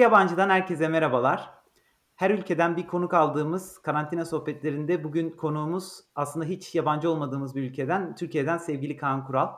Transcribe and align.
İki 0.00 0.04
yabancıdan 0.04 0.50
herkese 0.50 0.88
merhabalar. 0.88 1.50
Her 2.16 2.30
ülkeden 2.30 2.76
bir 2.76 2.86
konuk 2.86 3.14
aldığımız 3.14 3.78
karantina 3.78 4.24
sohbetlerinde 4.24 5.04
bugün 5.04 5.30
konuğumuz 5.30 6.00
aslında 6.14 6.46
hiç 6.46 6.74
yabancı 6.74 7.10
olmadığımız 7.10 7.54
bir 7.54 7.62
ülkeden, 7.62 8.14
Türkiye'den 8.14 8.58
sevgili 8.58 8.96
Kaan 8.96 9.26
Kural. 9.26 9.48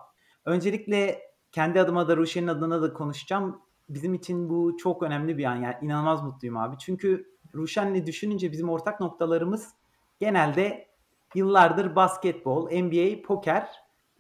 Öncelikle 0.45 1.23
kendi 1.53 1.81
adıma 1.81 2.09
da 2.09 2.17
Ruşen'in 2.17 2.47
adına 2.47 2.83
da 2.83 2.93
konuşacağım. 2.93 3.63
Bizim 3.89 4.15
için 4.15 4.51
bu 4.51 4.77
çok 4.77 5.03
önemli 5.03 5.39
bir 5.39 5.45
an. 5.45 5.57
Yani 5.57 5.77
inanılmaz 5.83 6.23
mutluyum 6.23 6.57
abi. 6.57 6.79
Çünkü 6.79 7.27
Ruşen'le 7.55 8.07
düşününce 8.07 8.53
bizim 8.53 8.69
ortak 8.69 9.01
noktalarımız 9.01 9.75
genelde 10.21 10.89
yıllardır 11.35 11.97
basketbol, 11.97 12.71
NBA, 12.71 13.23
poker 13.23 13.69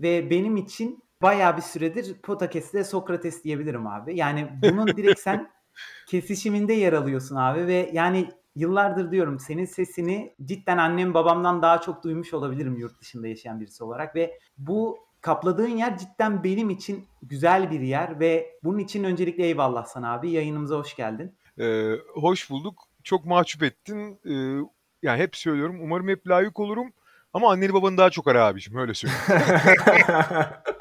ve 0.00 0.30
benim 0.30 0.56
için 0.56 1.04
bayağı 1.22 1.56
bir 1.56 1.62
süredir 1.62 2.14
Potakes'te 2.22 2.84
Sokrates 2.84 3.44
diyebilirim 3.44 3.86
abi. 3.86 4.16
Yani 4.16 4.50
bunun 4.62 4.86
direkt 4.86 5.20
sen 5.28 5.61
kesişiminde 6.06 6.72
yer 6.72 6.92
alıyorsun 6.92 7.36
abi 7.36 7.66
ve 7.66 7.90
yani 7.92 8.28
yıllardır 8.56 9.10
diyorum 9.10 9.38
senin 9.38 9.64
sesini 9.64 10.34
cidden 10.44 10.78
annem 10.78 11.14
babamdan 11.14 11.62
daha 11.62 11.80
çok 11.80 12.04
duymuş 12.04 12.34
olabilirim 12.34 12.76
yurt 12.76 13.00
dışında 13.00 13.28
yaşayan 13.28 13.60
birisi 13.60 13.84
olarak 13.84 14.16
ve 14.16 14.38
bu 14.58 14.98
kapladığın 15.20 15.68
yer 15.68 15.98
cidden 15.98 16.44
benim 16.44 16.70
için 16.70 17.04
güzel 17.22 17.70
bir 17.70 17.80
yer 17.80 18.20
ve 18.20 18.58
bunun 18.64 18.78
için 18.78 19.04
öncelikle 19.04 19.44
eyvallah 19.44 19.84
sana 19.84 20.12
abi. 20.12 20.30
Yayınımıza 20.30 20.76
hoş 20.76 20.96
geldin. 20.96 21.34
Ee, 21.58 21.92
hoş 22.14 22.50
bulduk. 22.50 22.88
Çok 23.04 23.24
mahcup 23.24 23.62
ettin. 23.62 24.20
Ee, 24.26 24.66
yani 25.02 25.18
hep 25.22 25.36
söylüyorum. 25.36 25.78
Umarım 25.82 26.08
hep 26.08 26.28
layık 26.28 26.60
olurum. 26.60 26.92
Ama 27.34 27.52
anneni 27.52 27.74
babanı 27.74 27.96
daha 27.96 28.10
çok 28.10 28.28
ara 28.28 28.46
abicim. 28.46 28.76
Öyle 28.76 28.94
söyleyeyim. 28.94 29.24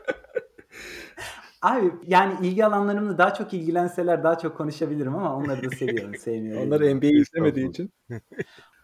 Abi 1.62 1.92
yani 2.08 2.48
ilgi 2.48 2.66
alanlarımla 2.66 3.17
daha 3.17 3.34
çok 3.34 3.54
ilgilenseler 3.54 4.23
daha 4.23 4.38
çok 4.38 4.58
konuşabilirim 4.58 5.16
ama 5.16 5.36
onları 5.36 5.64
da 5.64 5.76
seviyorum, 5.76 6.16
sevmiyorum. 6.20 6.68
Onlar 6.68 6.95
NBA'yi 6.95 7.22
izlemediği 7.22 7.70
için. 7.70 7.94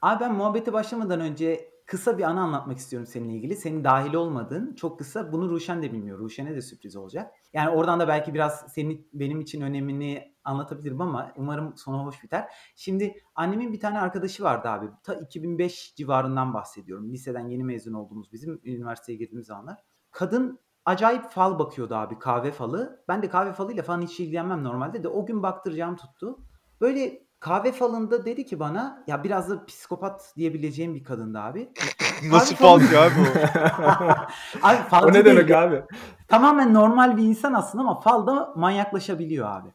Abi 0.02 0.20
ben 0.20 0.34
muhabbete 0.34 0.74
başlamadan 0.74 1.20
önce 1.20 1.70
kısa 1.86 2.18
bir 2.18 2.24
anı 2.24 2.42
anlatmak 2.42 2.78
istiyorum 2.78 3.08
seninle 3.08 3.34
ilgili. 3.34 3.56
Senin 3.56 3.84
dahil 3.84 4.14
olmadığın 4.14 4.76
çok 4.76 5.00
kısa. 5.00 5.32
Bunu 5.32 5.50
Ruşen 5.50 5.84
de 5.84 5.94
bilmiyor. 5.94 6.20
Ruşen'e 6.20 6.56
de 6.56 6.62
sürpriz 6.62 6.96
olacak. 6.96 7.32
Yani 7.54 7.70
oradan 7.70 8.00
da 8.00 8.08
belki 8.08 8.34
biraz 8.34 8.74
senin 8.74 9.10
benim 9.14 9.42
için 9.42 9.62
önemini 9.62 10.36
anlatabilirim 10.44 11.02
ama 11.02 11.32
umarım 11.38 11.78
sonu 11.78 12.06
hoş 12.06 12.24
biter. 12.24 12.46
Şimdi 12.76 13.14
annemin 13.36 13.74
bir 13.74 13.80
tane 13.80 14.00
arkadaşı 14.00 14.44
vardı 14.44 14.68
abi. 14.70 14.88
Ta 15.04 15.16
2005 15.16 15.96
civarından 15.96 16.54
bahsediyorum. 16.54 17.12
Liseden 17.12 17.48
yeni 17.48 17.64
mezun 17.64 17.94
olduğumuz 17.94 18.32
bizim 18.32 18.62
üniversiteye 18.64 19.18
girdiğimiz 19.18 19.46
zamanlar. 19.46 19.78
Kadın 20.12 20.60
acayip 20.88 21.30
fal 21.30 21.60
bakıyordu 21.60 21.96
abi 21.96 22.20
kahve 22.20 22.52
falı. 22.52 23.04
Ben 23.08 23.22
de 23.22 23.30
kahve 23.30 23.54
falıyla 23.54 23.84
falan 23.84 24.02
hiç 24.02 24.20
ilgilenmem 24.20 24.64
normalde 24.64 25.04
de 25.04 25.08
o 25.08 25.26
gün 25.26 25.44
baktıracağım 25.44 25.96
tuttu. 25.96 26.40
Böyle 26.82 27.28
kahve 27.40 27.72
falında 27.72 28.26
dedi 28.26 28.46
ki 28.46 28.60
bana 28.60 29.04
ya 29.08 29.24
biraz 29.24 29.50
da 29.50 29.66
psikopat 29.66 30.34
diyebileceğim 30.38 30.96
bir 30.96 31.04
kadındı 31.04 31.40
abi. 31.40 31.70
Nasıl 32.32 32.56
fal 32.56 32.80
ki 32.80 32.98
abi 32.98 33.14
o? 33.20 33.24
abi 34.68 34.78
O 34.86 34.90
falcı 34.90 35.20
ne 35.20 35.26
değil. 35.26 35.38
demek 35.38 35.52
abi? 35.52 35.84
Tamamen 36.28 36.74
normal 36.74 37.18
bir 37.18 37.24
insan 37.24 37.54
aslında 37.54 37.84
ama 37.84 38.00
falda 38.00 38.54
manyaklaşabiliyor 38.56 39.48
abi. 39.48 39.70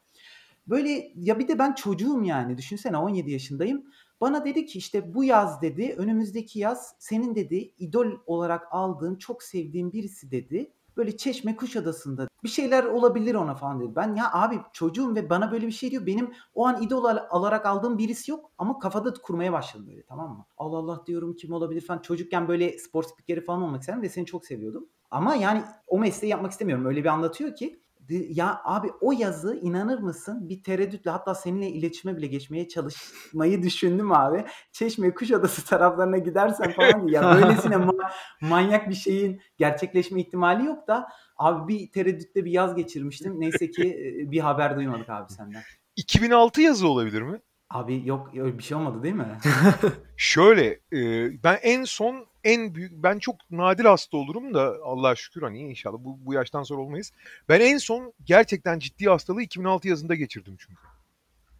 Böyle 0.66 1.12
ya 1.14 1.38
bir 1.38 1.48
de 1.48 1.58
ben 1.58 1.72
çocuğum 1.72 2.22
yani 2.24 2.58
düşünsene 2.58 2.96
17 2.96 3.30
yaşındayım. 3.30 3.84
Bana 4.20 4.44
dedi 4.44 4.66
ki 4.66 4.78
işte 4.78 5.14
bu 5.14 5.24
yaz 5.24 5.62
dedi 5.62 5.94
önümüzdeki 5.98 6.58
yaz 6.58 6.94
senin 6.98 7.34
dedi 7.34 7.56
idol 7.78 8.06
olarak 8.26 8.66
aldığın 8.70 9.16
çok 9.16 9.42
sevdiğin 9.42 9.92
birisi 9.92 10.30
dedi. 10.30 10.72
Böyle 10.96 11.16
Çeşme 11.16 11.56
Kuşadası'nda 11.56 12.28
bir 12.44 12.48
şeyler 12.48 12.84
olabilir 12.84 13.34
ona 13.34 13.54
falan 13.54 13.80
dedi. 13.80 13.92
Ben 13.96 14.14
ya 14.14 14.32
abi 14.32 14.60
çocuğum 14.72 15.14
ve 15.14 15.30
bana 15.30 15.52
böyle 15.52 15.66
bir 15.66 15.72
şey 15.72 15.90
diyor. 15.90 16.06
Benim 16.06 16.32
o 16.54 16.66
an 16.66 16.82
idol 16.82 17.04
al- 17.04 17.26
alarak 17.30 17.66
aldığım 17.66 17.98
birisi 17.98 18.30
yok 18.30 18.50
ama 18.58 18.78
kafada 18.78 19.14
kurmaya 19.22 19.52
başladım 19.52 19.86
böyle 19.86 20.02
tamam 20.02 20.30
mı? 20.30 20.46
Allah 20.56 20.76
Allah 20.76 21.06
diyorum 21.06 21.34
kim 21.36 21.52
olabilir 21.52 21.80
falan. 21.80 21.98
Çocukken 22.02 22.48
böyle 22.48 22.78
spor 22.78 23.02
spikeri 23.02 23.44
falan 23.44 23.62
olmak 23.62 23.80
istedim 23.80 24.02
ve 24.02 24.08
seni 24.08 24.26
çok 24.26 24.46
seviyordum. 24.46 24.88
Ama 25.10 25.34
yani 25.34 25.62
o 25.86 25.98
mesleği 25.98 26.30
yapmak 26.30 26.52
istemiyorum. 26.52 26.86
Öyle 26.86 27.00
bir 27.00 27.08
anlatıyor 27.08 27.54
ki 27.54 27.82
ya 28.10 28.60
abi 28.64 28.90
o 29.00 29.12
yazı 29.12 29.56
inanır 29.62 29.98
mısın 29.98 30.48
bir 30.48 30.62
tereddütle 30.62 31.10
hatta 31.10 31.34
seninle 31.34 31.68
iletişime 31.68 32.16
bile 32.16 32.26
geçmeye 32.26 32.68
çalışmayı 32.68 33.62
düşündüm 33.62 34.12
abi. 34.12 34.44
Çeşme 34.72 35.14
Kuşadası 35.14 35.64
taraflarına 35.68 36.18
gidersen 36.18 36.72
falan 36.72 37.06
ya 37.08 37.22
böylesine 37.42 37.74
ma- 37.74 38.10
manyak 38.40 38.88
bir 38.88 38.94
şeyin 38.94 39.40
gerçekleşme 39.56 40.20
ihtimali 40.20 40.66
yok 40.66 40.88
da 40.88 41.08
abi 41.36 41.74
bir 41.74 41.92
tereddütte 41.92 42.44
bir 42.44 42.50
yaz 42.50 42.74
geçirmiştim. 42.74 43.40
Neyse 43.40 43.70
ki 43.70 43.82
e, 43.82 44.30
bir 44.30 44.40
haber 44.40 44.76
duymadık 44.76 45.08
abi 45.08 45.32
senden. 45.32 45.62
2006 45.96 46.62
yazı 46.62 46.88
olabilir 46.88 47.22
mi? 47.22 47.40
Abi 47.72 48.02
yok 48.08 48.30
öyle 48.34 48.58
bir 48.58 48.62
şey 48.62 48.76
olmadı 48.76 49.02
değil 49.02 49.14
mi? 49.14 49.38
Şöyle 50.16 50.66
e, 50.92 50.98
ben 51.42 51.58
en 51.62 51.84
son 51.84 52.26
en 52.44 52.74
büyük 52.74 52.92
ben 52.92 53.18
çok 53.18 53.36
nadir 53.50 53.84
hasta 53.84 54.16
olurum 54.16 54.54
da 54.54 54.76
Allah'a 54.84 55.14
şükür 55.14 55.42
hani 55.42 55.58
inşallah 55.58 55.98
bu, 56.00 56.18
bu 56.26 56.34
yaştan 56.34 56.62
sonra 56.62 56.80
olmayız. 56.80 57.12
Ben 57.48 57.60
en 57.60 57.78
son 57.78 58.12
gerçekten 58.24 58.78
ciddi 58.78 59.06
hastalığı 59.08 59.42
2006 59.42 59.88
yazında 59.88 60.14
geçirdim 60.14 60.56
çünkü. 60.58 60.82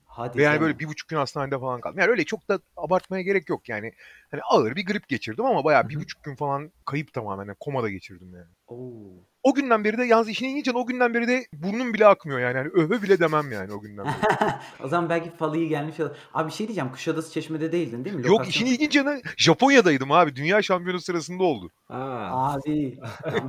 Hadi 0.06 0.39
Ve 0.39 0.43
yani 0.43 0.53
canım. 0.53 0.62
böyle 0.67 0.78
bir 0.78 0.89
buçuk 0.89 1.09
gün 1.09 1.17
hastanede 1.17 1.59
falan 1.59 1.81
kaldım. 1.81 1.99
Yani 1.99 2.11
öyle 2.11 2.25
çok 2.25 2.49
da 2.49 2.61
abartmaya 2.77 3.23
gerek 3.23 3.49
yok 3.49 3.69
yani. 3.69 3.93
Hani 4.32 4.43
ağır 4.43 4.76
bir 4.76 4.87
grip 4.87 5.09
geçirdim 5.09 5.44
ama 5.44 5.65
bayağı 5.65 5.88
bir 5.88 5.97
buçuk 5.97 6.25
gün 6.25 6.37
falan 6.37 6.72
kayıp 6.87 7.12
tamamen. 7.12 7.47
Yani 7.47 7.56
komada 7.60 7.91
geçirdim 7.91 8.34
yani. 8.34 8.47
Oo. 8.66 9.25
O 9.43 9.54
günden 9.54 9.84
beri 9.84 9.98
de 9.98 10.04
yalnız 10.04 10.28
işin 10.28 10.48
ilginci 10.48 10.72
o 10.72 10.87
günden 10.87 11.15
beri 11.15 11.28
de 11.28 11.47
burnum 11.53 11.94
bile 11.94 12.06
akmıyor 12.06 12.41
yani. 12.41 12.56
yani 12.56 12.69
öve 12.75 13.03
bile 13.03 13.20
demem 13.20 13.53
yani 13.53 13.72
o 13.72 13.81
günden 13.81 14.04
beri. 14.04 14.50
o 14.84 14.88
zaman 14.88 15.10
belki 15.10 15.31
falı 15.31 15.56
iyi 15.56 15.69
gelmiş 15.69 16.00
olur. 16.00 16.10
Abi 16.34 16.48
bir 16.48 16.53
şey 16.53 16.66
diyeceğim. 16.69 16.93
Kuşadası 16.93 17.32
Çeşme'de 17.32 17.72
değildin 17.72 18.04
değil 18.04 18.16
mi? 18.16 18.26
Yok 18.26 18.41
Lokasyon- 18.41 18.48
işin 18.48 18.66
ilginci 18.66 18.98
yanı 18.98 19.20
Japonya'daydım 19.37 20.12
abi. 20.12 20.37
Dünya 20.37 20.62
şampiyonası 20.62 21.04
sırasında 21.04 21.43
oldu. 21.43 21.70
Ha. 21.88 22.28
Abi 22.32 22.99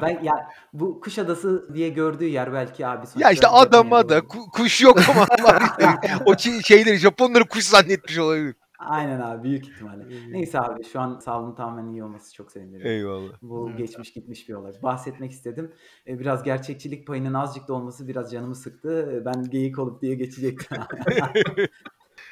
ben 0.01 0.23
ya 0.23 0.33
bu 0.73 1.01
Kuşadası 1.01 1.73
diye 1.73 1.89
gördüğü 1.89 2.27
yer 2.27 2.53
belki 2.53 2.87
abi 2.87 3.05
Ya 3.15 3.31
işte 3.31 3.47
adama 3.47 4.09
da 4.09 4.19
ku- 4.19 4.51
kuş 4.51 4.81
yok 4.81 4.99
ama 5.09 5.27
o 6.25 6.37
şeyleri 6.37 6.97
Japonları 6.97 7.45
kuş 7.45 7.63
zannetmiş 7.63 8.17
olabilir. 8.17 8.55
Aynen 8.85 9.19
abi 9.19 9.43
büyük 9.43 9.67
ihtimalle. 9.67 10.05
Neyse 10.29 10.59
abi 10.59 10.83
şu 10.83 10.99
an 10.99 11.19
sağlığın 11.19 11.55
tamamen 11.55 11.91
iyi 11.91 12.03
olması 12.03 12.33
çok 12.33 12.51
sevindirici. 12.51 12.87
Eyvallah. 12.89 13.33
Bu 13.41 13.71
geçmiş 13.77 14.13
gitmiş 14.13 14.49
bir 14.49 14.53
olay. 14.53 14.73
Bahsetmek 14.83 15.31
istedim. 15.31 15.71
E, 16.07 16.19
Biraz 16.19 16.43
gerçekçilik 16.43 17.07
payının 17.07 17.33
azıcık 17.33 17.67
da 17.67 17.73
olması 17.73 18.07
biraz 18.07 18.31
canımı 18.31 18.55
sıktı. 18.55 19.11
E, 19.13 19.25
Ben 19.25 19.43
geyik 19.49 19.79
olup 19.79 20.01
diye 20.01 20.15
geçecektim. 20.15 20.77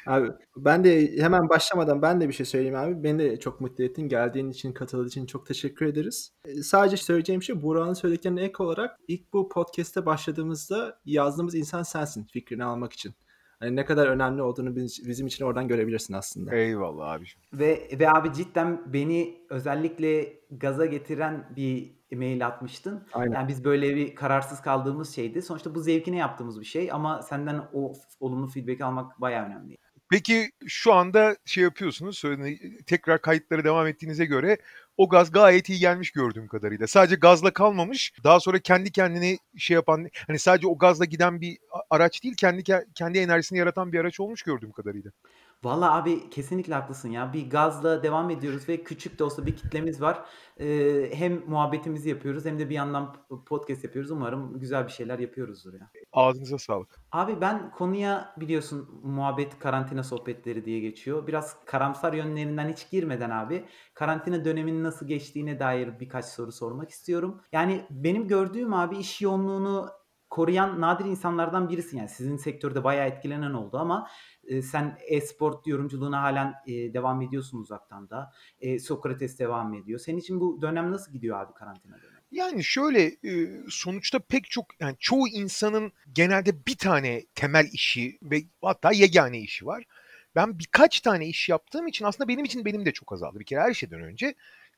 Abi 0.05 0.27
ben 0.57 0.83
de 0.83 1.17
hemen 1.17 1.49
başlamadan 1.49 2.01
ben 2.01 2.21
de 2.21 2.27
bir 2.27 2.33
şey 2.33 2.45
söyleyeyim 2.45 2.75
abi. 2.75 3.03
Beni 3.03 3.19
de 3.19 3.39
çok 3.39 3.61
mutlu 3.61 3.83
ettin. 3.83 4.07
Geldiğin 4.09 4.49
için, 4.49 4.73
katıldığın 4.73 5.07
için 5.07 5.25
çok 5.25 5.45
teşekkür 5.45 5.85
ederiz. 5.85 6.33
E, 6.45 6.63
Sadece 6.63 6.97
söyleyeceğim 6.97 7.43
şey 7.43 7.61
Burak'ın 7.61 7.93
söylediklerine 7.93 8.41
ek 8.41 8.63
olarak 8.63 8.99
ilk 9.07 9.33
bu 9.33 9.49
podcast'te 9.49 10.05
başladığımızda 10.05 10.99
yazdığımız 11.05 11.55
insan 11.55 11.83
sensin 11.83 12.23
fikrini 12.23 12.63
almak 12.63 12.93
için. 12.93 13.13
Hani 13.61 13.75
ne 13.75 13.85
kadar 13.85 14.07
önemli 14.07 14.41
olduğunu 14.41 14.75
biz- 14.75 15.07
bizim 15.07 15.27
için 15.27 15.45
oradan 15.45 15.67
görebilirsin 15.67 16.13
aslında. 16.13 16.55
Eyvallah 16.55 17.11
abiciğim. 17.11 17.41
Ve 17.53 17.89
ve 17.99 18.09
abi 18.09 18.33
cidden 18.33 18.93
beni 18.93 19.37
özellikle 19.49 20.33
gaza 20.51 20.85
getiren 20.85 21.53
bir 21.55 21.91
mail 22.11 22.47
atmıştın. 22.47 23.07
Aynen. 23.13 23.33
Yani 23.35 23.47
biz 23.47 23.63
böyle 23.63 23.95
bir 23.95 24.15
kararsız 24.15 24.61
kaldığımız 24.61 25.15
şeydi. 25.15 25.41
Sonuçta 25.41 25.75
bu 25.75 25.79
zevkine 25.79 26.17
yaptığımız 26.17 26.59
bir 26.59 26.65
şey 26.65 26.91
ama 26.91 27.21
senden 27.21 27.61
o 27.73 27.93
olumlu 28.19 28.47
feedback 28.47 28.81
almak 28.81 29.21
bayağı 29.21 29.45
önemli. 29.45 29.77
Peki 30.09 30.51
şu 30.67 30.93
anda 30.93 31.35
şey 31.45 31.63
yapıyorsunuz, 31.63 32.23
tekrar 32.85 33.21
kayıtlara 33.21 33.63
devam 33.63 33.87
ettiğinize 33.87 34.25
göre 34.25 34.57
o 35.01 35.09
gaz 35.09 35.31
gayet 35.31 35.69
iyi 35.69 35.79
gelmiş 35.79 36.11
gördüğüm 36.11 36.47
kadarıyla. 36.47 36.87
Sadece 36.87 37.15
gazla 37.15 37.53
kalmamış, 37.53 38.13
daha 38.23 38.39
sonra 38.39 38.59
kendi 38.59 38.91
kendini 38.91 39.37
şey 39.57 39.75
yapan, 39.75 40.09
hani 40.27 40.39
sadece 40.39 40.67
o 40.67 40.77
gazla 40.77 41.05
giden 41.05 41.41
bir 41.41 41.57
araç 41.89 42.23
değil, 42.23 42.35
kendi 42.35 42.61
ke- 42.61 42.85
kendi 42.95 43.19
enerjisini 43.19 43.59
yaratan 43.59 43.93
bir 43.93 43.99
araç 43.99 44.19
olmuş 44.19 44.43
gördüğüm 44.43 44.71
kadarıyla. 44.71 45.11
Valla 45.63 45.95
abi 45.95 46.29
kesinlikle 46.29 46.73
haklısın 46.73 47.09
ya. 47.09 47.33
Bir 47.33 47.49
gazla 47.49 48.03
devam 48.03 48.29
ediyoruz 48.29 48.69
ve 48.69 48.83
küçük 48.83 49.19
de 49.19 49.23
olsa 49.23 49.45
bir 49.45 49.55
kitlemiz 49.55 50.01
var. 50.01 50.25
Ee, 50.59 51.11
hem 51.13 51.43
muhabbetimizi 51.47 52.09
yapıyoruz 52.09 52.45
hem 52.45 52.59
de 52.59 52.69
bir 52.69 52.75
yandan 52.75 53.15
podcast 53.45 53.83
yapıyoruz. 53.83 54.11
Umarım 54.11 54.59
güzel 54.59 54.87
bir 54.87 54.91
şeyler 54.91 55.19
yapıyoruzdur 55.19 55.73
ya. 55.73 55.89
Ağzınıza 56.13 56.57
sağlık. 56.57 56.99
Abi 57.11 57.41
ben 57.41 57.71
konuya 57.71 58.35
biliyorsun 58.37 59.01
muhabbet 59.03 59.59
karantina 59.59 60.03
sohbetleri 60.03 60.65
diye 60.65 60.79
geçiyor. 60.79 61.27
Biraz 61.27 61.65
karamsar 61.65 62.13
yönlerinden 62.13 62.69
hiç 62.69 62.89
girmeden 62.89 63.29
abi 63.29 63.65
karantina 63.93 64.45
döneminin 64.45 64.83
nasıl 64.83 65.07
geçtiğine 65.07 65.59
dair 65.59 65.99
birkaç 65.99 66.25
soru 66.25 66.51
sormak 66.51 66.89
istiyorum. 66.89 67.41
Yani 67.51 67.85
benim 67.89 68.27
gördüğüm 68.27 68.73
abi 68.73 68.97
iş 68.97 69.21
yoğunluğunu 69.21 69.89
koruyan 70.31 70.81
nadir 70.81 71.05
insanlardan 71.05 71.69
birisin. 71.69 71.97
Yani 71.97 72.09
sizin 72.09 72.37
sektörde 72.37 72.83
bayağı 72.83 73.07
etkilenen 73.07 73.53
oldu 73.53 73.77
ama 73.77 74.07
e, 74.43 74.61
sen 74.61 74.97
e-spor 75.07 75.61
yorumculuğuna 75.65 76.21
halen 76.21 76.53
e, 76.67 76.93
devam 76.93 77.21
ediyorsun 77.21 77.59
uzaktan 77.59 78.09
da. 78.09 78.31
E, 78.59 78.79
Sokrates 78.79 79.39
devam 79.39 79.73
ediyor. 79.73 79.99
Senin 79.99 80.17
için 80.17 80.39
bu 80.39 80.61
dönem 80.61 80.91
nasıl 80.91 81.11
gidiyor 81.11 81.39
abi 81.39 81.53
karantina 81.53 81.97
dönemi? 81.97 82.21
Yani 82.31 82.63
şöyle 82.63 83.03
e, 83.03 83.61
sonuçta 83.69 84.19
pek 84.19 84.49
çok 84.49 84.65
yani 84.79 84.95
çoğu 84.99 85.27
insanın 85.27 85.91
genelde 86.13 86.65
bir 86.65 86.77
tane 86.77 87.25
temel 87.35 87.65
işi 87.73 88.17
ve 88.21 88.37
hatta 88.61 88.91
yegane 88.91 89.39
işi 89.39 89.65
var. 89.65 89.83
Ben 90.35 90.59
birkaç 90.59 91.01
tane 91.01 91.27
iş 91.27 91.49
yaptığım 91.49 91.87
için 91.87 92.05
aslında 92.05 92.27
benim 92.27 92.45
için 92.45 92.65
benim 92.65 92.85
de 92.85 92.91
çok 92.91 93.13
azaldı. 93.13 93.39
Bir 93.39 93.45
kere 93.45 93.59
her 93.59 93.73
şeyden 93.73 94.01
önce 94.01 94.25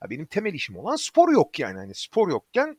ya 0.04 0.10
benim 0.10 0.26
temel 0.26 0.54
işim 0.54 0.78
olan 0.78 0.96
spor 0.96 1.30
yok 1.30 1.60
yani. 1.60 1.78
Hani 1.78 1.96
spor 1.96 2.30
yokken 2.30 2.78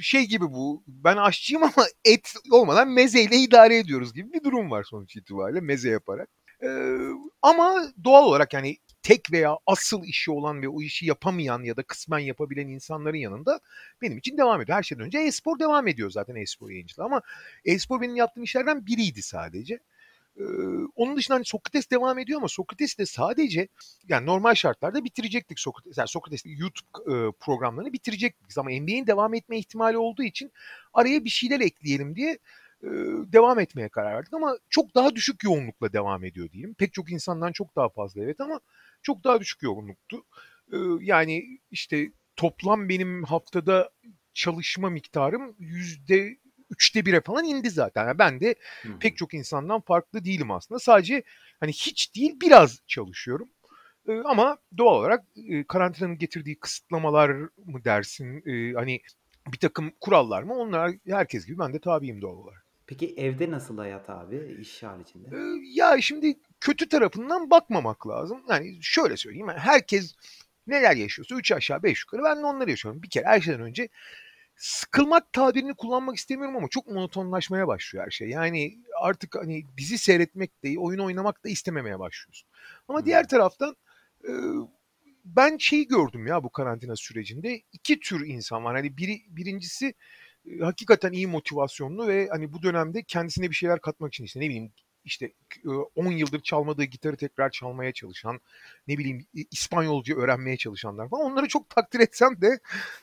şey 0.00 0.24
gibi 0.26 0.44
bu 0.44 0.84
ben 0.86 1.16
aşçıyım 1.16 1.62
ama 1.62 1.86
et 2.04 2.34
olmadan 2.50 2.88
mezeyle 2.88 3.36
idare 3.36 3.78
ediyoruz 3.78 4.14
gibi 4.14 4.32
bir 4.32 4.44
durum 4.44 4.70
var 4.70 4.84
sonuç 4.84 5.16
itibariyle 5.16 5.60
meze 5.60 5.90
yaparak. 5.90 6.28
E, 6.62 6.68
ama 7.42 7.92
doğal 8.04 8.24
olarak 8.24 8.52
yani 8.52 8.76
tek 9.02 9.32
veya 9.32 9.58
asıl 9.66 10.04
işi 10.04 10.30
olan 10.30 10.62
ve 10.62 10.68
o 10.68 10.82
işi 10.82 11.06
yapamayan 11.06 11.62
ya 11.62 11.76
da 11.76 11.82
kısmen 11.82 12.18
yapabilen 12.18 12.68
insanların 12.68 13.16
yanında 13.16 13.60
benim 14.02 14.18
için 14.18 14.38
devam 14.38 14.60
ediyor. 14.60 14.78
Her 14.78 14.82
şeyden 14.82 15.04
önce 15.04 15.18
e-spor 15.18 15.58
devam 15.58 15.88
ediyor 15.88 16.10
zaten 16.10 16.34
e-spor 16.34 16.70
yayıncılığı 16.70 17.04
ama 17.04 17.22
e-spor 17.64 18.00
benim 18.00 18.16
yaptığım 18.16 18.42
işlerden 18.42 18.86
biriydi 18.86 19.22
sadece. 19.22 19.78
Onun 20.94 21.16
dışında 21.16 21.34
hani 21.36 21.44
Sokrates 21.44 21.90
devam 21.90 22.18
ediyor 22.18 22.38
ama 22.38 22.48
Sokrates 22.48 22.98
de 22.98 23.06
sadece 23.06 23.68
yani 24.08 24.26
normal 24.26 24.54
şartlarda 24.54 25.04
bitirecektik 25.04 25.60
Sokrates. 25.60 25.98
Yani 25.98 26.08
Sokrates 26.08 26.42
YouTube 26.44 27.12
e, 27.12 27.32
programlarını 27.40 27.92
bitirecektik 27.92 28.58
ama 28.58 28.70
NBA'in 28.70 29.06
devam 29.06 29.34
etme 29.34 29.58
ihtimali 29.58 29.98
olduğu 29.98 30.22
için 30.22 30.52
araya 30.92 31.24
bir 31.24 31.30
şeyler 31.30 31.60
ekleyelim 31.60 32.16
diye 32.16 32.38
e, 32.82 32.88
devam 33.32 33.58
etmeye 33.58 33.88
karar 33.88 34.14
verdik 34.14 34.34
ama 34.34 34.58
çok 34.70 34.94
daha 34.94 35.14
düşük 35.14 35.44
yoğunlukla 35.44 35.92
devam 35.92 36.24
ediyor 36.24 36.50
diyelim. 36.50 36.74
Pek 36.74 36.92
çok 36.92 37.12
insandan 37.12 37.52
çok 37.52 37.76
daha 37.76 37.88
fazla 37.88 38.22
evet 38.22 38.40
ama 38.40 38.60
çok 39.02 39.24
daha 39.24 39.40
düşük 39.40 39.62
yoğunluktu. 39.62 40.24
E, 40.72 40.76
yani 41.00 41.60
işte 41.70 42.12
toplam 42.36 42.88
benim 42.88 43.24
haftada 43.24 43.90
çalışma 44.34 44.90
miktarım 44.90 45.56
yüzde 45.58 46.36
üçte 46.70 47.06
bire 47.06 47.20
falan 47.20 47.44
indi 47.44 47.70
zaten. 47.70 48.06
Yani 48.06 48.18
ben 48.18 48.40
de 48.40 48.54
hı. 48.82 48.98
pek 48.98 49.16
çok 49.16 49.34
insandan 49.34 49.80
farklı 49.80 50.24
değilim 50.24 50.50
aslında. 50.50 50.78
Sadece 50.78 51.22
hani 51.60 51.72
hiç 51.72 52.14
değil 52.14 52.40
biraz 52.40 52.80
çalışıyorum. 52.86 53.48
Ee, 54.08 54.12
ama 54.24 54.58
doğal 54.78 54.94
olarak 54.94 55.24
e, 55.48 55.64
karantinanın 55.64 56.18
getirdiği 56.18 56.58
kısıtlamalar 56.58 57.30
mı 57.56 57.84
dersin, 57.84 58.42
e, 58.46 58.72
hani 58.72 59.00
bir 59.52 59.58
takım 59.58 59.92
kurallar 60.00 60.42
mı 60.42 60.54
onlar 60.54 60.92
herkes 61.08 61.46
gibi 61.46 61.58
ben 61.58 61.72
de 61.72 61.78
tabiyim 61.78 62.22
doğal 62.22 62.36
olarak. 62.36 62.66
Peki 62.86 63.14
evde 63.16 63.50
nasıl 63.50 63.78
hayat 63.78 64.10
abi 64.10 64.56
iş 64.60 64.82
haricinde? 64.82 65.28
Ee, 65.32 65.62
ya 65.74 66.00
şimdi 66.00 66.38
kötü 66.60 66.88
tarafından 66.88 67.50
bakmamak 67.50 68.08
lazım. 68.08 68.42
Yani 68.48 68.78
şöyle 68.82 69.16
söyleyeyim. 69.16 69.48
yani 69.48 69.58
herkes 69.58 70.14
neler 70.66 70.96
yaşıyorsa 70.96 71.34
3 71.34 71.52
aşağı 71.52 71.82
5 71.82 72.00
yukarı 72.00 72.22
ben 72.24 72.42
de 72.42 72.46
onları 72.46 72.70
yaşıyorum. 72.70 73.02
Bir 73.02 73.10
kere 73.10 73.24
her 73.24 73.40
şeyden 73.40 73.60
önce 73.60 73.88
sıkılmak 74.56 75.32
tabirini 75.32 75.74
kullanmak 75.74 76.16
istemiyorum 76.16 76.56
ama 76.56 76.68
çok 76.68 76.86
monotonlaşmaya 76.86 77.68
başlıyor 77.68 78.04
her 78.04 78.10
şey. 78.10 78.28
Yani 78.28 78.78
artık 79.00 79.36
hani 79.36 79.64
dizi 79.76 79.98
seyretmek 79.98 80.64
de 80.64 80.78
oyun 80.78 80.98
oynamak 80.98 81.44
da 81.44 81.48
istememeye 81.48 81.98
başlıyorsun. 81.98 82.48
Ama 82.88 82.98
Hmm. 82.98 83.06
diğer 83.06 83.28
taraftan 83.28 83.76
e, 84.24 84.30
ben 85.24 85.56
şeyi 85.58 85.88
gördüm 85.88 86.26
ya 86.26 86.44
bu 86.44 86.50
karantina 86.50 86.96
sürecinde. 86.96 87.62
iki 87.72 88.00
tür 88.00 88.26
insan 88.26 88.64
var. 88.64 88.76
Hani 88.76 88.96
biri 88.96 89.22
birincisi 89.28 89.94
hakikaten 90.60 91.12
iyi 91.12 91.26
motivasyonlu 91.26 92.08
ve 92.08 92.28
hani 92.30 92.52
bu 92.52 92.62
dönemde 92.62 93.02
kendisine 93.02 93.50
bir 93.50 93.54
şeyler 93.54 93.80
katmak 93.80 94.14
için 94.14 94.24
işte 94.24 94.40
ne 94.40 94.44
bileyim 94.44 94.72
işte 95.06 95.32
e, 95.64 95.68
10 95.94 96.12
yıldır 96.12 96.40
çalmadığı 96.40 96.84
gitarı 96.84 97.16
tekrar 97.16 97.50
çalmaya 97.50 97.92
çalışan, 97.92 98.40
ne 98.88 98.98
bileyim 98.98 99.26
İspanyolca 99.50 100.16
öğrenmeye 100.16 100.56
çalışanlar 100.56 101.08
falan. 101.08 101.32
Onları 101.32 101.48
çok 101.48 101.70
takdir 101.70 102.00
etsem 102.00 102.40
de 102.40 102.58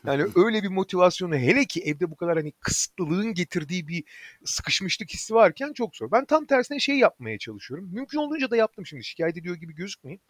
yani 0.05 0.25
öyle 0.35 0.63
bir 0.63 0.67
motivasyonu 0.67 1.35
hele 1.35 1.65
ki 1.65 1.81
evde 1.81 2.11
bu 2.11 2.15
kadar 2.15 2.37
hani 2.37 2.51
kısıtlılığın 2.51 3.33
getirdiği 3.33 3.87
bir 3.87 4.03
sıkışmışlık 4.45 5.09
hissi 5.09 5.33
varken 5.33 5.73
çok 5.73 5.95
zor. 5.95 6.11
Ben 6.11 6.25
tam 6.25 6.45
tersine 6.45 6.79
şey 6.79 6.97
yapmaya 6.97 7.37
çalışıyorum. 7.37 7.89
Mümkün 7.93 8.17
olduğunca 8.17 8.51
da 8.51 8.55
yaptım 8.55 8.85
şimdi 8.85 9.03
şikayet 9.03 9.37
ediyor 9.37 9.55
gibi 9.55 9.75
gözükmeyin. 9.75 10.21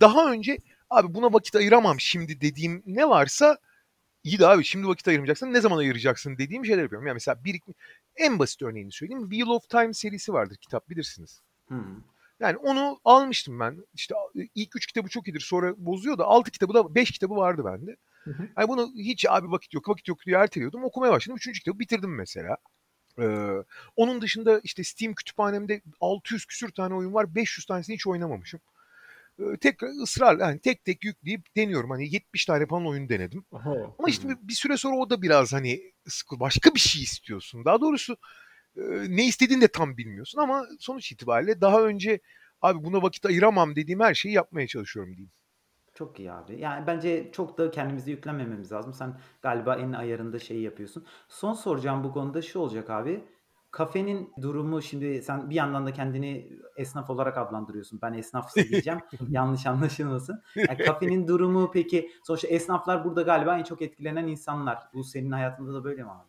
Daha 0.00 0.32
önce 0.32 0.58
abi 0.90 1.14
buna 1.14 1.32
vakit 1.32 1.56
ayıramam 1.56 2.00
şimdi 2.00 2.40
dediğim 2.40 2.82
ne 2.86 3.08
varsa 3.08 3.58
iyi 4.24 4.38
de 4.38 4.46
abi 4.46 4.64
şimdi 4.64 4.86
vakit 4.86 5.08
ayırmayacaksın 5.08 5.52
ne 5.52 5.60
zaman 5.60 5.78
ayıracaksın 5.78 6.38
dediğim 6.38 6.66
şeyler 6.66 6.82
yapıyorum. 6.82 7.06
Yani 7.06 7.14
mesela 7.14 7.44
bir 7.44 7.60
en 8.16 8.38
basit 8.38 8.62
örneğini 8.62 8.92
söyleyeyim. 8.92 9.30
Wheel 9.30 9.48
of 9.48 9.68
Time 9.68 9.94
serisi 9.94 10.32
vardır 10.32 10.56
kitap 10.56 10.90
bilirsiniz. 10.90 11.40
Hı 11.68 11.74
hı. 11.74 11.96
Yani 12.40 12.56
onu 12.56 13.00
almıştım 13.04 13.60
ben. 13.60 13.84
İşte 13.94 14.14
ilk 14.54 14.76
üç 14.76 14.86
kitabı 14.86 15.08
çok 15.08 15.28
iyidir 15.28 15.40
sonra 15.40 15.74
bozuyor 15.76 16.18
da 16.18 16.24
altı 16.24 16.50
kitabı 16.50 16.74
da 16.74 16.94
beş 16.94 17.10
kitabı 17.10 17.36
vardı 17.36 17.62
bende. 17.64 17.96
Hı 18.24 18.30
hı. 18.30 18.48
Yani 18.58 18.68
bunu 18.68 18.92
hiç 18.96 19.26
abi 19.28 19.50
vakit 19.50 19.74
yok 19.74 19.88
vakit 19.88 20.08
yok 20.08 20.18
diye 20.26 20.36
erteliyordum. 20.36 20.84
Okumaya 20.84 21.12
başladım. 21.12 21.36
Üçüncü 21.36 21.58
kitabı 21.58 21.78
bitirdim 21.78 22.14
mesela. 22.14 22.56
Ee, 23.18 23.48
onun 23.96 24.20
dışında 24.20 24.60
işte 24.64 24.84
Steam 24.84 25.14
kütüphanemde 25.14 25.82
600 26.00 26.46
küsür 26.46 26.70
tane 26.70 26.94
oyun 26.94 27.14
var. 27.14 27.34
500 27.34 27.66
tanesini 27.66 27.94
hiç 27.94 28.06
oynamamışım. 28.06 28.60
Tekrar 29.60 29.88
ısrarla 29.88 30.46
yani 30.46 30.60
tek 30.60 30.84
tek 30.84 31.04
yükleyip 31.04 31.56
deniyorum. 31.56 31.90
Hani 31.90 32.14
70 32.14 32.44
tane 32.44 32.66
falan 32.66 32.86
oyun 32.86 33.08
denedim. 33.08 33.44
Oho. 33.52 33.96
Ama 33.98 34.08
işte 34.08 34.28
bir, 34.28 34.36
bir 34.42 34.52
süre 34.52 34.76
sonra 34.76 34.96
o 34.96 35.10
da 35.10 35.22
biraz 35.22 35.52
hani 35.52 35.92
sıkı, 36.06 36.40
başka 36.40 36.74
bir 36.74 36.80
şey 36.80 37.02
istiyorsun. 37.02 37.64
Daha 37.64 37.80
doğrusu 37.80 38.16
e, 38.76 38.82
ne 39.08 39.26
istediğini 39.26 39.60
de 39.60 39.68
tam 39.68 39.96
bilmiyorsun 39.96 40.38
ama 40.38 40.66
sonuç 40.78 41.12
itibariyle 41.12 41.60
daha 41.60 41.82
önce 41.82 42.20
abi 42.62 42.84
buna 42.84 43.02
vakit 43.02 43.26
ayıramam 43.26 43.76
dediğim 43.76 44.00
her 44.00 44.14
şeyi 44.14 44.34
yapmaya 44.34 44.66
çalışıyorum 44.66 45.16
diyeyim. 45.16 45.32
Çok 45.94 46.18
iyi 46.18 46.32
abi. 46.32 46.60
Yani 46.60 46.86
bence 46.86 47.32
çok 47.32 47.58
da 47.58 47.70
kendimizi 47.70 48.10
yüklemememiz 48.10 48.72
lazım. 48.72 48.94
Sen 48.94 49.20
galiba 49.42 49.76
en 49.76 49.92
ayarında 49.92 50.38
şeyi 50.38 50.62
yapıyorsun. 50.62 51.06
Son 51.28 51.52
soracağım 51.52 52.04
bu 52.04 52.12
konuda 52.12 52.42
şu 52.42 52.58
olacak 52.58 52.90
abi. 52.90 53.24
Kafenin 53.72 54.32
durumu 54.42 54.82
şimdi 54.82 55.22
sen 55.22 55.50
bir 55.50 55.54
yandan 55.54 55.86
da 55.86 55.92
kendini 55.92 56.48
esnaf 56.76 57.10
olarak 57.10 57.38
adlandırıyorsun. 57.38 58.00
Ben 58.02 58.12
esnafsı 58.12 58.60
diyeceğim. 58.68 59.00
Yanlış 59.28 59.66
anlaşılmasın. 59.66 60.42
Yani 60.56 60.78
kafenin 60.86 61.28
durumu 61.28 61.70
peki 61.70 62.10
sonuçta 62.26 62.48
esnaflar 62.48 63.04
burada 63.04 63.22
galiba 63.22 63.58
en 63.58 63.62
çok 63.64 63.82
etkilenen 63.82 64.26
insanlar. 64.26 64.78
Bu 64.94 65.04
senin 65.04 65.30
hayatında 65.30 65.74
da 65.74 65.84
böyle 65.84 66.02
mi 66.02 66.10
abi? 66.10 66.28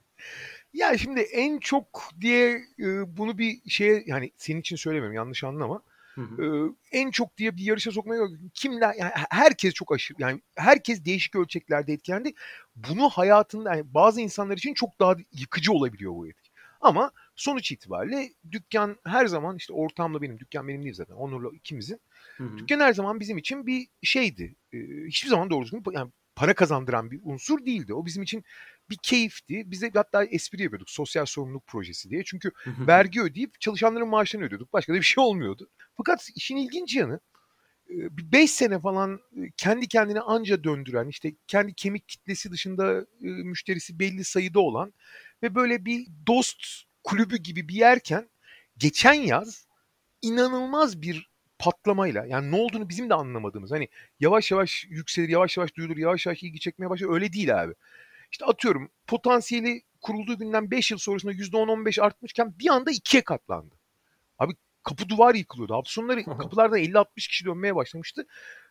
Ya 0.74 0.98
şimdi 0.98 1.20
en 1.20 1.60
çok 1.60 1.86
diye 2.22 2.62
e, 2.80 3.18
bunu 3.18 3.38
bir 3.38 3.70
şeye 3.70 4.04
yani 4.08 4.32
senin 4.38 4.60
için 4.60 4.76
söylemiyorum 4.76 5.16
yanlış 5.16 5.44
anlama. 5.44 5.82
Hı 6.16 6.22
hı. 6.22 6.44
Ee, 6.44 7.00
en 7.00 7.12
çok 7.12 7.38
diye 7.38 7.58
bir 7.58 7.64
yarışa 7.64 7.92
sokmaya 7.92 8.22
kimler 8.54 8.96
yani 8.96 9.12
herkes 9.30 9.74
çok 9.74 9.92
aşırı 9.94 10.22
yani 10.22 10.42
herkes 10.56 11.06
değişik 11.06 11.36
ölçeklerde 11.36 11.94
etkilendi. 11.94 12.34
Bunu 12.76 13.10
hayatında 13.10 13.76
yani 13.76 13.94
bazı 13.94 14.22
insanlar 14.22 14.58
için 14.58 14.74
çok 14.74 15.00
daha 15.00 15.16
yıkıcı 15.32 15.74
olabiliyor 15.74 16.14
bu 16.14 16.28
etki. 16.28 16.52
Ama 16.82 17.12
sonuç 17.36 17.72
itibariyle 17.72 18.30
dükkan 18.52 18.98
her 19.06 19.25
zaman 19.25 19.56
işte 19.58 19.74
ortamla 19.74 20.22
benim 20.22 20.40
dükkan 20.40 20.68
benim 20.68 20.84
değil 20.84 20.96
zaten 20.96 21.16
Onur'la 21.16 21.50
ikimizin. 21.54 22.02
Hı 22.38 22.44
hı. 22.44 22.58
Dükkan 22.58 22.80
her 22.80 22.94
zaman 22.94 23.20
bizim 23.20 23.38
için 23.38 23.68
bir 23.68 23.88
şeydi. 24.04 24.56
Ee, 24.74 24.78
hiçbir 25.08 25.30
zaman 25.30 25.50
doğru 25.50 25.66
düzgün 25.66 25.84
yani 25.92 26.12
para 26.36 26.54
kazandıran 26.54 27.12
bir 27.12 27.20
unsur 27.24 27.66
değildi. 27.66 27.94
O 27.94 28.06
bizim 28.06 28.24
için 28.24 28.44
bir 28.90 28.98
keyifti. 29.04 29.72
Biz 29.72 29.82
de 29.82 29.92
hatta 29.94 30.24
espri 30.24 30.63
yapıyorduk 30.63 30.90
sosyal 30.90 31.25
sorumluluk 31.25 31.68
projesi 31.68 32.10
diye. 32.10 32.24
Çünkü 32.24 32.52
vergi 32.68 33.22
ödeyip 33.22 33.62
çalışanların 33.62 34.08
maaşlarını 34.08 34.48
ödüyorduk. 34.48 34.74
Başka 34.74 34.94
da 34.94 34.98
bir 34.98 35.02
şey 35.02 35.24
olmuyordu. 35.24 35.70
Fakat 35.98 36.30
işin 36.36 36.58
ilginç 36.58 36.96
yanı 36.96 37.20
5 37.90 38.52
sene 38.52 38.80
falan 38.80 39.20
e, 39.38 39.52
kendi 39.58 39.88
kendine 39.88 40.20
anca 40.20 40.63
döndüren 40.63 41.08
işte 41.08 41.36
kendi 41.48 41.74
kemik 41.74 42.08
kitlesi 42.08 42.52
dışında 42.52 43.06
e, 43.22 43.28
müşterisi 43.28 44.00
belli 44.00 44.24
sayıda 44.24 44.60
olan 44.60 44.94
ve 45.44 45.56
böyle 45.56 45.86
bir 45.86 46.08
dost 46.28 46.66
kulübü 47.04 47.38
gibi 47.38 47.68
bir 47.68 47.76
yerken 47.76 48.30
geçen 48.78 49.14
yaz 49.14 49.68
inanılmaz 50.22 51.02
bir 51.02 51.30
patlamayla 51.60 52.26
yani 52.26 52.52
ne 52.52 52.56
olduğunu 52.56 52.90
bizim 52.90 53.10
de 53.10 53.14
anlamadığımız 53.14 53.72
hani 53.72 53.90
yavaş 54.20 54.52
yavaş 54.52 54.86
yükselir 54.90 55.30
yavaş 55.30 55.58
yavaş 55.58 55.76
duyulur 55.76 55.98
yavaş 55.98 56.26
yavaş 56.26 56.44
ilgi 56.44 56.60
çekmeye 56.60 56.90
başlar 56.90 57.14
öyle 57.14 57.34
değil 57.34 57.64
abi. 57.64 57.74
İşte 58.32 58.46
atıyorum 58.46 58.92
potansiyeli 59.08 59.82
kurulduğu 60.02 60.38
günden 60.38 60.72
5 60.72 60.92
yıl 60.92 60.98
sonrasında 60.98 61.34
%10-15 61.34 62.02
artmışken 62.02 62.60
bir 62.60 62.70
anda 62.70 62.92
ikiye 62.92 63.24
katlandı. 63.24 63.76
Abi 64.40 64.54
kapı 64.84 65.10
duvar 65.10 65.36
yıkılıyordu. 65.36 65.74
Hafta 65.74 65.92
sonları 65.92 66.24
kapılardan 66.40 66.80
50-60 66.80 67.06
kişi 67.16 67.46
dönmeye 67.46 67.76
başlamıştı. 67.76 68.26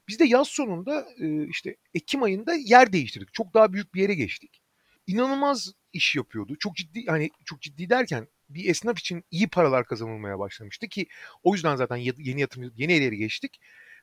Biz 0.08 0.18
de 0.18 0.24
yaz 0.24 0.48
sonunda 0.48 1.06
e, 1.18 1.46
işte 1.48 1.76
Ekim 1.94 2.22
ayında 2.22 2.54
yer 2.54 2.92
değiştirdik. 2.92 3.34
Çok 3.34 3.54
daha 3.54 3.72
büyük 3.72 3.94
bir 3.94 4.02
yere 4.02 4.14
geçtik. 4.14 4.62
İnanılmaz 5.06 5.72
iş 5.92 6.16
yapıyordu. 6.16 6.56
Çok 6.58 6.76
ciddi 6.76 7.06
hani 7.06 7.30
çok 7.44 7.60
ciddi 7.60 7.90
derken 7.90 8.28
bir 8.48 8.68
esnaf 8.68 8.98
için 8.98 9.24
iyi 9.30 9.48
paralar 9.48 9.86
kazanılmaya 9.86 10.38
başlamıştı 10.38 10.88
ki 10.88 11.06
o 11.42 11.54
yüzden 11.54 11.76
zaten 11.76 11.96
yeni 11.96 12.40
yatırım 12.40 12.72
yeni 12.76 12.92
yere 12.92 13.16
geçtik. 13.16 13.60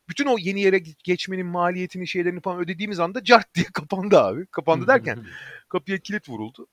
Bütün 0.09 0.25
o 0.25 0.37
yeni 0.39 0.61
yere 0.61 0.77
ge- 0.77 0.95
geçmenin 1.03 1.45
maliyetini 1.45 2.07
şeylerini 2.07 2.41
falan 2.41 2.59
ödediğimiz 2.59 2.99
anda 2.99 3.23
cart 3.23 3.53
diye 3.55 3.65
kapandı 3.73 4.19
abi. 4.19 4.45
Kapandı 4.45 4.87
derken 4.87 5.15
kapıya 5.69 5.97
kilit 5.97 6.29
vuruldu. 6.29 6.67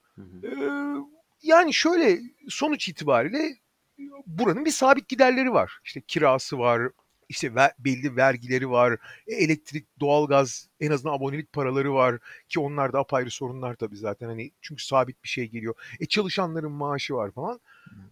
Ee, 0.45 0.49
yani 1.43 1.75
şöyle 1.75 2.21
sonuç 2.49 2.89
itibariyle 2.89 3.57
buranın 4.27 4.65
bir 4.65 4.71
sabit 4.71 5.09
giderleri 5.09 5.53
var. 5.53 5.79
İşte 5.85 6.01
kirası 6.01 6.59
var, 6.59 6.83
işte 7.29 7.55
ver- 7.55 7.75
belli 7.79 8.17
vergileri 8.17 8.71
var. 8.71 8.99
E, 9.27 9.35
elektrik, 9.35 9.87
doğalgaz, 10.01 10.69
en 10.81 10.91
azından 10.91 11.15
abonelik 11.15 11.53
paraları 11.53 11.95
var 11.95 12.19
ki 12.49 12.61
onlar 12.61 12.93
da 12.93 12.99
apayrı 12.99 13.31
sorunlar 13.31 13.75
tabii 13.75 13.97
zaten 13.97 14.27
hani 14.27 14.51
çünkü 14.61 14.85
sabit 14.85 15.25
bir 15.25 15.29
şey 15.29 15.49
geliyor. 15.49 15.75
E 16.01 16.07
çalışanların 16.07 16.73
maaşı 16.73 17.15
var 17.15 17.31
falan. 17.31 17.61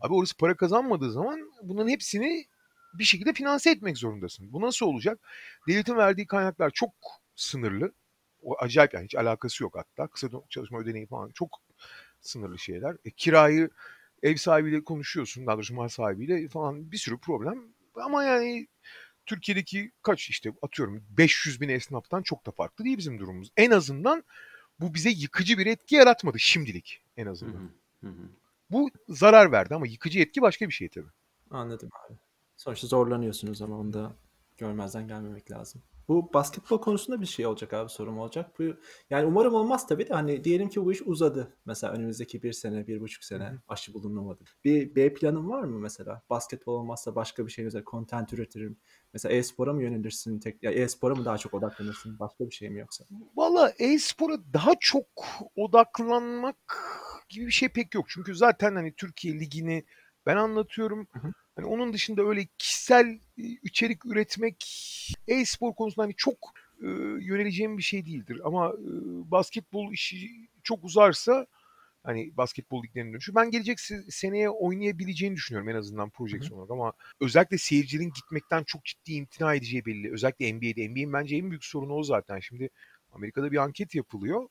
Abi 0.01 0.15
orası 0.15 0.37
para 0.37 0.57
kazanmadığı 0.57 1.13
zaman 1.13 1.51
bunların 1.63 1.89
hepsini 1.89 2.47
bir 2.99 3.05
şekilde 3.05 3.33
finanse 3.33 3.71
etmek 3.71 3.99
zorundasın. 3.99 4.53
Bu 4.53 4.61
nasıl 4.61 4.87
olacak? 4.87 5.19
Devletin 5.69 5.97
verdiği 5.97 6.27
kaynaklar 6.27 6.71
çok 6.71 6.91
sınırlı. 7.37 7.93
O 8.43 8.57
acayip 8.59 8.95
yani 8.95 9.05
hiç 9.05 9.15
alakası 9.15 9.63
yok 9.63 9.77
hatta. 9.77 10.07
Kısa 10.07 10.29
çalışma 10.49 10.79
ödeneği 10.79 11.07
falan 11.07 11.31
çok 11.31 11.61
sınırlı 12.21 12.59
şeyler. 12.59 12.97
E, 13.05 13.11
kirayı 13.11 13.71
ev 14.23 14.37
sahibiyle 14.37 14.85
konuşuyorsun, 14.85 15.47
daha 15.47 15.57
doğrusu 15.57 15.75
mal 15.75 15.89
sahibiyle 15.89 16.49
falan 16.49 16.93
bir 16.93 16.97
sürü 16.97 17.19
problem. 17.19 17.63
Ama 17.95 18.25
yani 18.25 18.67
Türkiye'deki 19.27 19.93
kaç 20.03 20.29
işte 20.31 20.53
atıyorum 20.63 21.05
500 21.11 21.61
bin 21.61 21.69
esnaftan 21.69 22.23
çok 22.23 22.47
da 22.47 22.51
farklı 22.51 22.85
değil 22.85 22.99
bizim 22.99 23.19
durumumuz. 23.19 23.53
En 23.57 23.71
azından 23.71 24.25
bu 24.81 24.95
bize 24.95 25.11
yıkıcı 25.11 25.59
bir 25.59 25.67
etki 25.67 25.95
yaratmadı 25.95 26.39
şimdilik 26.39 27.03
en 27.17 27.27
azından. 27.27 27.55
hı. 27.55 28.07
Hı 28.07 28.11
hı. 28.11 28.29
Bu 28.71 28.91
zarar 29.09 29.53
verdi 29.53 29.75
ama 29.75 29.87
yıkıcı 29.87 30.21
etki 30.21 30.43
başka 30.43 30.69
bir 30.69 30.73
şey 30.73 30.89
tabii. 30.89 31.11
Anladım 31.51 31.91
abi. 32.07 32.15
Sonuçta 32.57 32.87
zorlanıyorsunuz 32.87 33.63
ama 33.63 33.79
onu 33.79 33.93
da 33.93 34.17
görmezden 34.59 35.09
gelmemek 35.09 35.51
lazım. 35.51 35.83
Bu 36.09 36.33
basketbol 36.35 36.81
konusunda 36.81 37.21
bir 37.21 37.27
şey 37.27 37.47
olacak 37.47 37.73
abi 37.73 37.91
sorum 37.91 38.19
olacak. 38.19 38.59
Bu 38.59 38.63
yani 39.11 39.27
umarım 39.27 39.55
olmaz 39.55 39.87
tabii 39.87 40.09
de 40.09 40.15
hani 40.15 40.45
diyelim 40.45 40.69
ki 40.69 40.85
bu 40.85 40.93
iş 40.93 41.03
uzadı. 41.03 41.57
Mesela 41.67 41.93
önümüzdeki 41.93 42.43
bir 42.43 42.53
sene, 42.53 42.87
bir 42.87 43.01
buçuk 43.01 43.25
sene 43.25 43.45
Hı 43.45 43.51
hı. 43.51 43.59
aşı 43.69 43.95
bulunamadı. 43.95 44.45
Bir 44.65 44.95
B 44.95 45.15
planın 45.15 45.49
var 45.49 45.63
mı 45.63 45.79
mesela? 45.79 46.23
Basketbol 46.31 46.73
olmazsa 46.75 47.15
başka 47.15 47.47
bir 47.47 47.51
şey 47.51 47.65
mesela 47.65 47.85
content 47.91 48.33
üretirim. 48.33 48.77
Mesela 49.13 49.35
e-spora 49.35 49.73
mı 49.73 49.83
yönelirsin? 49.83 50.39
Tek, 50.41 50.63
ya 50.63 50.71
e-spora 50.71 51.15
mı 51.15 51.25
daha 51.25 51.39
çok 51.39 51.55
odaklanırsın? 51.55 52.19
Başka 52.19 52.47
bir 52.47 52.55
şey 52.55 52.71
mi 52.71 52.81
yoksa? 52.81 53.05
Valla 53.37 53.73
e-spora 53.79 54.37
daha 54.53 54.73
çok 54.81 55.07
odaklanmak 55.57 56.57
gibi 57.29 57.47
bir 57.47 57.53
şey 57.53 57.69
pek 57.69 57.95
yok. 57.95 58.07
Çünkü 58.09 58.35
zaten 58.35 58.75
hani 58.75 58.95
Türkiye 58.95 59.35
Ligi'ni 59.35 59.85
ben 60.27 60.37
anlatıyorum. 60.37 61.07
Hı 61.13 61.19
hı. 61.19 61.33
Hani 61.57 61.67
onun 61.67 61.93
dışında 61.93 62.23
öyle 62.23 62.47
kişisel 62.59 63.07
e, 63.39 63.43
içerik 63.43 64.07
üretmek 64.07 64.65
e-spor 65.29 65.75
konusunda 65.75 66.05
hani 66.05 66.15
çok 66.17 66.39
e, 66.83 66.87
yöneleceğim 67.21 67.79
bir 67.79 67.83
şey 67.83 68.07
değildir. 68.07 68.41
Ama 68.45 68.69
e, 68.69 68.91
basketbol 69.31 69.93
işi 69.93 70.31
çok 70.63 70.85
uzarsa 70.85 71.47
hani 72.05 72.37
basketbol 72.37 72.83
liglerinin 72.83 73.13
dönüşü 73.13 73.35
ben 73.35 73.51
gelecek 73.51 73.79
se- 73.79 74.11
seneye 74.11 74.51
oynayabileceğini 74.51 75.37
düşünüyorum 75.37 75.69
en 75.69 75.75
azından 75.75 76.11
projeksiyon 76.11 76.59
olarak 76.59 76.71
ama 76.71 76.93
özellikle 77.21 77.59
seyircinin 77.59 78.13
gitmekten 78.13 78.65
çok 78.65 78.85
ciddi 78.85 79.13
imtina 79.13 79.55
edeceği 79.55 79.87
belli. 79.87 80.13
Özellikle 80.13 80.55
NBA'de. 80.55 80.89
NBA'in 80.89 81.13
bence 81.13 81.37
en 81.37 81.51
büyük 81.51 81.65
sorunu 81.65 81.95
o 81.95 82.03
zaten. 82.03 82.41
Şimdi 82.41 82.71
Amerika'da 83.13 83.53
bir 83.53 83.57
anket 83.57 83.95
yapılıyor. 83.95 84.49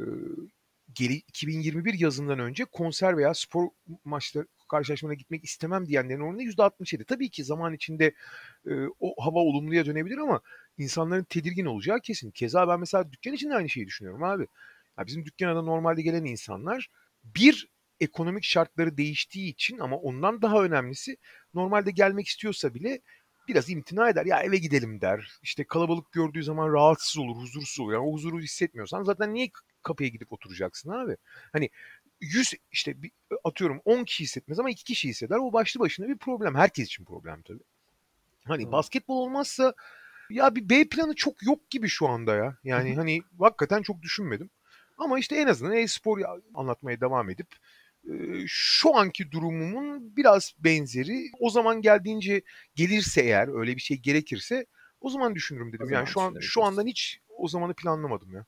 Ee, 0.00 0.04
geri 0.94 1.14
2021 1.14 1.94
yazından 1.94 2.38
önce 2.38 2.64
konser 2.64 3.16
veya 3.16 3.34
spor 3.34 3.68
maçları 4.04 4.46
karşılaşmalarına 4.76 5.18
gitmek 5.18 5.44
istemem 5.44 5.86
diyenlerin 5.86 6.20
oranı 6.20 6.42
%67. 6.42 7.04
Tabii 7.04 7.30
ki 7.30 7.44
zaman 7.44 7.74
içinde 7.74 8.14
e, 8.66 8.72
o 9.00 9.24
hava 9.24 9.38
olumluya 9.38 9.86
dönebilir 9.86 10.18
ama 10.18 10.40
insanların 10.78 11.24
tedirgin 11.24 11.66
olacağı 11.66 12.00
kesin. 12.00 12.30
Keza 12.30 12.68
ben 12.68 12.80
mesela 12.80 13.12
dükkan 13.12 13.32
için 13.32 13.50
de 13.50 13.54
aynı 13.54 13.68
şeyi 13.68 13.86
düşünüyorum 13.86 14.22
abi. 14.22 14.46
Ya 14.98 15.06
bizim 15.06 15.24
dükkana 15.26 15.62
normalde 15.62 16.02
gelen 16.02 16.24
insanlar 16.24 16.88
bir 17.24 17.68
ekonomik 18.00 18.44
şartları 18.44 18.96
değiştiği 18.96 19.52
için 19.52 19.78
ama 19.78 19.96
ondan 19.96 20.42
daha 20.42 20.64
önemlisi 20.64 21.16
normalde 21.54 21.90
gelmek 21.90 22.26
istiyorsa 22.26 22.74
bile 22.74 23.00
biraz 23.48 23.70
imtina 23.70 24.08
eder. 24.08 24.26
Ya 24.26 24.40
eve 24.42 24.56
gidelim 24.56 25.00
der. 25.00 25.30
İşte 25.42 25.64
kalabalık 25.64 26.12
gördüğü 26.12 26.42
zaman 26.42 26.72
rahatsız 26.72 27.18
olur, 27.18 27.36
huzursuz 27.36 27.80
olur. 27.80 27.92
Yani 27.92 28.06
o 28.06 28.12
huzuru 28.12 28.40
hissetmiyorsan 28.40 29.02
zaten 29.02 29.34
niye 29.34 29.50
kapıya 29.82 30.08
gidip 30.08 30.32
oturacaksın 30.32 30.90
abi? 30.90 31.16
Hani 31.52 31.70
100 32.20 32.54
işte 32.72 33.02
bir, 33.02 33.12
atıyorum 33.44 33.80
10 33.84 34.04
kişi 34.04 34.24
hissetmez 34.24 34.58
ama 34.58 34.70
2 34.70 34.84
kişi 34.84 35.08
hisseder. 35.08 35.36
O 35.36 35.52
başlı 35.52 35.80
başına 35.80 36.08
bir 36.08 36.18
problem. 36.18 36.54
Herkes 36.54 36.86
için 36.86 37.04
problem 37.04 37.42
tabii. 37.42 37.62
Hani 38.44 38.62
Doğru. 38.64 38.72
basketbol 38.72 39.16
olmazsa 39.16 39.74
ya 40.30 40.54
bir 40.54 40.68
B 40.68 40.88
planı 40.88 41.14
çok 41.14 41.42
yok 41.42 41.70
gibi 41.70 41.88
şu 41.88 42.08
anda 42.08 42.34
ya. 42.34 42.56
Yani 42.64 42.94
hani 42.96 43.22
hakikaten 43.38 43.82
çok 43.82 44.02
düşünmedim. 44.02 44.50
Ama 44.98 45.18
işte 45.18 45.36
en 45.36 45.46
azından 45.46 45.76
e-spor 45.76 46.18
ya- 46.18 46.40
anlatmaya 46.54 47.00
devam 47.00 47.30
edip 47.30 47.46
şu 48.46 48.96
anki 48.96 49.30
durumumun 49.30 50.16
biraz 50.16 50.54
benzeri 50.58 51.30
o 51.40 51.50
zaman 51.50 51.82
geldiğince 51.82 52.42
gelirse 52.74 53.20
eğer 53.20 53.60
öyle 53.60 53.76
bir 53.76 53.80
şey 53.80 53.96
gerekirse 53.96 54.66
o 55.00 55.10
zaman 55.10 55.34
düşünürüm 55.34 55.72
dedim. 55.72 55.86
O 55.86 55.90
Yani 55.90 56.06
şu 56.06 56.20
an 56.20 56.36
şu 56.40 56.64
andan 56.64 56.86
hiç 56.86 57.20
o 57.38 57.48
zamanı 57.48 57.74
planlamadım 57.74 58.34
ya. 58.34 58.46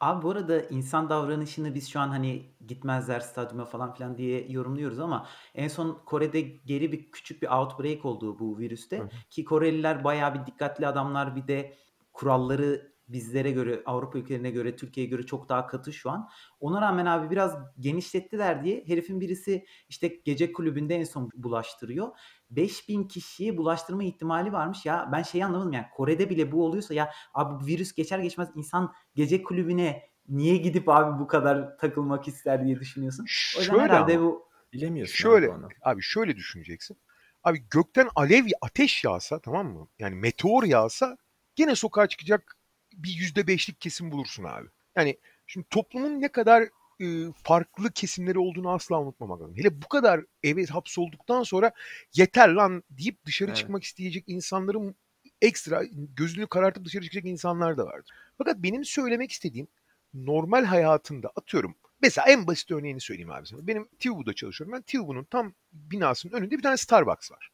Abi 0.00 0.22
bu 0.22 0.30
arada 0.30 0.62
insan 0.62 1.10
davranışını 1.10 1.74
biz 1.74 1.88
şu 1.90 2.00
an 2.00 2.08
hani 2.08 2.46
gitmezler 2.66 3.20
stadyuma 3.20 3.64
falan 3.64 3.94
filan 3.94 4.16
diye 4.18 4.48
yorumluyoruz 4.48 4.98
ama 5.00 5.26
en 5.54 5.68
son 5.68 6.02
Kore'de 6.06 6.40
geri 6.40 6.92
bir 6.92 7.10
küçük 7.10 7.42
bir 7.42 7.48
outbreak 7.48 8.04
oldu 8.04 8.38
bu 8.38 8.58
Hı 8.58 8.58
virüste 8.58 8.98
hı. 9.02 9.08
ki 9.30 9.44
Koreliler 9.44 10.04
bayağı 10.04 10.34
bir 10.34 10.46
dikkatli 10.46 10.86
adamlar 10.86 11.36
bir 11.36 11.48
de 11.48 11.74
kuralları 12.12 12.92
bizlere 13.08 13.50
göre 13.50 13.82
Avrupa 13.86 14.18
ülkelerine 14.18 14.50
göre 14.50 14.76
Türkiye'ye 14.76 15.10
göre 15.10 15.22
çok 15.22 15.48
daha 15.48 15.66
katı 15.66 15.92
şu 15.92 16.10
an. 16.10 16.28
Ona 16.60 16.80
rağmen 16.80 17.06
abi 17.06 17.30
biraz 17.30 17.56
genişlettiler 17.80 18.64
diye 18.64 18.84
herifin 18.86 19.20
birisi 19.20 19.66
işte 19.88 20.08
gece 20.08 20.52
kulübünde 20.52 20.94
en 20.96 21.04
son 21.04 21.30
bulaştırıyor. 21.34 22.08
5000 22.50 23.04
kişiye 23.04 23.56
bulaştırma 23.56 24.04
ihtimali 24.04 24.52
varmış 24.52 24.86
ya 24.86 25.08
ben 25.12 25.22
şeyi 25.22 25.44
anlamadım 25.44 25.72
yani 25.72 25.86
Kore'de 25.96 26.30
bile 26.30 26.52
bu 26.52 26.64
oluyorsa 26.64 26.94
ya 26.94 27.10
abi 27.34 27.62
bu 27.62 27.66
virüs 27.66 27.92
geçer 27.92 28.18
geçmez 28.18 28.48
insan 28.54 28.92
gece 29.14 29.42
kulübüne 29.42 30.02
niye 30.28 30.56
gidip 30.56 30.88
abi 30.88 31.20
bu 31.20 31.26
kadar 31.26 31.78
takılmak 31.78 32.28
ister 32.28 32.64
diye 32.64 32.80
düşünüyorsun. 32.80 33.26
O 33.56 33.60
yüzden 33.60 33.74
Şöyle 33.74 33.92
herhalde 33.92 34.16
ama 34.16 34.26
bu 34.26 34.48
Bilemiyorsun 34.72 35.14
şöyle 35.14 35.52
abi 35.52 35.74
abi 35.82 36.02
şöyle 36.02 36.36
düşüneceksin. 36.36 36.96
Abi 37.44 37.64
gökten 37.70 38.08
alev 38.16 38.44
ateş 38.60 39.04
yağsa 39.04 39.38
tamam 39.38 39.66
mı? 39.66 39.88
Yani 39.98 40.14
meteor 40.14 40.62
yağsa 40.62 41.16
gene 41.56 41.74
sokağa 41.74 42.06
çıkacak 42.06 42.56
bir 42.92 43.10
yüzde 43.10 43.46
beşlik 43.46 43.80
kesim 43.80 44.10
bulursun 44.10 44.44
abi. 44.44 44.68
Yani 44.96 45.18
şimdi 45.46 45.66
toplumun 45.70 46.20
ne 46.20 46.28
kadar 46.28 46.68
e, 47.00 47.06
farklı 47.44 47.92
kesimleri 47.92 48.38
olduğunu 48.38 48.70
asla 48.70 49.00
unutmamak 49.00 49.40
lazım. 49.40 49.56
Hele 49.56 49.82
bu 49.82 49.88
kadar 49.88 50.24
eve 50.42 50.64
hapsolduktan 50.64 51.42
sonra 51.42 51.72
yeter 52.14 52.48
lan 52.48 52.82
deyip 52.90 53.24
dışarı 53.26 53.48
Evet. 53.48 53.56
çıkmak 53.56 53.84
isteyecek 53.84 54.24
insanların 54.26 54.94
ekstra 55.42 55.84
gözünü 56.16 56.46
karartıp 56.46 56.84
dışarı 56.84 57.04
çıkacak 57.04 57.24
insanlar 57.24 57.76
da 57.78 57.86
vardır. 57.86 58.10
Fakat 58.38 58.56
benim 58.58 58.84
söylemek 58.84 59.32
istediğim 59.32 59.68
normal 60.14 60.64
hayatında 60.64 61.32
atıyorum. 61.36 61.74
Mesela 62.02 62.26
en 62.28 62.46
basit 62.46 62.70
örneğini 62.70 63.00
söyleyeyim 63.00 63.30
abi 63.30 63.46
sana. 63.46 63.66
Benim 63.66 63.88
Tivu'da 63.98 64.32
çalışıyorum. 64.32 64.72
Ben 64.76 64.82
Tivu'nun 64.82 65.24
tam 65.24 65.52
binasının 65.72 66.32
önünde 66.32 66.58
bir 66.58 66.62
tane 66.62 66.76
Starbucks 66.76 67.30
var. 67.30 67.50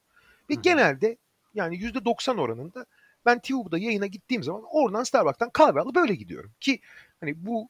Ve 0.50 0.54
Hı 0.54 0.58
hı. 0.58 0.62
genelde 0.62 1.16
yani 1.54 1.76
%90 1.76 2.38
oranında 2.40 2.86
ben 3.26 3.38
Tivu'da 3.38 3.78
yayına 3.78 4.06
gittiğim 4.06 4.42
zaman 4.42 4.62
oradan 4.70 5.02
Starbucks'tan 5.04 5.50
kahve 5.50 5.80
alıp 5.80 5.94
böyle 5.94 6.14
gidiyorum. 6.14 6.52
Ki 6.60 6.80
hani 7.20 7.46
bu 7.46 7.68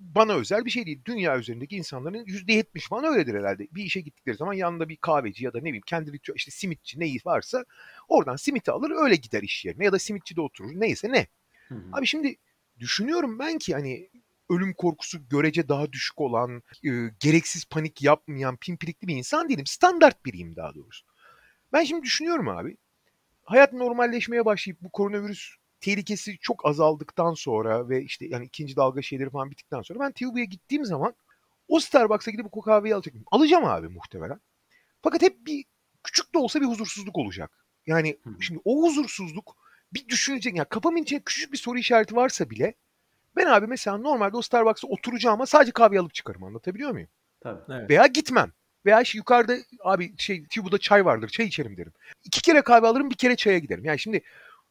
bana 0.00 0.34
özel 0.34 0.64
bir 0.64 0.70
şey 0.70 0.86
değil. 0.86 1.00
Dünya 1.04 1.38
üzerindeki 1.38 1.76
insanların 1.76 2.24
%70 2.24 2.88
falan 2.88 3.04
öyledir 3.04 3.34
herhalde. 3.34 3.68
Bir 3.70 3.84
işe 3.84 4.00
gittikleri 4.00 4.36
zaman 4.36 4.52
yanında 4.52 4.88
bir 4.88 4.96
kahveci 4.96 5.44
ya 5.44 5.52
da 5.52 5.58
ne 5.58 5.64
bileyim 5.64 5.82
kendi 5.86 6.12
ritüel 6.12 6.36
işte 6.36 6.50
simitçi 6.50 7.00
neyi 7.00 7.18
varsa 7.24 7.64
oradan 8.08 8.36
simiti 8.36 8.70
alır 8.70 8.90
öyle 8.90 9.14
gider 9.16 9.42
iş 9.42 9.64
yerine 9.64 9.84
ya 9.84 9.92
da 9.92 9.98
simitçide 9.98 10.40
oturur 10.40 10.72
neyse 10.74 11.12
ne. 11.12 11.26
Hı 11.68 11.74
hı. 11.74 11.88
Abi 11.92 12.06
şimdi 12.06 12.36
düşünüyorum 12.78 13.38
ben 13.38 13.58
ki 13.58 13.74
hani 13.74 14.10
ölüm 14.50 14.74
korkusu 14.74 15.28
görece 15.28 15.68
daha 15.68 15.92
düşük 15.92 16.20
olan, 16.20 16.62
e, 16.84 16.90
gereksiz 17.20 17.64
panik 17.64 18.02
yapmayan, 18.02 18.56
pimpirikli 18.56 19.08
bir 19.08 19.16
insan 19.16 19.48
değilim. 19.48 19.66
Standart 19.66 20.24
biriyim 20.24 20.56
daha 20.56 20.74
doğrusu. 20.74 21.06
Ben 21.72 21.84
şimdi 21.84 22.02
düşünüyorum 22.02 22.48
abi. 22.48 22.76
Hayat 23.42 23.72
normalleşmeye 23.72 24.44
başlayıp 24.44 24.82
bu 24.82 24.90
koronavirüs 24.90 25.56
tehlikesi 25.84 26.38
çok 26.38 26.66
azaldıktan 26.66 27.34
sonra 27.34 27.88
ve 27.88 28.02
işte 28.02 28.26
yani 28.26 28.44
ikinci 28.44 28.76
dalga 28.76 29.02
şeyleri 29.02 29.30
falan 29.30 29.50
bittikten 29.50 29.82
sonra 29.82 30.00
ben 30.00 30.12
TV'ye 30.12 30.44
gittiğim 30.44 30.84
zaman 30.84 31.14
o 31.68 31.80
Starbucks'a 31.80 32.30
gidip 32.30 32.46
o 32.52 32.60
kahveyi 32.60 32.94
alacak 32.94 33.14
mıyım? 33.14 33.26
Alacağım 33.30 33.64
abi 33.64 33.88
muhtemelen. 33.88 34.40
Fakat 35.02 35.22
hep 35.22 35.46
bir 35.46 35.64
küçük 36.02 36.34
de 36.34 36.38
olsa 36.38 36.60
bir 36.60 36.66
huzursuzluk 36.66 37.18
olacak. 37.18 37.50
Yani 37.86 38.16
hı. 38.24 38.30
şimdi 38.40 38.60
o 38.64 38.82
huzursuzluk 38.82 39.56
bir 39.92 40.08
düşünecek. 40.08 40.56
Yani 40.56 40.68
kafamın 40.68 41.02
içinde 41.02 41.20
küçük 41.20 41.52
bir 41.52 41.58
soru 41.58 41.78
işareti 41.78 42.16
varsa 42.16 42.50
bile 42.50 42.74
ben 43.36 43.46
abi 43.46 43.66
mesela 43.66 43.96
normalde 43.96 44.36
o 44.36 44.42
Starbucks'a 44.42 44.88
oturacağım 44.88 45.34
ama 45.34 45.46
sadece 45.46 45.72
kahve 45.72 46.00
alıp 46.00 46.14
çıkarım 46.14 46.44
anlatabiliyor 46.44 46.90
muyum? 46.90 47.08
Tabii. 47.40 47.60
Evet. 47.70 47.90
Veya 47.90 48.06
gitmem. 48.06 48.52
Veya 48.86 49.00
işte 49.00 49.18
yukarıda 49.18 49.56
abi 49.80 50.14
şey 50.18 50.44
Tibu'da 50.44 50.78
çay 50.78 51.04
vardır 51.04 51.28
çay 51.28 51.46
içerim 51.46 51.76
derim. 51.76 51.92
İki 52.24 52.42
kere 52.42 52.62
kahve 52.62 52.86
alırım 52.86 53.10
bir 53.10 53.14
kere 53.14 53.36
çaya 53.36 53.58
giderim. 53.58 53.84
Yani 53.84 53.98
şimdi 53.98 54.22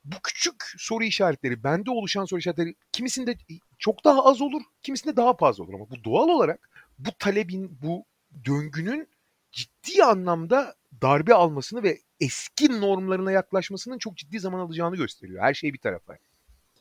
bu 0.05 0.15
küçük 0.23 0.73
soru 0.77 1.03
işaretleri, 1.03 1.63
bende 1.63 1.91
oluşan 1.91 2.25
soru 2.25 2.39
işaretleri 2.39 2.75
kimisinde 2.91 3.37
çok 3.79 4.03
daha 4.05 4.25
az 4.25 4.41
olur, 4.41 4.61
kimisinde 4.83 5.15
daha 5.15 5.33
fazla 5.33 5.63
olur. 5.63 5.73
Ama 5.73 5.89
bu 5.89 6.03
doğal 6.03 6.27
olarak 6.27 6.69
bu 6.99 7.09
talebin, 7.19 7.77
bu 7.81 8.05
döngünün 8.45 9.07
ciddi 9.51 10.03
anlamda 10.03 10.75
darbe 11.01 11.33
almasını 11.33 11.83
ve 11.83 11.99
eski 12.19 12.81
normlarına 12.81 13.31
yaklaşmasının 13.31 13.97
çok 13.97 14.17
ciddi 14.17 14.39
zaman 14.39 14.59
alacağını 14.59 14.95
gösteriyor. 14.95 15.41
Her 15.41 15.53
şey 15.53 15.73
bir 15.73 15.77
tarafa. 15.79 16.17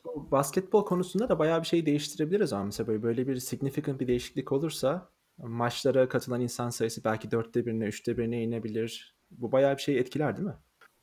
Basketbol 0.05 0.85
konusunda 0.85 1.29
da 1.29 1.39
bayağı 1.39 1.61
bir 1.61 1.67
şey 1.67 1.85
değiştirebiliriz 1.85 2.53
ama 2.53 2.65
mesela 2.65 2.87
böyle, 2.87 3.03
böyle 3.03 3.27
bir 3.27 3.35
significant 3.35 3.99
bir 3.99 4.07
değişiklik 4.07 4.51
olursa 4.51 5.09
maçlara 5.37 6.09
katılan 6.09 6.41
insan 6.41 6.69
sayısı 6.69 7.03
belki 7.03 7.31
dörtte 7.31 7.65
birine, 7.65 7.85
üçte 7.85 8.17
birine 8.17 8.43
inebilir. 8.43 9.15
Bu 9.31 9.51
bayağı 9.51 9.77
bir 9.77 9.81
şey 9.81 9.99
etkiler 9.99 10.37
değil 10.37 10.47
mi? 10.47 10.55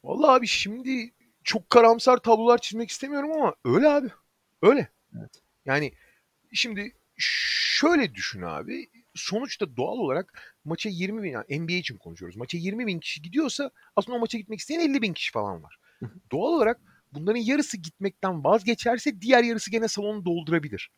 Vallahi 0.04 0.30
abi 0.30 0.46
şimdi 0.46 1.12
çok 1.44 1.70
karamsar 1.70 2.16
tablolar 2.16 2.58
çizmek 2.58 2.90
istemiyorum 2.90 3.32
ama 3.32 3.54
öyle 3.64 3.88
abi. 3.88 4.08
Öyle. 4.62 4.88
Evet. 5.18 5.42
Yani 5.64 5.92
şimdi 6.52 6.92
şöyle 7.16 8.14
düşün 8.14 8.42
abi. 8.42 8.90
Sonuçta 9.14 9.76
doğal 9.76 9.98
olarak 9.98 10.56
maça 10.64 10.88
20 10.88 11.22
bin, 11.22 11.30
yani 11.30 11.60
NBA 11.60 11.72
için 11.72 11.96
konuşuyoruz. 11.96 12.36
Maça 12.36 12.58
20 12.58 12.86
bin 12.86 13.00
kişi 13.00 13.22
gidiyorsa 13.22 13.70
aslında 13.96 14.16
o 14.16 14.20
maça 14.20 14.38
gitmek 14.38 14.60
isteyen 14.60 14.80
50 14.80 15.02
bin 15.02 15.12
kişi 15.12 15.32
falan 15.32 15.62
var. 15.62 15.76
doğal 16.32 16.52
olarak 16.52 16.80
bunların 17.12 17.40
yarısı 17.40 17.76
gitmekten 17.76 18.44
vazgeçerse 18.44 19.20
diğer 19.20 19.44
yarısı 19.44 19.70
gene 19.70 19.88
salonu 19.88 20.24
doldurabilir. 20.24 20.90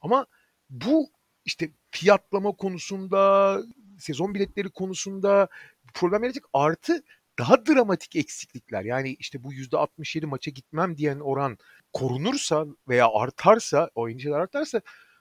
Ama 0.00 0.26
bu 0.70 1.10
işte 1.44 1.70
fiyatlama 1.90 2.52
konusunda, 2.52 3.58
sezon 3.98 4.34
biletleri 4.34 4.70
konusunda 4.70 5.48
problem 5.94 6.22
yaratacak. 6.22 6.44
Artı 6.52 7.02
daha 7.40 7.66
dramatik 7.66 8.16
eksiklikler 8.16 8.84
yani 8.84 9.16
işte 9.18 9.44
bu 9.44 9.54
%67 9.54 10.26
maça 10.26 10.50
gitmem 10.50 10.96
diyen 10.96 11.20
oran 11.20 11.58
korunursa 11.92 12.66
veya 12.88 13.08
artarsa, 13.14 13.90
o 13.94 14.08
endişeler 14.08 14.40
artarsa 14.40 14.80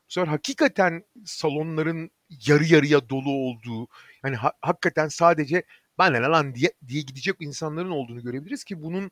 bu 0.10 0.14
sefer 0.14 0.28
hakikaten 0.28 1.04
salonların 1.26 2.12
yarı 2.48 2.66
yarıya 2.66 3.10
dolu 3.10 3.32
olduğu 3.32 3.88
yani 4.24 4.36
ha- 4.36 4.54
hakikaten 4.62 5.08
sadece 5.08 5.64
ben 6.00 6.14
ne 6.14 6.20
lan 6.20 6.56
diye, 6.56 6.74
diye 6.88 7.02
gidecek 7.02 7.36
insanların 7.40 7.92
olduğunu 7.92 8.24
görebiliriz 8.24 8.64
ki 8.64 8.84
bunun 8.84 9.12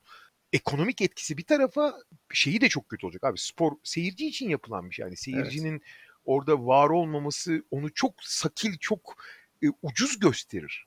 ekonomik 0.54 1.02
etkisi 1.02 1.38
bir 1.38 1.44
tarafa 1.44 1.94
şeyi 2.34 2.62
de 2.62 2.70
çok 2.70 2.90
kötü 2.90 3.06
olacak 3.06 3.24
abi. 3.24 3.38
Spor 3.38 3.72
seyirci 3.84 4.28
için 4.28 4.50
yapılan 4.50 4.90
bir 4.90 4.96
şey. 4.96 5.04
Yani 5.04 5.18
seyircinin 5.18 5.72
evet. 5.72 5.82
orada 6.26 6.66
var 6.66 6.90
olmaması 6.90 7.64
onu 7.72 7.94
çok 7.94 8.14
sakil, 8.22 8.78
çok 8.78 9.16
e, 9.64 9.68
ucuz 9.82 10.20
gösterir. 10.20 10.87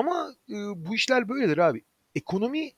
Ama 0.00 0.34
e, 0.48 0.54
bu 0.54 0.94
işler 0.94 1.28
böyledir 1.28 1.58
abi. 1.58 1.84
Ekonomi 2.14 2.72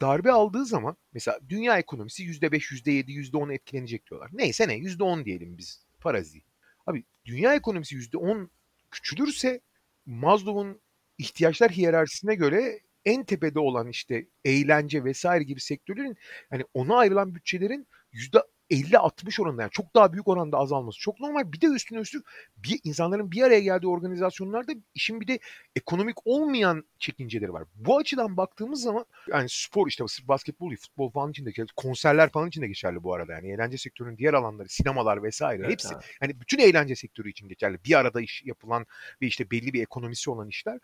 darbe 0.00 0.32
aldığı 0.32 0.64
zaman 0.66 0.96
mesela 1.12 1.38
dünya 1.48 1.78
ekonomisi 1.78 2.24
%5, 2.24 2.72
%7, 2.72 3.10
%10 3.10 3.54
etkilenecek 3.54 4.10
diyorlar. 4.10 4.30
Neyse 4.32 4.68
ne 4.68 4.76
%10 4.76 5.24
diyelim 5.24 5.58
biz 5.58 5.86
parazi. 6.00 6.42
Abi 6.86 7.04
dünya 7.24 7.54
ekonomisi 7.54 7.96
%10 7.96 8.48
küçülürse 8.90 9.60
Maslow'un 10.06 10.80
ihtiyaçlar 11.18 11.70
hiyerarşisine 11.70 12.34
göre 12.34 12.80
en 13.04 13.24
tepede 13.24 13.58
olan 13.58 13.88
işte 13.88 14.26
eğlence 14.44 15.04
vesaire 15.04 15.44
gibi 15.44 15.60
sektörlerin 15.60 16.16
yani 16.52 16.64
ona 16.74 16.96
ayrılan 16.96 17.34
bütçelerin 17.34 17.86
yüzde 18.12 18.38
50-60 18.72 19.42
oranında 19.42 19.62
yani 19.62 19.70
çok 19.70 19.94
daha 19.94 20.12
büyük 20.12 20.28
oranda 20.28 20.58
azalması 20.58 20.98
çok 20.98 21.20
normal. 21.20 21.52
Bir 21.52 21.60
de 21.60 21.66
üstüne 21.66 21.98
üstlük 21.98 22.26
bir 22.56 22.80
insanların 22.84 23.32
bir 23.32 23.42
araya 23.42 23.60
geldiği 23.60 23.86
organizasyonlarda 23.86 24.72
işin 24.94 25.20
bir 25.20 25.26
de 25.26 25.38
ekonomik 25.76 26.16
olmayan 26.24 26.84
çekinceleri 26.98 27.52
var. 27.52 27.64
Bu 27.74 27.98
açıdan 27.98 28.36
baktığımız 28.36 28.82
zaman 28.82 29.04
yani 29.28 29.48
spor 29.48 29.88
işte 29.88 30.04
basketbol 30.28 30.76
futbol 30.76 31.10
falan 31.10 31.30
için 31.30 31.44
de 31.46 31.50
geçerli, 31.50 31.68
konserler 31.76 32.30
falan 32.30 32.48
için 32.48 32.62
de 32.62 32.66
geçerli 32.66 33.02
bu 33.02 33.14
arada. 33.14 33.32
Yani 33.32 33.52
eğlence 33.52 33.78
sektörünün 33.78 34.16
diğer 34.16 34.34
alanları, 34.34 34.68
sinemalar 34.68 35.22
vesaire 35.22 35.62
Evet 35.62 35.72
hepsi 35.72 35.94
abi. 35.94 36.04
yani 36.22 36.40
bütün 36.40 36.58
eğlence 36.58 36.96
sektörü 36.96 37.30
için 37.30 37.48
geçerli. 37.48 37.78
Bir 37.84 37.98
arada 37.98 38.20
iş 38.20 38.42
yapılan 38.44 38.86
ve 39.22 39.26
işte 39.26 39.50
belli 39.50 39.72
bir 39.72 39.82
ekonomisi 39.82 40.30
olan 40.30 40.48
işler. 40.48 40.78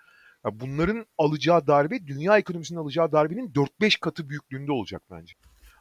Bunların 0.52 1.06
alacağı 1.18 1.66
darbe 1.66 2.06
dünya 2.06 2.38
ekonomisinin 2.38 2.78
alacağı 2.78 3.12
darbenin 3.12 3.50
4-5 3.52 4.00
katı 4.00 4.28
büyüklüğünde 4.28 4.72
olacak 4.72 5.02
bence. 5.10 5.34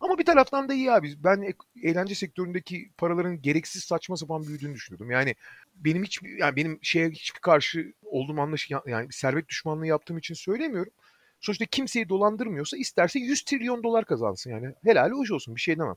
Ama 0.08 0.18
bir 0.18 0.26
taraftan 0.26 0.70
da 0.70 0.74
iyi 0.74 0.92
abi. 0.92 1.24
Ben 1.24 1.54
eğlence 1.84 2.16
sektöründeki 2.16 2.92
paraların 2.98 3.42
gereksiz 3.42 3.84
saçma 3.84 4.18
sapan 4.18 4.48
büyüdüğünü 4.48 4.74
düşünüyordum. 4.74 5.12
Yani 5.12 5.36
benim 5.76 6.04
hiç 6.04 6.20
yani 6.38 6.56
benim 6.56 6.80
şeye 6.82 7.10
hiçbir 7.10 7.40
karşı 7.40 7.94
olduğum 8.04 8.42
anlaş 8.42 8.70
yani 8.86 9.08
servet 9.14 9.50
düşmanlığı 9.50 9.88
yaptığım 9.88 10.18
için 10.18 10.34
söylemiyorum. 10.34 10.94
Sonuçta 11.40 11.66
kimseyi 11.66 12.10
dolandırmıyorsa 12.10 12.78
isterse 12.78 13.20
100 13.20 13.44
trilyon 13.44 13.84
dolar 13.84 14.06
kazansın 14.06 14.52
yani. 14.52 14.74
Helal 14.84 15.12
hoş 15.12 15.32
olsun 15.32 15.56
bir 15.56 15.62
şey 15.62 15.80
demem. 15.80 15.96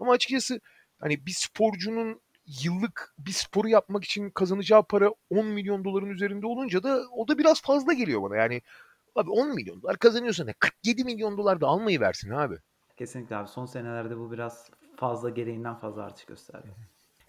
Ama 0.00 0.12
açıkçası 0.12 0.60
hani 1.00 1.26
bir 1.26 1.32
sporcunun 1.32 2.20
yıllık 2.64 3.14
bir 3.18 3.32
sporu 3.32 3.68
yapmak 3.68 4.04
için 4.04 4.30
kazanacağı 4.30 4.82
para 4.82 5.10
10 5.30 5.46
milyon 5.46 5.84
doların 5.84 6.10
üzerinde 6.10 6.46
olunca 6.46 6.82
da 6.82 7.02
o 7.12 7.28
da 7.28 7.38
biraz 7.38 7.62
fazla 7.62 7.92
geliyor 7.92 8.22
bana. 8.22 8.36
Yani 8.36 8.62
abi 9.14 9.30
10 9.30 9.54
milyon 9.54 9.82
dolar 9.82 9.98
kazanıyorsa 9.98 10.44
ne 10.44 10.52
47 10.52 11.04
milyon 11.04 11.38
dolar 11.38 11.60
da 11.60 11.66
almayı 11.66 12.00
versin 12.00 12.30
abi. 12.30 12.58
Kesinlikle 13.00 13.36
abi. 13.36 13.48
Son 13.48 13.66
senelerde 13.66 14.18
bu 14.18 14.32
biraz 14.32 14.70
fazla 14.96 15.30
gereğinden 15.30 15.74
fazla 15.74 16.02
artış 16.02 16.24
gösterdi. 16.24 16.68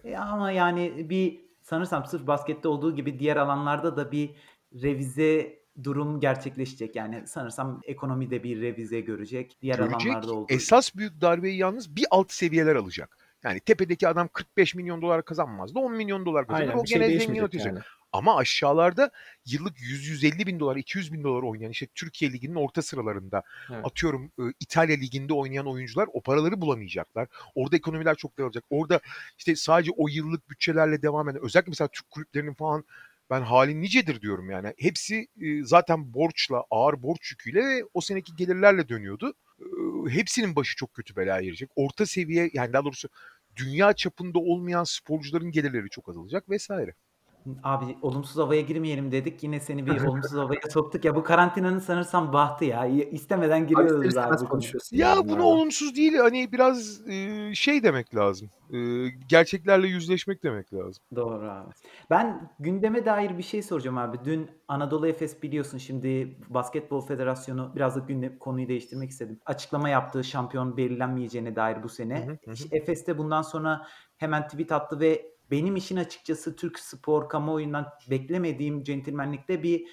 E 0.04 0.16
ama 0.16 0.50
yani 0.50 1.10
bir 1.10 1.40
sanırsam 1.62 2.04
sırf 2.06 2.26
baskette 2.26 2.68
olduğu 2.68 2.94
gibi 2.94 3.18
diğer 3.18 3.36
alanlarda 3.36 3.96
da 3.96 4.12
bir 4.12 4.30
revize 4.74 5.58
durum 5.84 6.20
gerçekleşecek. 6.20 6.96
Yani 6.96 7.26
sanırsam 7.26 7.80
ekonomide 7.84 8.42
bir 8.42 8.60
revize 8.60 9.00
görecek. 9.00 9.56
Diğer 9.62 9.78
Görecek. 9.78 10.06
alanlarda 10.06 10.32
olduğu 10.32 10.46
gibi. 10.46 10.56
Esas 10.56 10.94
büyük 10.94 11.20
darbeyi 11.20 11.58
yalnız 11.58 11.96
bir 11.96 12.06
alt 12.10 12.32
seviyeler 12.32 12.76
alacak. 12.76 13.18
Yani 13.44 13.60
tepedeki 13.60 14.08
adam 14.08 14.28
45 14.28 14.74
milyon 14.74 15.02
dolar 15.02 15.24
kazanmaz 15.24 15.74
da 15.74 15.80
10 15.80 15.92
milyon 15.92 16.26
dolar 16.26 16.46
kazanır. 16.46 16.68
Aynen 16.68 16.78
o 16.78 16.82
bir 16.82 16.88
şey 16.88 16.98
gene 16.98 17.18
zengin 17.18 17.58
yani. 17.58 17.80
Ama 18.12 18.36
aşağılarda 18.36 19.10
yıllık 19.46 19.78
100-150 19.78 20.46
bin 20.46 20.60
dolar, 20.60 20.76
200 20.76 21.12
bin 21.12 21.24
dolar 21.24 21.42
oynayan 21.42 21.70
işte 21.70 21.86
Türkiye 21.94 22.32
Ligi'nin 22.32 22.54
orta 22.54 22.82
sıralarında 22.82 23.42
Evet. 23.70 23.86
atıyorum 23.86 24.32
e, 24.38 24.42
İtalya 24.60 24.96
Ligi'nde 24.96 25.34
oynayan 25.34 25.66
oyuncular 25.66 26.08
o 26.12 26.20
paraları 26.20 26.60
bulamayacaklar. 26.60 27.28
Orada 27.54 27.76
ekonomiler 27.76 28.14
çok 28.14 28.38
daralacak. 28.38 28.64
Orada 28.70 29.00
işte 29.38 29.56
sadece 29.56 29.90
o 29.96 30.08
yıllık 30.08 30.50
bütçelerle 30.50 31.02
devam 31.02 31.28
eden 31.28 31.42
özellikle 31.44 31.70
mesela 31.70 31.88
Türk 31.88 32.10
kulüplerinin 32.10 32.54
falan 32.54 32.84
ben 33.30 33.42
hali 33.42 33.80
nicedir 33.80 34.20
diyorum 34.20 34.50
yani. 34.50 34.74
Hepsi 34.78 35.28
e, 35.40 35.64
zaten 35.64 36.14
borçla, 36.14 36.64
ağır 36.70 37.02
borç 37.02 37.30
yüküyle 37.30 37.60
ve 37.60 37.84
o 37.94 38.00
seneki 38.00 38.36
gelirlerle 38.36 38.88
dönüyordu. 38.88 39.34
E, 39.60 39.64
Hepsinin 40.10 40.56
başı 40.56 40.76
çok 40.76 40.94
kötü 40.94 41.16
belaya 41.16 41.42
girecek. 41.42 41.70
Orta 41.76 42.06
seviye 42.06 42.50
yani 42.52 42.72
daha 42.72 42.84
doğrusu 42.84 43.08
dünya 43.56 43.92
çapında 43.92 44.38
olmayan 44.38 44.84
sporcuların 44.84 45.50
gelirleri 45.50 45.90
çok 45.90 46.08
azalacak 46.08 46.50
vesaire. 46.50 46.94
Abi 47.62 47.96
olumsuz 48.02 48.36
havaya 48.36 48.60
girmeyelim 48.60 49.12
dedik. 49.12 49.42
Yine 49.42 49.60
seni 49.60 49.86
bir 49.86 50.00
olumsuz 50.06 50.38
havaya 50.38 50.60
soktuk. 50.70 51.04
Ya 51.04 51.14
bu 51.16 51.22
karantinanın 51.22 51.78
sanırsam 51.78 52.32
bahtı 52.32 52.64
ya. 52.64 52.86
İstemeden 52.86 53.60
Abi 53.60 53.66
giriyoruz 53.68 54.16
abi 54.16 54.36
konuya. 54.36 54.48
konuşuyorsun 54.48 54.96
Ya 54.96 55.08
yani 55.08 55.18
bunu 55.18 55.28
bunlarla. 55.28 55.44
olumsuz 55.44 55.96
değil 55.96 56.14
hani 56.14 56.52
biraz 56.52 57.08
e, 57.08 57.50
şey 57.54 57.82
demek 57.82 58.14
lazım. 58.14 58.50
E, 58.72 59.08
gerçeklerle 59.28 59.88
yüzleşmek 59.88 60.42
demek 60.42 60.74
lazım. 60.74 61.04
Doğru 61.16 61.50
abi. 61.50 61.70
Ben 62.10 62.50
gündeme 62.60 63.04
dair 63.06 63.38
bir 63.38 63.42
şey 63.42 63.62
soracağım 63.62 63.98
abi. 63.98 64.18
Dün 64.24 64.50
Anadolu 64.68 65.06
Efes 65.06 65.42
biliyorsun 65.42 65.78
şimdi 65.78 66.36
Basketbol 66.48 67.00
Federasyonu 67.00 67.72
biraz 67.76 67.96
da 67.96 68.00
gündem 68.00 68.38
konuyu 68.38 68.68
değiştirmek 68.68 69.10
istedim. 69.10 69.40
Açıklama 69.46 69.88
yaptığı 69.88 70.24
şampiyon 70.24 70.76
belirlenmeyeceğine 70.76 71.56
dair 71.56 71.82
bu 71.82 71.88
sene. 71.88 72.26
Hı 72.26 72.30
hı, 72.30 72.38
hı 72.44 72.50
hı. 72.50 72.68
Efes 72.70 73.06
de 73.06 73.18
bundan 73.18 73.42
sonra 73.42 73.86
hemen 74.16 74.48
tweet 74.48 74.72
attı 74.72 75.00
ve 75.00 75.31
benim 75.52 75.76
işin 75.76 75.96
açıkçası 75.96 76.56
Türk 76.56 76.78
spor 76.78 77.28
kamuoyundan 77.28 77.88
beklemediğim 78.10 78.82
centilmenlikte 78.82 79.62
bir 79.62 79.86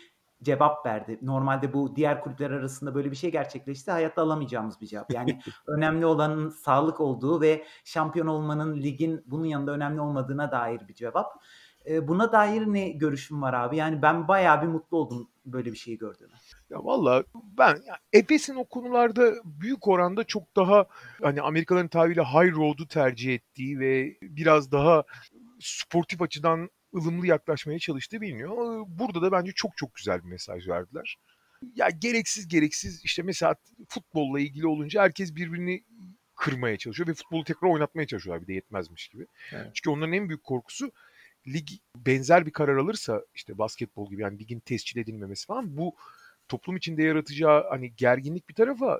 cevap 0.43 0.86
verdi. 0.86 1.19
Normalde 1.22 1.74
bu 1.74 1.95
diğer 1.95 2.22
kulüpler 2.22 2.52
arasında 2.52 2.95
böyle 2.95 3.12
bir 3.12 3.15
şey 3.15 3.32
gerçekleşti. 3.32 3.91
Hayatta 3.91 4.22
alamayacağımız 4.22 4.82
bir 4.82 4.88
cevap. 4.88 5.13
Yani 5.13 5.39
önemli 5.67 6.06
olanın 6.06 6.50
sağlık 6.50 7.02
olduğu 7.02 7.41
ve 7.41 7.65
şampiyon 7.84 8.28
olmanın 8.28 8.82
ligin 8.82 9.24
bunun 9.26 9.45
yanında 9.45 9.72
önemli 9.72 10.02
olmadığına 10.02 10.52
dair 10.52 10.88
bir 10.88 10.93
cevap. 10.93 11.43
Ee, 11.89 12.08
buna 12.08 12.32
dair 12.32 12.62
ne 12.62 12.89
görüşüm 12.89 13.41
var 13.41 13.54
abi? 13.54 13.78
Yani 13.78 14.02
ben 14.02 14.28
bayağı 14.28 14.62
bir 14.62 14.67
mutlu 14.67 14.98
oldum 14.98 15.30
böyle 15.45 15.72
bir 15.72 15.78
şeyi 15.78 15.98
gördüğüme. 15.98 16.34
Ya 16.69 16.84
valla 16.84 17.24
ben 17.58 17.78
Efes'in 18.13 18.56
o 18.56 18.65
konularda 18.65 19.34
büyük 19.45 19.88
oranda 19.88 20.24
çok 20.24 20.56
daha 20.56 20.86
hani 21.22 21.41
Amerikalıların 21.41 21.88
tabiriyle 21.88 22.24
high 22.24 22.56
road'u 22.56 22.88
tercih 22.88 23.34
ettiği 23.34 23.80
ve 23.80 24.17
biraz 24.22 24.72
daha 24.72 25.04
sportif 25.60 26.22
açıdan 26.22 26.69
ılımlı 26.95 27.28
yaklaşmaya 27.28 27.80
çalıştığı 27.80 28.22
biliniyor. 28.22 28.84
Burada 28.88 29.22
da 29.22 29.32
bence 29.32 29.52
çok 29.52 29.78
çok 29.78 29.95
güzel 29.95 30.24
bir 30.24 30.30
mesaj 30.30 30.67
verdiler. 30.67 31.17
Ya 31.76 31.89
gereksiz 31.89 32.48
gereksiz 32.48 33.02
işte 33.04 33.24
mesela 33.24 33.56
futbolla 33.89 34.39
ilgili 34.39 34.67
olunca 34.67 35.02
herkes 35.02 35.36
birbirini 35.36 35.84
kırmaya 36.36 36.78
çalışıyor 36.78 37.08
ve 37.08 37.13
futbolu 37.13 37.43
tekrar 37.43 37.69
oynatmaya 37.69 38.08
çalışıyorlar 38.08 38.41
bir 38.41 38.48
de 38.48 38.54
yetmezmiş 38.54 39.08
gibi. 39.08 39.28
Evet. 39.52 39.72
Çünkü 39.74 39.89
onların 39.89 40.13
en 40.13 40.30
büyük 40.30 40.43
korkusu 40.43 40.91
lig 41.48 41.67
benzer 41.95 42.45
bir 42.45 42.52
karar 42.52 42.78
alırsa 42.78 43.22
işte 43.36 43.58
basketbol 43.58 44.10
gibi 44.10 44.22
yani 44.22 44.39
ligin 44.39 44.60
tescil 44.60 45.00
edilmemesi 45.00 45.45
falan 45.45 45.78
bu 45.78 45.95
toplum 46.48 46.78
içinde 46.78 47.04
yaratacağı 47.04 47.69
hani 47.69 47.95
gerginlik 47.95 48.50
bir 48.50 48.54
tarafa 48.54 49.00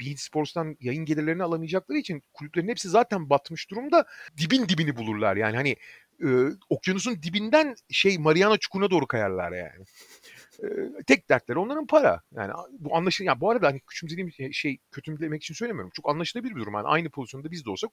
Bein 0.00 0.16
Sports'tan 0.16 0.76
yayın 0.80 1.04
gelirlerini 1.04 1.42
alamayacakları 1.42 1.98
için 1.98 2.22
kulüplerin 2.32 2.68
hepsi 2.68 2.88
zaten 2.88 3.30
batmış 3.30 3.70
durumda. 3.70 4.04
Dibin 4.38 4.68
dibini 4.68 4.96
bulurlar 4.96 5.36
yani 5.36 5.56
hani 5.56 5.76
e, 6.24 6.28
okyanusun 6.68 7.22
dibinden 7.22 7.74
şey 7.90 8.18
Mariana 8.18 8.58
Çukuru'na 8.58 8.90
doğru 8.90 9.06
kayarlar 9.06 9.52
yani. 9.52 9.84
Ee, 10.62 10.66
tek 11.06 11.28
dertleri 11.30 11.58
onların 11.58 11.86
para. 11.86 12.22
Yani 12.36 12.52
bu 12.72 12.96
anlaşıl 12.96 13.24
yani 13.24 13.40
bu 13.40 13.50
arada 13.50 13.66
hani 13.66 13.80
küçümsediğim 13.80 14.32
şey- 14.32 14.52
şey 14.52 14.78
kötümlemek 14.92 15.42
için 15.42 15.54
söylemiyorum. 15.54 15.90
Çok 15.94 16.08
anlaşılabilir 16.10 16.54
bir 16.54 16.60
durum. 16.60 16.74
Yani 16.74 16.86
aynı 16.88 17.10
pozisyonda 17.10 17.50
biz 17.50 17.64
de 17.66 17.70
olsak 17.70 17.90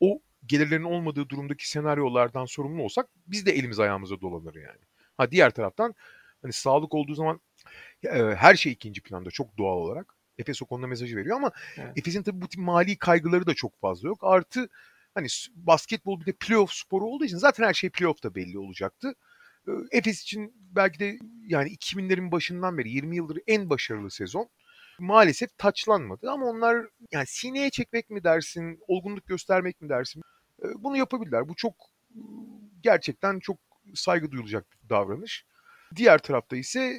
o 0.00 0.20
gelirlerin 0.46 0.82
olmadığı 0.84 1.28
durumdaki 1.28 1.68
senaryolardan 1.70 2.44
sorumlu 2.44 2.82
olsak 2.82 3.06
biz 3.26 3.46
de 3.46 3.52
elimiz 3.52 3.80
ayağımıza 3.80 4.20
dolanır 4.20 4.54
yani. 4.54 4.80
Ha 5.16 5.30
diğer 5.30 5.50
taraftan 5.50 5.94
hani 6.42 6.52
sağlık 6.52 6.94
olduğu 6.94 7.14
zaman 7.14 7.40
e, 8.04 8.34
her 8.34 8.54
şey 8.54 8.72
ikinci 8.72 9.00
planda 9.02 9.30
çok 9.30 9.58
doğal 9.58 9.76
olarak. 9.76 10.14
Efes 10.40 10.62
o 10.62 10.66
konuda 10.66 10.86
mesajı 10.86 11.16
veriyor 11.16 11.36
ama 11.36 11.50
Evet. 11.76 11.98
Efes'in 11.98 12.22
tabii 12.22 12.40
bu 12.40 12.48
tip 12.48 12.60
mali 12.60 12.96
kaygıları 12.96 13.46
da 13.46 13.54
çok 13.54 13.80
fazla 13.80 14.08
yok. 14.08 14.18
Artı 14.22 14.68
hani 15.14 15.26
basketbol 15.54 16.20
bir 16.20 16.26
de 16.26 16.32
playoff 16.32 16.72
sporu 16.72 17.06
olduğu 17.06 17.24
için 17.24 17.36
zaten 17.36 17.64
her 17.64 17.74
şey 17.74 17.90
playoff'ta 17.90 18.34
belli 18.34 18.58
olacaktı. 18.58 19.14
Efes 19.92 20.22
için 20.22 20.54
belki 20.56 20.98
de 20.98 21.18
yani 21.46 21.70
2000'lerin 21.70 22.32
başından 22.32 22.78
beri 22.78 22.90
20 22.90 23.16
yıldır 23.16 23.38
en 23.46 23.70
başarılı 23.70 24.10
sezon. 24.10 24.48
Maalesef 24.98 25.58
taçlanmadı 25.58 26.30
ama 26.30 26.46
onlar 26.46 26.86
yani 27.12 27.26
sineye 27.26 27.70
çekmek 27.70 28.10
mi 28.10 28.24
dersin, 28.24 28.80
olgunluk 28.88 29.26
göstermek 29.26 29.80
mi 29.80 29.88
dersin? 29.88 30.22
Bunu 30.78 30.96
yapabilirler. 30.96 31.48
Bu 31.48 31.54
çok 31.54 31.74
gerçekten 32.82 33.40
çok 33.40 33.58
saygı 33.94 34.30
duyulacak 34.30 34.66
bir 34.84 34.88
davranış. 34.88 35.44
Diğer 35.96 36.18
tarafta 36.18 36.56
ise 36.56 36.96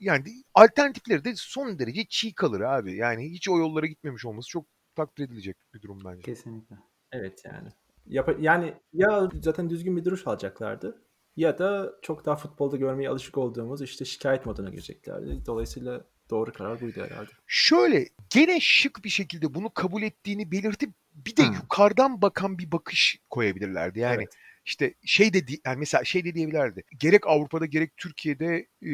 yani 0.00 0.24
alternatifleri 0.54 1.24
de 1.24 1.32
son 1.36 1.78
derece 1.78 2.04
çiğ 2.08 2.34
kalır 2.34 2.60
abi. 2.60 2.96
Yani 2.96 3.30
hiç 3.30 3.48
o 3.48 3.58
yollara 3.58 3.86
gitmemiş 3.86 4.24
olması 4.24 4.48
çok 4.48 4.66
takdir 4.96 5.24
edilecek 5.24 5.56
bir 5.74 5.82
durum 5.82 6.00
bence. 6.04 6.22
Kesinlikle. 6.22 6.76
Evet 7.12 7.42
yani. 7.44 7.68
Yapa- 8.06 8.36
yani 8.40 8.74
ya 8.92 9.30
zaten 9.42 9.70
düzgün 9.70 9.96
bir 9.96 10.04
duruş 10.04 10.26
alacaklardı 10.26 11.02
ya 11.36 11.58
da 11.58 11.92
çok 12.02 12.24
daha 12.26 12.36
futbolda 12.36 12.76
görmeye 12.76 13.08
alışık 13.08 13.38
olduğumuz 13.38 13.82
işte 13.82 14.04
şikayet 14.04 14.46
moduna 14.46 14.70
gireceklerdi. 14.70 15.46
Dolayısıyla 15.46 16.04
doğru 16.30 16.52
karar 16.52 16.80
buydu 16.80 17.00
herhalde. 17.00 17.30
Şöyle 17.46 18.08
gene 18.30 18.60
şık 18.60 19.04
bir 19.04 19.08
şekilde 19.08 19.54
bunu 19.54 19.70
kabul 19.70 20.02
ettiğini 20.02 20.50
belirtip 20.50 20.90
bir 21.14 21.36
de 21.36 21.46
Hmm. 21.46 21.54
yukarıdan 21.54 22.22
bakan 22.22 22.58
bir 22.58 22.72
bakış 22.72 23.18
koyabilirlerdi. 23.30 23.98
Yani 23.98 24.14
Evet. 24.16 24.34
İşte 24.68 24.94
şey 25.04 25.32
de 25.32 25.42
yani 25.66 25.78
mesela 25.78 26.04
şey 26.04 26.24
de 26.24 26.34
diyebilirlerdi. 26.34 26.82
Gerek 26.98 27.26
Avrupa'da 27.26 27.66
gerek 27.66 27.96
Türkiye'de 27.96 28.66
e, 28.82 28.90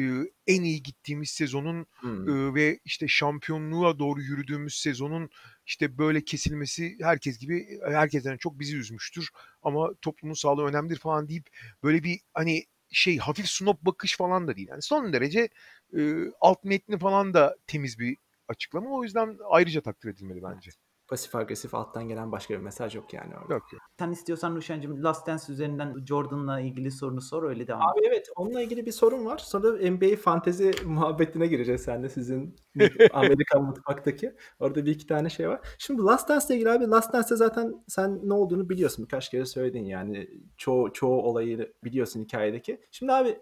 en 0.47 0.63
iyi 0.63 0.83
gittiğimiz 0.83 1.29
sezonun 1.29 1.85
Hmm. 1.99 2.29
e, 2.29 2.53
ve 2.53 2.79
işte 2.85 3.07
şampiyonluğa 3.07 3.99
doğru 3.99 4.21
yürüdüğümüz 4.21 4.75
sezonun 4.75 5.29
işte 5.65 5.97
böyle 5.97 6.25
kesilmesi 6.25 6.97
herkes 7.01 7.37
gibi 7.37 7.79
herkesten 7.85 8.37
çok 8.37 8.59
bizi 8.59 8.77
üzmüştür 8.77 9.29
ama 9.61 9.93
toplumun 10.01 10.33
sağlığı 10.33 10.65
önemlidir 10.65 10.99
falan 10.99 11.29
deyip 11.29 11.45
böyle 11.83 12.03
bir 12.03 12.19
hani 12.33 12.65
şey 12.91 13.17
hafif 13.17 13.47
snob 13.47 13.77
bakış 13.81 14.17
falan 14.17 14.47
da 14.47 14.55
değil. 14.55 14.67
Yani 14.67 14.81
son 14.81 15.13
derece 15.13 15.49
e, 15.97 16.15
alt 16.41 16.63
metni 16.63 16.99
falan 16.99 17.33
da 17.33 17.55
temiz 17.67 17.99
bir 17.99 18.17
açıklama. 18.47 18.89
O 18.89 19.03
yüzden 19.03 19.37
ayrıca 19.49 19.81
takdir 19.81 20.09
edilmeli 20.09 20.43
bence. 20.43 20.71
Pasif 21.07 21.35
agresif 21.35 21.75
alttan 21.75 22.07
gelen 22.07 22.31
başka 22.31 22.53
bir 22.53 22.59
mesaj 22.59 22.95
yok 22.95 23.13
yani 23.13 23.33
orada. 23.37 23.53
Yok 23.53 23.73
yok. 23.73 23.81
Sen 23.99 24.11
istiyorsan 24.11 24.55
Ruşen'cim 24.55 25.03
Last 25.03 25.27
Dance 25.27 25.53
üzerinden 25.53 26.05
Jordan'la 26.05 26.59
ilgili 26.59 26.91
sorunu 26.91 27.21
sor 27.21 27.43
öyle 27.43 27.67
devam 27.67 27.81
Abi 27.81 27.99
evet 28.07 28.27
onunla 28.35 28.61
ilgili 28.61 28.85
bir 28.85 28.91
sorun 28.91 29.25
var. 29.25 29.37
Sonra 29.37 29.91
NBA 29.91 30.15
fantezi 30.15 30.71
muhabbetine 30.85 31.47
gireceğiz 31.47 31.81
sen 31.81 32.03
de 32.03 32.09
sizin 32.09 32.55
Amerikan 33.13 33.63
mutfaktaki. 33.63 34.35
Orada 34.59 34.85
bir 34.85 34.91
iki 34.91 35.07
tane 35.07 35.29
şey 35.29 35.49
var. 35.49 35.75
Şimdi 35.77 36.01
Last 36.01 36.29
Dance 36.29 36.45
ile 36.47 36.55
ilgili 36.55 36.69
abi 36.69 36.87
Last 36.87 37.13
Dance'te 37.13 37.35
zaten 37.35 37.83
sen 37.87 38.19
ne 38.23 38.33
olduğunu 38.33 38.69
biliyorsun. 38.69 39.05
Birkaç 39.05 39.29
kere 39.29 39.45
söyledin 39.45 39.85
yani. 39.85 40.29
Çoğu, 40.57 40.93
çoğu 40.93 41.21
olayı 41.21 41.73
biliyorsun 41.83 42.21
hikayedeki. 42.21 42.81
Şimdi 42.91 43.11
abi 43.11 43.39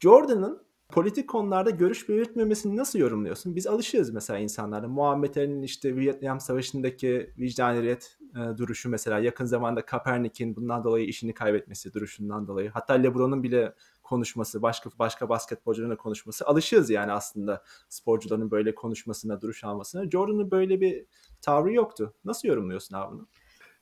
Jordan'ın 0.00 0.63
politik 0.88 1.28
konularda 1.28 1.70
görüş 1.70 2.08
belirtmemesini 2.08 2.76
nasıl 2.76 2.98
yorumluyorsun? 2.98 3.56
Biz 3.56 3.66
alışığız 3.66 4.10
mesela 4.10 4.38
insanlarda. 4.38 4.88
Muhammed 4.88 5.36
Ali'nin 5.36 5.62
işte 5.62 5.96
Vietnam 5.96 6.40
Savaşı'ndaki 6.40 7.30
vicdaniyet 7.38 8.18
e, 8.20 8.58
duruşu 8.58 8.88
mesela 8.88 9.18
yakın 9.18 9.44
zamanda 9.44 9.86
Kaepernick'in 9.86 10.56
bundan 10.56 10.84
dolayı 10.84 11.06
işini 11.06 11.34
kaybetmesi 11.34 11.94
duruşundan 11.94 12.46
dolayı. 12.46 12.70
Hatta 12.70 12.94
LeBron'un 12.94 13.42
bile 13.42 13.74
konuşması, 14.02 14.62
başka 14.62 14.90
başka 14.98 15.28
basketbolcuların 15.28 15.90
da 15.90 15.96
konuşması. 15.96 16.46
Alışığız 16.46 16.90
yani 16.90 17.12
aslında 17.12 17.62
sporcuların 17.88 18.50
böyle 18.50 18.74
konuşmasına, 18.74 19.40
duruş 19.40 19.64
almasına. 19.64 20.10
Jordan'ın 20.10 20.50
böyle 20.50 20.80
bir 20.80 21.06
tavrı 21.42 21.72
yoktu. 21.72 22.14
Nasıl 22.24 22.48
yorumluyorsun 22.48 22.96
abi 22.96 23.12
bunu? 23.12 23.28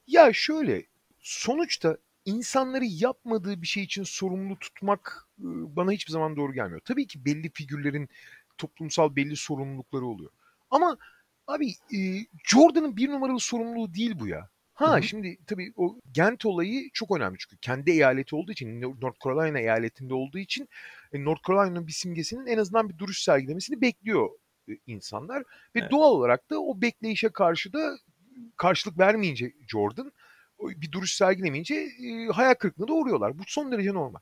Ya 0.06 0.32
şöyle 0.32 0.86
sonuçta 1.18 1.96
insanları 2.24 2.84
yapmadığı 2.84 3.62
bir 3.62 3.66
şey 3.66 3.82
için 3.82 4.02
sorumlu 4.02 4.58
tutmak 4.58 5.28
e, 5.38 5.44
bana 5.76 5.92
hiçbir 5.92 6.12
zaman 6.12 6.36
doğru 6.36 6.52
gelmiyor. 6.52 6.80
Tabii 6.84 7.06
ki 7.06 7.24
belli 7.24 7.50
figürlerin 7.50 8.08
toplumsal 8.58 9.16
belli 9.16 9.36
sorumlulukları 9.36 10.06
oluyor. 10.06 10.30
Ama 10.70 10.96
abi 11.46 11.68
e, 11.68 11.98
Jordan'ın 12.44 12.96
bir 12.96 13.08
numaralı 13.10 13.40
sorumluluğu 13.40 13.94
değil 13.94 14.18
bu 14.18 14.26
ya. 14.26 14.48
Ha 14.74 14.92
Hı 14.92 14.98
hı. 14.98 15.02
şimdi 15.02 15.38
tabii 15.46 15.72
o 15.76 15.98
Gent 16.12 16.46
olayı 16.46 16.90
çok 16.92 17.16
önemli 17.16 17.38
çünkü 17.38 17.56
kendi 17.56 17.90
eyaleti 17.90 18.36
olduğu 18.36 18.52
için 18.52 18.80
North 18.82 19.24
Carolina 19.24 19.58
eyaletinde 19.58 20.14
olduğu 20.14 20.38
için 20.38 20.68
e, 21.12 21.24
North 21.24 21.48
Carolina'nın 21.48 21.86
bir 21.86 21.92
simgesinin 21.92 22.46
en 22.46 22.58
azından 22.58 22.88
bir 22.88 22.98
duruş 22.98 23.22
sergilemesini 23.22 23.80
bekliyor 23.80 24.30
insanlar 24.86 25.42
ve 25.74 25.80
Evet. 25.80 25.90
doğal 25.90 26.10
olarak 26.10 26.50
da 26.50 26.62
o 26.62 26.80
bekleyişe 26.80 27.28
karşı 27.28 27.72
da 27.72 27.98
karşılık 28.56 28.98
vermeyince 28.98 29.52
Jordan 29.68 30.12
bir 30.68 30.92
duruş 30.92 31.14
sergilemeyince 31.14 31.74
e, 31.74 32.26
hayal 32.26 32.54
kırıklığına 32.54 32.92
uğruyorlar. 32.92 33.38
Bu 33.38 33.42
son 33.46 33.72
derece 33.72 33.94
normal. 33.94 34.20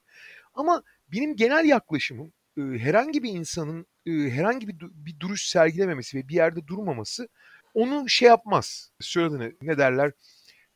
Ama 0.54 0.82
benim 1.12 1.36
genel 1.36 1.64
yaklaşımım 1.64 2.32
e, 2.56 2.60
herhangi 2.60 3.22
bir 3.22 3.30
insanın 3.30 3.86
e, 4.06 4.10
herhangi 4.10 4.68
bir, 4.68 4.74
bir 4.80 5.20
duruş 5.20 5.48
sergilememesi 5.48 6.18
ve 6.18 6.28
bir 6.28 6.34
yerde 6.34 6.66
durmaması 6.66 7.28
onu 7.74 8.08
şey 8.08 8.28
yapmaz. 8.28 8.90
Söylediğini 9.00 9.52
ne 9.62 9.78
derler? 9.78 10.12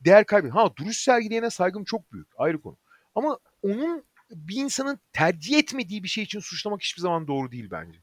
Değer 0.00 0.26
kaybı. 0.26 0.48
Ha 0.48 0.76
duruş 0.76 0.96
sergileyene 0.96 1.50
saygım 1.50 1.84
çok 1.84 2.12
büyük. 2.12 2.28
Ayrı 2.38 2.60
konu. 2.60 2.76
Ama 3.14 3.38
onun 3.62 4.04
bir 4.30 4.56
insanın 4.56 4.98
tercih 5.12 5.58
etmediği 5.58 6.02
bir 6.02 6.08
şey 6.08 6.24
için 6.24 6.40
suçlamak 6.40 6.82
hiçbir 6.82 7.02
zaman 7.02 7.26
doğru 7.26 7.52
değil 7.52 7.68
bence. 7.70 7.98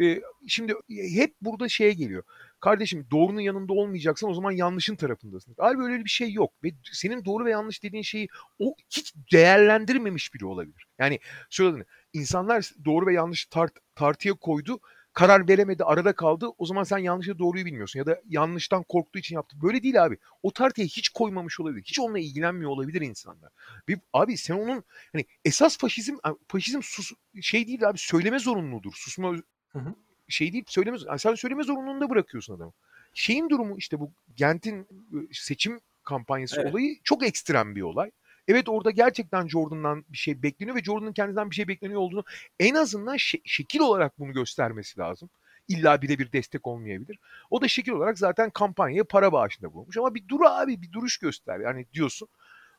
E, 0.00 0.22
şimdi 0.46 0.74
hep 0.88 1.34
burada 1.40 1.68
şeye 1.68 1.92
geliyor. 1.92 2.22
Kardeşim 2.60 3.06
doğrunun 3.10 3.40
yanında 3.40 3.72
olmayacaksan 3.72 4.30
o 4.30 4.34
zaman 4.34 4.50
yanlışın 4.50 4.96
tarafındasın. 4.96 5.54
Halbuki 5.58 5.92
öyle 5.92 6.04
bir 6.04 6.10
şey 6.10 6.32
yok. 6.32 6.52
Ve 6.64 6.68
senin 6.92 7.24
doğru 7.24 7.44
ve 7.44 7.50
yanlış 7.50 7.82
dediğin 7.82 8.02
şeyi 8.02 8.28
o 8.58 8.74
hiç 8.90 9.14
değerlendirmemiş 9.32 10.34
biri 10.34 10.46
olabilir. 10.46 10.86
Yani 10.98 11.18
söylediğini 11.50 11.84
insanlar 12.12 12.70
doğru 12.84 13.06
ve 13.06 13.14
yanlış 13.14 13.46
tart, 13.46 13.72
tartıya 13.94 14.34
koydu. 14.34 14.80
Karar 15.12 15.48
veremedi, 15.48 15.84
arada 15.84 16.12
kaldı. 16.12 16.46
O 16.58 16.66
zaman 16.66 16.84
sen 16.84 16.98
yanlışı 16.98 17.38
doğruyu 17.38 17.64
bilmiyorsun 17.64 17.98
ya 17.98 18.06
da 18.06 18.20
yanlıştan 18.28 18.82
korktuğu 18.82 19.18
için 19.18 19.34
yaptı. 19.34 19.56
Böyle 19.62 19.82
değil 19.82 20.04
abi. 20.04 20.18
O 20.42 20.52
tartıya 20.52 20.86
hiç 20.86 21.08
koymamış 21.08 21.60
olabilir. 21.60 21.84
Hiç 21.84 22.00
onunla 22.00 22.18
ilgilenmiyor 22.18 22.70
olabilir 22.70 23.00
insanlar. 23.00 23.50
Ve 23.88 23.94
abi 24.12 24.36
sen 24.36 24.54
onun 24.54 24.84
hani 25.12 25.24
esas 25.44 25.78
faşizm 25.78 26.16
faşizm 26.48 26.82
sus, 26.82 27.12
şey 27.40 27.66
değil 27.66 27.88
abi 27.88 27.98
söyleme 27.98 28.38
zorunludur. 28.38 28.92
Susma 28.94 29.32
Hı 29.68 29.78
hı. 29.78 29.94
Şey 30.28 30.52
değil 30.52 30.64
söyleme 30.68 30.98
yani 31.06 31.18
sen 31.18 31.34
söyleme 31.34 31.62
zorunluluğunda 31.62 32.10
bırakıyorsun 32.10 32.56
adamı. 32.56 32.72
Şeyin 33.14 33.50
durumu 33.50 33.78
işte 33.78 34.00
bu 34.00 34.10
Gent'in 34.36 34.86
seçim 35.32 35.80
kampanyası 36.04 36.60
Evet. 36.60 36.72
olayı 36.72 36.96
çok 37.04 37.26
ekstrem 37.26 37.76
bir 37.76 37.82
olay. 37.82 38.10
Evet 38.48 38.68
orada 38.68 38.90
gerçekten 38.90 39.48
Jordan'dan 39.48 40.04
bir 40.08 40.18
şey 40.18 40.42
bekleniyor 40.42 40.76
ve 40.76 40.82
Jordan'ın 40.82 41.12
kendinden 41.12 41.50
bir 41.50 41.54
şey 41.54 41.68
bekleniyor 41.68 42.00
olduğunu 42.00 42.24
en 42.60 42.74
azından 42.74 43.16
şe- 43.16 43.40
şekil 43.44 43.80
olarak 43.80 44.18
bunu 44.18 44.32
göstermesi 44.32 44.98
lazım. 45.00 45.30
İlla 45.68 46.02
birebir 46.02 46.32
destek 46.32 46.66
olmayabilir. 46.66 47.18
O 47.50 47.62
da 47.62 47.68
şekil 47.68 47.92
olarak 47.92 48.18
zaten 48.18 48.50
kampanyaya 48.50 49.04
para 49.04 49.32
bağışında 49.32 49.72
bulunmuş. 49.74 49.96
Ama 49.96 50.14
bir 50.14 50.28
dur 50.28 50.40
abi 50.44 50.82
bir 50.82 50.92
duruş 50.92 51.18
göster 51.18 51.60
yani 51.60 51.86
diyorsun. 51.94 52.28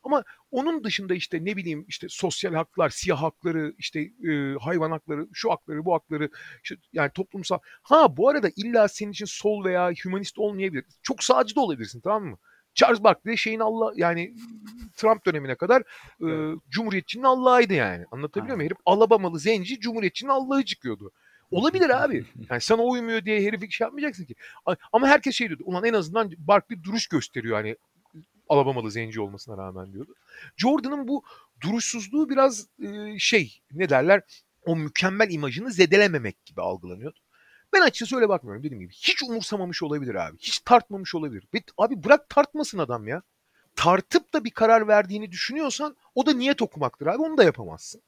Ama 0.03 0.23
onun 0.51 0.83
dışında 0.83 1.13
işte 1.13 1.45
ne 1.45 1.57
bileyim 1.57 1.85
işte 1.87 2.07
sosyal 2.09 2.53
haklar, 2.53 2.89
siyah 2.89 3.21
hakları, 3.21 3.73
işte 3.77 3.99
e, 3.99 4.55
hayvan 4.59 4.91
hakları, 4.91 5.27
şu 5.33 5.51
hakları, 5.51 5.85
bu 5.85 5.93
hakları, 5.93 6.29
işte 6.63 6.75
yani 6.93 7.11
toplumsal. 7.11 7.59
Ha 7.81 8.17
bu 8.17 8.29
arada 8.29 8.49
illa 8.55 8.87
senin 8.87 9.11
için 9.11 9.25
sol 9.25 9.65
veya 9.65 9.91
hümanist 9.91 10.39
olmayabilir. 10.39 10.85
Çok 11.03 11.23
sağcı 11.23 11.55
da 11.55 11.61
olabilirsin 11.61 12.01
tamam 12.01 12.25
mı? 12.25 12.37
Charles 12.73 13.03
Barkley 13.03 13.37
şeyin 13.37 13.59
Allah 13.59 13.91
yani 13.95 14.33
Trump 14.95 15.25
dönemine 15.25 15.55
kadar 15.55 15.81
e. 16.21 16.55
Cumhuriyetçinin 16.69 17.23
Allah'ıydı 17.23 17.73
yani. 17.73 18.05
Anlatabiliyor 18.11 18.55
muyum? 18.55 18.69
Herif 18.69 18.77
Alabamalı 18.85 19.39
zenci 19.39 19.79
Cumhuriyetçinin 19.79 20.31
Allah'ı 20.31 20.65
çıkıyordu. 20.65 21.11
Olabilir 21.51 22.03
abi. 22.03 22.25
Yani 22.49 22.61
sana 22.61 22.83
uymuyor 22.83 23.25
diye 23.25 23.41
herifi 23.41 23.71
şey 23.71 23.85
yapmayacaksın 23.85 24.25
ki. 24.25 24.35
Ama 24.93 25.07
herkes 25.07 25.35
şey 25.35 25.47
diyordu. 25.47 25.63
Ulan 25.65 25.83
en 25.83 25.93
azından 25.93 26.31
Barkley 26.37 26.83
duruş 26.83 27.07
gösteriyor 27.07 27.57
hani 27.57 27.75
Alabamalı 28.49 28.91
zenci 28.91 29.21
olmasına 29.21 29.57
rağmen 29.57 29.93
diyordu. 29.93 30.15
Jordan'ın 30.57 31.07
bu 31.07 31.23
duruşsuzluğu 31.61 32.29
biraz 32.29 32.67
e, 32.83 33.19
şey 33.19 33.61
ne 33.71 33.89
derler 33.89 34.21
o 34.65 34.75
mükemmel 34.75 35.31
imajını 35.31 35.71
zedelememek 35.71 36.45
gibi 36.45 36.61
algılanıyordu. 36.61 37.19
Ben 37.73 37.81
açıkçası 37.81 38.15
öyle 38.15 38.29
bakmıyorum 38.29 38.63
dediğim 38.63 38.81
gibi. 38.81 38.93
Hiç 38.93 39.23
umursamamış 39.23 39.83
olabilir 39.83 40.15
abi. 40.15 40.37
Hiç 40.37 40.59
tartmamış 40.59 41.15
olabilir. 41.15 41.43
Abi 41.77 42.03
bırak 42.03 42.29
tartmasın 42.29 42.77
adam 42.77 43.07
ya. 43.07 43.21
Tartıp 43.75 44.33
da 44.33 44.43
bir 44.43 44.51
karar 44.51 44.87
verdiğini 44.87 45.31
düşünüyorsan 45.31 45.97
o 46.15 46.25
da 46.25 46.33
niyet 46.33 46.61
okumaktır 46.61 47.07
abi. 47.07 47.17
Onu 47.17 47.37
da 47.37 47.43
yapamazsın. 47.43 48.01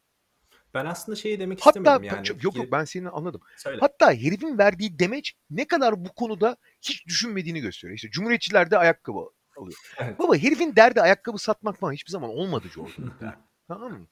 Ben 0.74 0.86
aslında 0.86 1.16
şeyi 1.16 1.40
demek 1.40 1.60
Hatta 1.62 1.80
istemedim 1.80 2.04
yani. 2.04 2.28
yok 2.44 2.56
yok 2.56 2.72
ben 2.72 2.86
seni 2.86 3.10
anladım. 3.10 3.42
Söyle. 3.58 3.78
Hatta 3.80 4.14
herifin 4.14 4.58
verdiği 4.58 5.00
demeç 5.00 5.34
ne 5.50 5.68
kadar 5.68 6.06
bu 6.06 6.14
konuda 6.14 6.58
hiç 6.82 7.08
düşünmediğini 7.08 7.60
gösteriyor. 7.60 7.96
İşte 7.96 8.10
Cumhuriyetçiler 8.10 8.72
de 8.72 8.78
ayakkabı 8.78 9.30
alıyor. 9.62 9.80
Evet. 9.98 10.20
Baba 10.20 10.36
herifin 10.36 10.76
derdi 10.76 11.02
ayakkabı 11.02 11.38
satmak 11.38 11.78
falan 11.78 11.94
hiçbir 11.94 12.12
zaman 12.12 12.30
olmadı 12.30 12.68
Jordan'ın 12.74 13.14
derdi. 13.22 13.38
tamam 13.68 13.92
mı? 13.92 14.08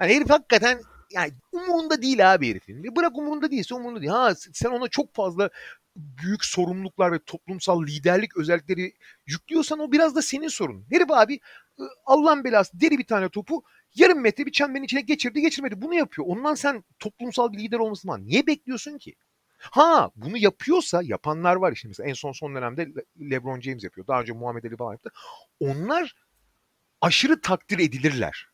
Yani 0.00 0.14
herif 0.14 0.30
hakikaten 0.30 0.80
yani 1.12 1.32
umurunda 1.52 2.02
değil 2.02 2.34
abi 2.34 2.50
herifin. 2.50 2.82
Ve 2.82 2.96
bırak 2.96 3.18
umurunda 3.18 3.50
değilse 3.50 3.74
umurunda 3.74 4.00
değil. 4.00 4.12
Ha 4.12 4.34
sen 4.34 4.70
ona 4.70 4.88
çok 4.88 5.14
fazla 5.14 5.50
büyük 5.96 6.44
sorumluluklar 6.44 7.12
ve 7.12 7.18
toplumsal 7.18 7.82
liderlik 7.82 8.36
özellikleri 8.36 8.92
yüklüyorsan 9.26 9.78
o 9.78 9.92
biraz 9.92 10.16
da 10.16 10.22
senin 10.22 10.48
sorunun. 10.48 10.86
Herif 10.90 11.10
abi 11.10 11.40
ı, 11.80 11.88
Allah'ın 12.06 12.44
belası 12.44 12.80
deri 12.80 12.98
bir 12.98 13.06
tane 13.06 13.28
topu 13.28 13.62
yarım 13.94 14.20
metre 14.20 14.46
bir 14.46 14.52
çemberin 14.52 14.84
içine 14.84 15.00
geçirdi 15.00 15.40
geçirmedi. 15.40 15.82
Bunu 15.82 15.94
yapıyor. 15.94 16.28
Ondan 16.28 16.54
sen 16.54 16.84
toplumsal 16.98 17.52
bir 17.52 17.58
lider 17.58 17.78
olmasından 17.78 18.26
niye 18.26 18.46
bekliyorsun 18.46 18.98
ki? 18.98 19.14
Ha 19.70 20.10
bunu 20.16 20.36
yapıyorsa 20.38 21.02
yapanlar 21.02 21.56
var 21.56 21.72
işte 21.72 21.88
mesela 21.88 22.08
en 22.08 22.14
son 22.14 22.32
son 22.32 22.54
dönemde 22.54 22.86
Le- 22.86 23.30
LeBron 23.30 23.60
James 23.60 23.84
yapıyor. 23.84 24.06
Daha 24.06 24.20
önce 24.20 24.32
Muhammed 24.32 24.64
Ali 24.64 24.76
falan 24.76 24.92
yaptı. 24.92 25.10
Onlar 25.60 26.14
aşırı 27.00 27.40
takdir 27.40 27.78
edilirler. 27.78 28.46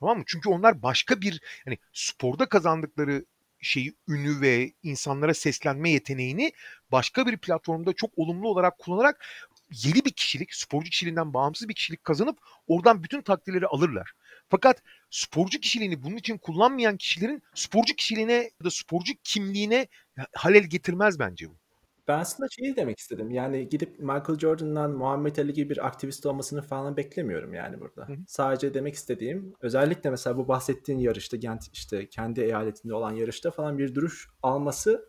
Tamam 0.00 0.18
mı? 0.18 0.24
Çünkü 0.26 0.48
onlar 0.48 0.82
başka 0.82 1.20
bir 1.20 1.40
hani 1.64 1.78
sporda 1.92 2.48
kazandıkları 2.48 3.24
şeyi 3.60 3.94
ünü 4.08 4.40
ve 4.40 4.72
insanlara 4.82 5.34
seslenme 5.34 5.90
yeteneğini 5.90 6.52
başka 6.92 7.26
bir 7.26 7.38
platformda 7.38 7.92
çok 7.92 8.10
olumlu 8.18 8.48
olarak 8.48 8.78
kullanarak 8.78 9.26
yeni 9.72 10.04
bir 10.04 10.12
kişilik, 10.12 10.54
sporcu 10.54 10.90
kişiliğinden 10.90 11.34
bağımsız 11.34 11.68
bir 11.68 11.74
kişilik 11.74 12.04
kazanıp 12.04 12.38
oradan 12.66 13.02
bütün 13.02 13.22
takdirleri 13.22 13.66
alırlar. 13.66 14.12
Fakat 14.48 14.82
sporcu 15.10 15.60
kişiliğini 15.60 16.02
bunun 16.02 16.16
için 16.16 16.38
kullanmayan 16.38 16.96
kişilerin 16.96 17.42
sporcu 17.54 17.94
kişiliğine 17.94 18.32
ya 18.32 18.64
da 18.64 18.70
sporcu 18.70 19.12
kimliğine 19.24 19.86
halel 20.32 20.64
getirmez 20.64 21.18
bence 21.18 21.50
bu. 21.50 21.54
Ben 22.08 22.18
aslında 22.18 22.48
şeyi 22.48 22.76
demek 22.76 22.98
istedim. 22.98 23.30
Yani 23.30 23.68
gidip 23.68 23.98
Michael 23.98 24.38
Jordan'dan 24.38 24.90
Muhammed 24.90 25.36
Ali 25.36 25.52
gibi 25.52 25.70
bir 25.70 25.86
aktivist 25.86 26.26
olmasını 26.26 26.62
falan 26.62 26.96
beklemiyorum 26.96 27.54
yani 27.54 27.80
burada. 27.80 28.08
Hı 28.08 28.12
hı. 28.12 28.16
Sadece 28.26 28.74
demek 28.74 28.94
istediğim 28.94 29.52
özellikle 29.60 30.10
mesela 30.10 30.36
bu 30.36 30.48
bahsettiğin 30.48 30.98
yarışta 30.98 31.36
Gent 31.36 31.68
işte 31.72 32.08
kendi 32.08 32.40
eyaletinde 32.40 32.94
olan 32.94 33.12
yarışta 33.12 33.50
falan 33.50 33.78
bir 33.78 33.94
duruş 33.94 34.28
alması 34.42 35.04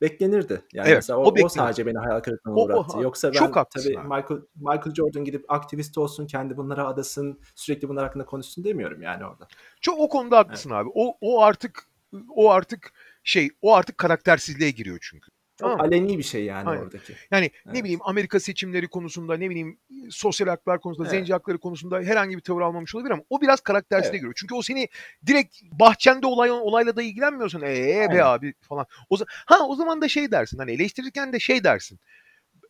beklenirdi. 0.00 0.62
Yani 0.72 0.88
Evet, 0.88 0.96
mesela 0.96 1.18
o 1.18 1.24
o, 1.24 1.44
o 1.44 1.48
sadece 1.48 1.86
beni 1.86 1.98
hayal 1.98 2.20
kırıklığına 2.20 2.54
O- 2.56 2.60
o- 2.60 2.64
uğrattı. 2.64 2.98
Yoksa 3.02 3.28
ben 3.28 3.38
çok 3.38 3.70
tabii 3.70 3.98
abi. 3.98 4.08
Michael, 4.08 4.40
Michael 4.56 4.94
Jordan 4.94 5.24
gidip 5.24 5.44
aktivist 5.52 5.98
olsun, 5.98 6.26
kendi 6.26 6.56
bunlara 6.56 6.86
adasın, 6.86 7.40
sürekli 7.54 7.88
bunlar 7.88 8.04
hakkında 8.04 8.24
konuşsun 8.24 8.64
demiyorum 8.64 9.02
yani 9.02 9.24
orada. 9.26 9.48
Çok 9.80 10.00
o 10.00 10.08
konuda 10.08 10.38
haklısın 10.38 10.70
abi. 10.70 10.90
O 10.94 11.16
o 11.20 11.42
artık 11.42 11.86
o 12.28 12.50
artık 12.50 12.92
şey 13.24 13.50
o 13.62 13.74
artık 13.74 13.98
karaktersizliğe 13.98 14.70
giriyor 14.70 14.98
çünkü. 15.02 15.30
Çok 15.60 15.70
Tamam. 15.70 15.80
aleni 15.80 16.18
bir 16.18 16.22
şey 16.22 16.44
yani 16.44 16.68
Aynen. 16.68 16.82
oradaki. 16.82 17.12
Yani 17.30 17.50
ne 17.66 17.72
Evet. 17.72 17.84
bileyim 17.84 18.00
Amerika 18.04 18.40
seçimleri 18.40 18.88
konusunda 18.88 19.36
ne 19.36 19.50
bileyim 19.50 19.78
sosyal 20.10 20.48
haklar 20.48 20.80
konusunda, 20.80 21.08
Evet. 21.08 21.18
zenci 21.18 21.32
hakları 21.32 21.58
konusunda 21.58 22.00
herhangi 22.00 22.36
bir 22.36 22.40
tavır 22.42 22.60
almamış 22.60 22.94
olabilir 22.94 23.10
ama 23.10 23.22
o 23.30 23.40
biraz 23.40 23.60
karaktersizliğe 23.60 24.10
Evet. 24.10 24.20
giriyor. 24.20 24.34
Çünkü 24.36 24.54
o 24.54 24.62
seni 24.62 24.88
direkt 25.26 25.62
bahçende 25.62 26.26
olay 26.26 26.50
olayla 26.50 26.96
da 26.96 27.02
ilgilenmiyorsun. 27.02 27.60
Ee 27.60 27.66
be 27.66 28.06
Aynen. 28.10 28.18
abi 28.20 28.54
falan. 28.60 28.86
O 29.10 29.16
za- 29.16 29.26
ha 29.28 29.66
o 29.68 29.76
zaman 29.76 30.00
da 30.00 30.08
şey 30.08 30.30
dersin. 30.30 30.58
Hani 30.58 30.72
eleştirirken 30.72 31.32
de 31.32 31.38
şey 31.40 31.64
dersin. 31.64 31.98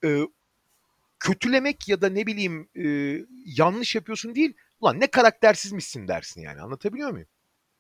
Ee, 0.05 0.21
kötülemek 1.21 1.89
ya 1.89 2.01
da 2.01 2.09
ne 2.09 2.27
bileyim 2.27 2.69
e, 2.77 3.19
yanlış 3.57 3.95
yapıyorsun 3.95 4.35
değil. 4.35 4.55
Ulan 4.81 5.01
ne 5.01 5.07
karaktersizmişsin 5.07 6.09
dersin 6.09 6.41
yani. 6.41 6.61
Anlatabiliyor 6.61 7.11
muyum? 7.11 7.29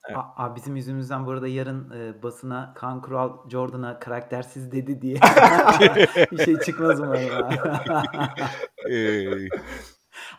Evet. 0.08 0.16
A- 0.18 0.44
Abi 0.44 0.56
bizim 0.56 0.76
yüzümüzden 0.76 1.26
bu 1.26 1.30
arada 1.30 1.48
yarın 1.48 1.90
e, 1.90 2.22
basına 2.22 2.72
Kaan 2.74 3.00
Kural 3.02 3.32
Jordan'a 3.50 3.98
karaktersiz 3.98 4.72
dedi 4.72 5.02
diye 5.02 5.14
bir 6.32 6.44
şey 6.44 6.58
çıkmaz 6.58 7.00
umarım. 7.00 7.28
Ee, 8.90 9.48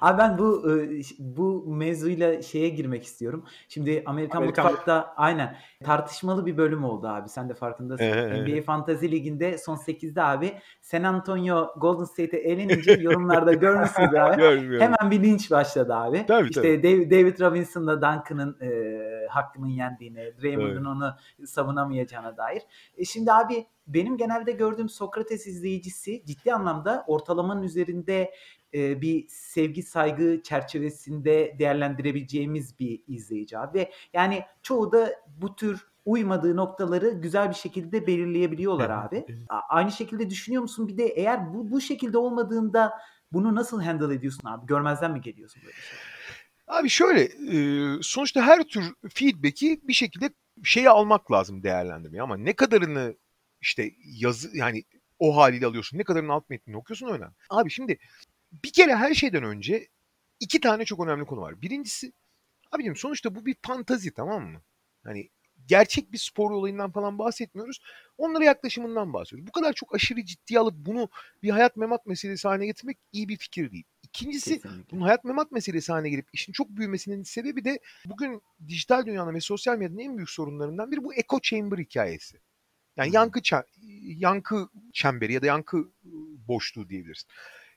Abi 0.02 0.18
ben 0.18 0.38
bu 0.38 0.72
e, 0.72 1.02
bu 1.20 1.66
mevzuyla 1.68 2.42
şeye 2.42 2.70
girmek 2.70 3.04
istiyorum. 3.04 3.46
Şimdi 3.70 4.04
Amerikan, 4.06 4.38
Amerikan- 4.42 4.66
Mutfak'ta 4.66 5.14
aynen 5.18 5.58
tartışmalı 5.84 6.46
bir 6.46 6.58
bölüm 6.58 6.84
oldu 6.84 7.08
abi. 7.08 7.30
Sen 7.30 7.50
de 7.50 7.54
farkındasın. 7.54 8.04
Ee. 8.04 8.44
NBA 8.44 8.62
Fantasy 8.62 9.06
Ligi'nde 9.12 9.58
son 9.58 9.76
8'de 9.76 10.24
abi 10.24 10.54
San 10.82 11.04
Antonio 11.04 11.74
Golden 11.78 12.04
State'e 12.04 12.40
eğlenince 12.40 12.92
yorumlarda 13.02 13.54
görmüşsünüz 13.54 14.16
abi. 14.16 14.42
Hemen 14.80 15.12
bir 15.12 15.24
linç 15.24 15.52
başladı 15.52 15.94
abi. 15.96 16.26
Tabii, 16.28 16.50
işte 16.50 16.84
David, 16.84 17.12
David 17.12 17.40
Robinson'la 17.40 17.96
Duncan'ın 18.02 18.58
e, 18.62 19.28
hakkının 19.30 19.68
yendiğine, 19.68 20.32
Draymond'un 20.42 20.70
Evet. 20.76 20.86
onu 20.88 21.16
savunamayacağına 21.46 22.38
dair. 22.38 22.62
E 22.98 23.06
şimdi 23.06 23.32
abi 23.34 23.66
benim 23.88 24.18
genelde 24.18 24.52
gördüğüm 24.52 24.90
Sokrates 24.90 25.48
izleyicisi 25.48 26.26
ciddi 26.26 26.54
anlamda 26.54 27.04
ortalamanın 27.08 27.64
üzerinde 27.64 28.32
e, 28.74 29.02
bir 29.02 29.26
sevgi 29.30 29.84
saygı 29.84 30.42
çerçevesinde 30.44 31.56
değerlendirebileceğimiz 31.60 32.80
bir 32.80 33.04
izleyici 33.08 33.58
abi. 33.58 33.78
Ve 33.78 33.92
yani 34.14 34.44
çoğu 34.64 34.92
da 34.92 35.14
bu 35.42 35.56
tür 35.56 35.88
uymadığı 36.06 36.56
noktaları 36.56 37.10
güzel 37.10 37.50
bir 37.50 37.56
şekilde 37.56 38.08
belirleyebiliyorlar 38.08 38.90
abi. 38.90 39.26
Aynı 39.70 39.92
şekilde 39.92 40.30
düşünüyor 40.30 40.62
musun? 40.62 40.88
Bir 40.88 40.98
de 40.98 41.06
eğer 41.06 41.54
bu 41.54 41.72
bu 41.72 41.82
şekilde 41.82 42.18
olmadığında 42.18 42.94
bunu 43.32 43.56
nasıl 43.56 43.82
handle 43.82 44.16
ediyorsun 44.16 44.50
abi? 44.50 44.66
Görmezden 44.66 45.12
mi 45.12 45.22
geliyorsun 45.22 45.62
böyle 45.66 45.74
şey? 45.74 45.98
Abi 46.68 46.90
şöyle 46.90 47.30
sonuçta 48.02 48.42
her 48.42 48.64
tür 48.64 48.94
feedback'i 49.10 49.80
bir 49.84 49.94
şekilde 49.94 50.30
şeye 50.64 50.90
almak 50.90 51.32
lazım 51.32 51.64
değerlendirmeye 51.64 52.22
ama 52.22 52.38
ne 52.38 52.54
kadarını 52.54 53.16
işte 53.62 53.92
yazı 54.04 54.58
yani 54.58 54.84
o 55.20 55.38
haliyle 55.38 55.66
alıyorsun 55.66 55.98
ne 55.98 56.04
kadarını 56.04 56.34
alt 56.34 56.50
metnini 56.50 56.78
okuyorsun 56.78 57.08
önemli. 57.08 57.34
Abi 57.50 57.70
şimdi 57.70 57.98
bir 58.52 58.72
kere 58.74 58.96
her 58.96 59.14
şeyden 59.14 59.44
önce 59.44 59.88
iki 60.40 60.60
tane 60.60 60.86
çok 60.86 61.00
önemli 61.00 61.26
konu 61.26 61.42
var. 61.42 61.62
Birincisi 61.62 62.14
abicim 62.72 62.96
sonuçta 62.96 63.36
bu 63.36 63.46
bir 63.46 63.56
fantazi 63.62 64.12
tamam 64.12 64.52
mı? 64.52 64.62
Hani 65.04 65.30
gerçek 65.66 66.12
bir 66.12 66.18
spor 66.18 66.52
olayından 66.52 66.92
falan 66.92 67.20
bahsetmiyoruz. 67.20 67.80
Onlara 68.18 68.44
yaklaşımından 68.44 69.14
bahsediyoruz. 69.14 69.48
Bu 69.48 69.52
kadar 69.52 69.74
çok 69.74 69.96
aşırı 69.96 70.26
ciddiye 70.26 70.60
alıp 70.60 70.76
bunu 70.78 71.10
bir 71.44 71.50
hayat 71.50 71.78
memat 71.78 72.06
meselesi 72.06 72.48
haline 72.48 72.66
getirmek 72.66 72.98
iyi 73.12 73.30
bir 73.30 73.38
fikir 73.38 73.72
değil. 73.72 73.84
İkincisi 74.04 74.62
Kesinlikle. 74.62 74.92
bunun 74.92 75.02
hayat 75.02 75.24
memat 75.24 75.52
meselesi 75.52 75.92
haline 75.92 76.10
gelip 76.10 76.28
işin 76.34 76.54
çok 76.54 76.70
büyümesinin 76.70 77.24
sebebi 77.24 77.66
de 77.66 77.80
bugün 78.06 78.42
dijital 78.68 79.06
dünyanın 79.06 79.36
ve 79.36 79.42
sosyal 79.42 79.78
medyanın 79.78 79.98
en 80.00 80.18
büyük 80.18 80.30
sorunlarından 80.30 80.92
biri 80.92 81.04
bu 81.04 81.14
echo 81.14 81.40
chamber 81.42 81.78
hikayesi. 81.78 82.40
Yani 82.98 83.16
yankı 83.16 83.40
yankı 84.02 84.70
çemberi 84.94 85.34
ya 85.34 85.42
da 85.42 85.46
yankı 85.46 85.78
ıı, 85.78 85.92
boşluğu 86.48 86.90
diyebiliriz. 86.90 87.26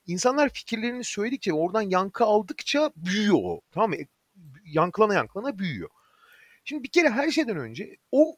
İnsanlar 0.06 0.48
fikirlerini 0.48 1.04
söyledikçe 1.04 1.52
oradan 1.52 1.82
yankı 1.82 2.24
aldıkça 2.24 2.90
büyüyor 2.96 3.38
o. 3.42 3.60
Tamam 3.70 3.90
mı? 3.90 3.96
E, 3.96 4.06
Yankılana 4.64 5.14
yankılana 5.14 5.58
büyüyor. 5.58 5.90
Şimdi 6.64 6.82
bir 6.82 6.88
kere 6.88 7.10
her 7.10 7.30
şeyden 7.30 7.56
önce 7.56 7.96
o 8.12 8.36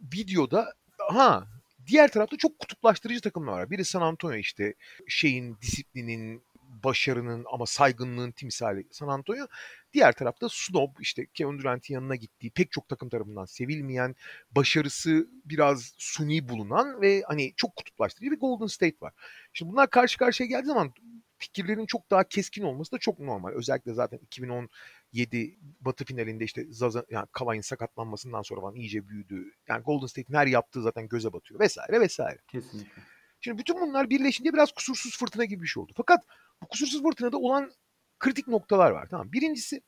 videoda 0.00 0.74
ha 0.98 1.46
diğer 1.86 2.10
tarafta 2.10 2.36
çok 2.36 2.58
kutuplaştırıcı 2.58 3.20
takımlar 3.20 3.52
var. 3.52 3.70
Biri 3.70 3.84
San 3.84 4.02
Antonio 4.02 4.36
işte 4.36 4.74
şeyin, 5.08 5.56
disiplinin, 5.62 6.42
başarının 6.86 7.44
ama 7.52 7.66
saygınlığın 7.66 8.32
timsali 8.32 8.86
San 8.90 9.08
Antonio. 9.08 9.46
Diğer 9.92 10.12
tarafta 10.12 10.48
snob 10.50 10.90
işte 11.00 11.26
Kevin 11.34 11.58
Durant'in 11.58 11.94
yanına 11.94 12.16
gittiği 12.16 12.50
pek 12.50 12.72
çok 12.72 12.88
takım 12.88 13.08
tarafından 13.08 13.44
sevilmeyen, 13.44 14.16
başarısı 14.50 15.28
biraz 15.44 15.94
suni 15.98 16.48
bulunan 16.48 17.00
ve 17.00 17.22
hani 17.26 17.52
çok 17.56 17.76
kutuplaştırıcı 17.76 18.30
bir 18.30 18.40
Golden 18.40 18.66
State 18.66 18.96
var. 19.00 19.12
Şimdi 19.52 19.72
bunlar 19.72 19.90
karşı 19.90 20.18
karşıya 20.18 20.48
geldiği 20.48 20.66
zaman 20.66 20.92
fikirlerin 21.38 21.86
çok 21.86 22.10
daha 22.10 22.24
keskin 22.24 22.62
olması 22.62 22.92
da 22.92 22.98
çok 22.98 23.20
normal. 23.20 23.52
Özellikle 23.52 23.94
zaten 23.94 24.18
2017 24.18 25.58
Batı 25.80 26.04
finalinde 26.04 26.44
işte 26.44 26.66
Zaza, 26.70 27.04
yani 27.10 27.26
Kavai'nin 27.32 27.62
sakatlanmasından 27.62 28.42
sonra 28.42 28.60
falan 28.60 28.74
iyice 28.74 29.08
büyüdü. 29.08 29.52
Yani 29.68 29.82
Golden 29.82 30.06
State'in 30.06 30.36
her 30.36 30.46
yaptığı 30.46 30.82
zaten 30.82 31.08
göze 31.08 31.32
batıyor 31.32 31.60
vesaire 31.60 32.00
vesaire. 32.00 32.38
Kesinlikle. 32.48 33.02
Şimdi 33.40 33.58
bütün 33.58 33.80
bunlar 33.80 34.10
birleşince 34.10 34.52
biraz 34.52 34.72
kusursuz 34.72 35.18
fırtına 35.18 35.44
gibi 35.44 35.62
bir 35.62 35.66
şey 35.66 35.82
oldu. 35.82 35.92
Fakat 35.96 36.24
bu 36.62 36.68
kusursuz 36.68 37.02
fırtınada 37.02 37.36
olan 37.36 37.72
kritik 38.18 38.48
noktalar 38.48 38.90
var. 38.90 39.06
Tamam. 39.10 39.32
Birincisi 39.32 39.82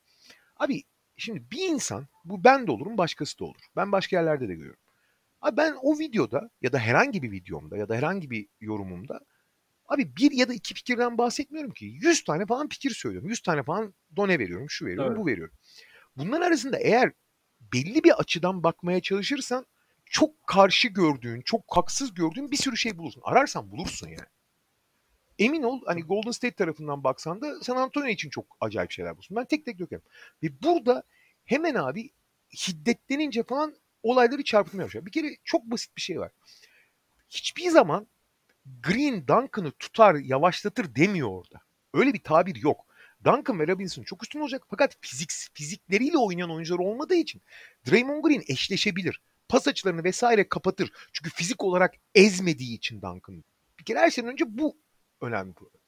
abi 0.57 0.83
şimdi 1.17 1.51
bir 1.51 1.69
insan 1.69 2.07
bu 2.25 2.45
ben 2.45 2.67
de 2.67 2.71
olurum 2.71 2.99
başkası 2.99 3.39
da 3.39 3.45
olur. 3.45 3.61
Ben 3.77 3.93
başka 3.93 4.17
yerlerde 4.17 4.49
de 4.49 4.55
görüyorum. 4.55 4.81
Abi 5.41 5.57
ben 5.57 5.75
o 5.83 5.99
videoda 5.99 6.51
ya 6.63 6.73
da 6.73 6.79
herhangi 6.79 7.23
bir 7.23 7.31
videomda 7.31 7.77
ya 7.77 7.89
da 7.89 7.95
herhangi 7.97 8.31
bir 8.31 8.47
yorumumda 8.61 9.21
abi 9.89 10.17
bir 10.17 10.33
ya 10.33 10.49
da 10.49 10.55
iki 10.55 10.75
fikirden 10.75 11.19
bahsetmiyorum 11.19 11.71
ki. 11.71 11.85
100 11.85 12.25
tane 12.25 12.47
falan 12.47 12.69
fikir 12.69 12.91
söylüyorum. 12.91 13.29
100 13.29 13.43
tane 13.43 13.63
falan 13.63 13.95
done 14.17 14.39
veriyorum, 14.39 14.71
şu 14.71 14.87
veriyorum, 14.87 15.13
Evet. 15.13 15.21
bu 15.21 15.27
veriyorum. 15.27 15.55
Bunların 16.17 16.47
arasında 16.47 16.79
eğer 16.79 17.13
belli 17.73 18.05
bir 18.05 18.21
açıdan 18.21 18.63
bakmaya 18.63 19.01
çalışırsan 19.01 19.67
çok 20.05 20.47
karşı 20.47 20.89
gördüğün, 20.89 21.41
çok 21.41 21.63
haksız 21.69 22.15
gördüğün 22.15 22.51
bir 22.51 22.57
sürü 22.57 22.77
şey 22.77 22.99
bulursun. 22.99 23.23
Ararsan 23.25 23.71
bulursun 23.71 24.09
yani. 24.09 24.29
Emin 25.39 25.63
ol 25.63 25.81
hani 25.87 26.03
Golden 26.03 26.31
State 26.31 26.55
tarafından 26.55 27.05
baksan 27.05 27.41
da 27.41 27.63
San 27.63 27.77
Antonio 27.77 28.07
için 28.07 28.31
çok 28.31 28.57
acayip 28.61 28.91
şeyler 28.91 29.13
bulursun. 29.13 29.37
Ben 29.37 29.45
tek 29.45 29.65
tek 29.65 29.79
dökerim. 29.79 30.03
Ve 30.43 30.63
burada 30.63 31.03
hemen 31.45 31.75
abi 31.75 32.11
hiddetlenince 32.53 33.43
falan 33.43 33.75
olayları 34.03 34.45
çarpıtmaya 34.45 34.85
başlıyor. 34.85 35.07
Bir 35.07 35.13
kere 35.13 35.37
çok 35.45 35.65
basit 35.65 35.97
bir 35.97 36.03
şey 36.03 36.21
var. 36.21 36.31
Hiçbir 37.31 37.71
zaman 37.71 38.07
Green 38.83 39.29
Duncan'ı 39.29 39.71
tutar, 39.71 40.15
yavaşlatır 40.15 40.95
demiyor 40.95 41.29
orada. 41.29 41.61
Öyle 41.95 42.15
bir 42.15 42.23
tabir 42.23 42.57
yok. 42.57 42.87
Duncan 43.25 43.61
ve 43.61 43.67
Robinson 43.67 44.03
çok 44.03 44.23
üstün 44.23 44.41
olacak 44.41 44.63
fakat 44.71 44.97
fizik, 45.01 45.31
fizikleriyle 45.55 46.19
oynayan 46.19 46.51
oyuncular 46.51 46.79
olmadığı 46.79 47.15
için 47.15 47.43
Draymond 47.91 48.25
Green 48.25 48.43
eşleşebilir. 48.49 49.21
Pas 49.49 49.69
açılarını 49.69 50.05
vesaire 50.05 50.49
kapatır. 50.49 50.93
Çünkü 51.13 51.31
fizik 51.31 51.65
olarak 51.65 51.95
ezmediği 52.15 52.77
için 52.77 53.03
Duncan. 53.03 53.45
Bir 53.79 53.85
kere 53.85 53.99
her 53.99 54.11
şeyden 54.11 54.33
önce 54.33 54.45
bu 54.49 54.77
önemli 55.21 55.53
problem. 55.53 55.81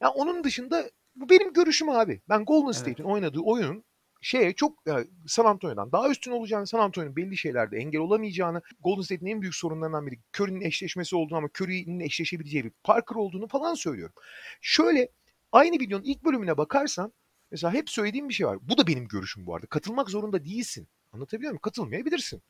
Yani 0.00 0.12
onun 0.12 0.44
dışında 0.44 0.90
bu 1.14 1.28
benim 1.28 1.52
görüşüm 1.52 1.88
abi. 1.88 2.20
Ben 2.28 2.44
Golden 2.44 2.66
Evet. 2.66 2.76
State'in 2.76 3.08
oynadığı 3.08 3.40
oyunun 3.40 3.84
şeye 4.20 4.52
çok 4.52 4.86
yani 4.86 5.06
San 5.26 5.44
Antonio'dan 5.44 5.92
daha 5.92 6.10
üstün 6.10 6.30
olacağını, 6.30 6.66
San 6.66 6.78
Antonio'nun 6.78 7.16
belli 7.16 7.36
şeylerde 7.36 7.76
engel 7.76 8.00
olamayacağını, 8.00 8.62
Golden 8.80 9.02
State'in 9.02 9.26
en 9.26 9.42
büyük 9.42 9.54
sorunlarından 9.54 10.06
biri 10.06 10.18
Curry'nin 10.34 10.60
eşleşmesi 10.60 11.16
olduğunu 11.16 11.38
ama 11.38 11.48
Curry'nin 11.60 12.00
eşleşebileceği 12.00 12.64
bir 12.64 12.72
Parker 12.84 13.16
olduğunu 13.16 13.48
falan 13.48 13.74
söylüyorum. 13.74 14.14
Şöyle 14.60 15.08
aynı 15.52 15.80
videonun 15.80 16.04
ilk 16.04 16.24
bölümüne 16.24 16.56
bakarsan 16.56 17.12
mesela 17.50 17.72
hep 17.72 17.90
söylediğim 17.90 18.28
bir 18.28 18.34
şey 18.34 18.46
var. 18.46 18.58
Bu 18.62 18.78
da 18.78 18.86
benim 18.86 19.08
görüşüm 19.08 19.46
bu 19.46 19.54
arada. 19.54 19.66
Katılmak 19.66 20.10
zorunda 20.10 20.44
değilsin. 20.44 20.88
Anlatabiliyor 21.12 21.50
muyum? 21.50 21.60
Katılmayabilirsin. 21.62 22.42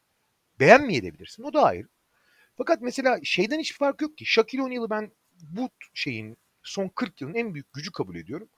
Beğenmeyebilirsin. 0.61 1.43
O 1.43 1.53
da 1.53 1.63
ayrı. 1.63 1.89
Fakat 2.57 2.83
mesela 2.83 3.19
şeyden 3.23 3.61
hiçbir 3.61 3.77
fark 3.77 4.03
yok 4.03 4.19
ki. 4.19 4.25
Shaquille 4.27 4.63
O'Neal'ı 4.63 4.91
ben 4.91 5.13
bu 5.43 5.71
şeyin 5.95 6.37
son 6.63 6.89
40 6.89 7.21
yılın 7.21 7.35
en 7.35 7.55
büyük 7.55 7.73
gücü 7.73 7.93
kabul 7.93 8.17
ediyorum. 8.17 8.49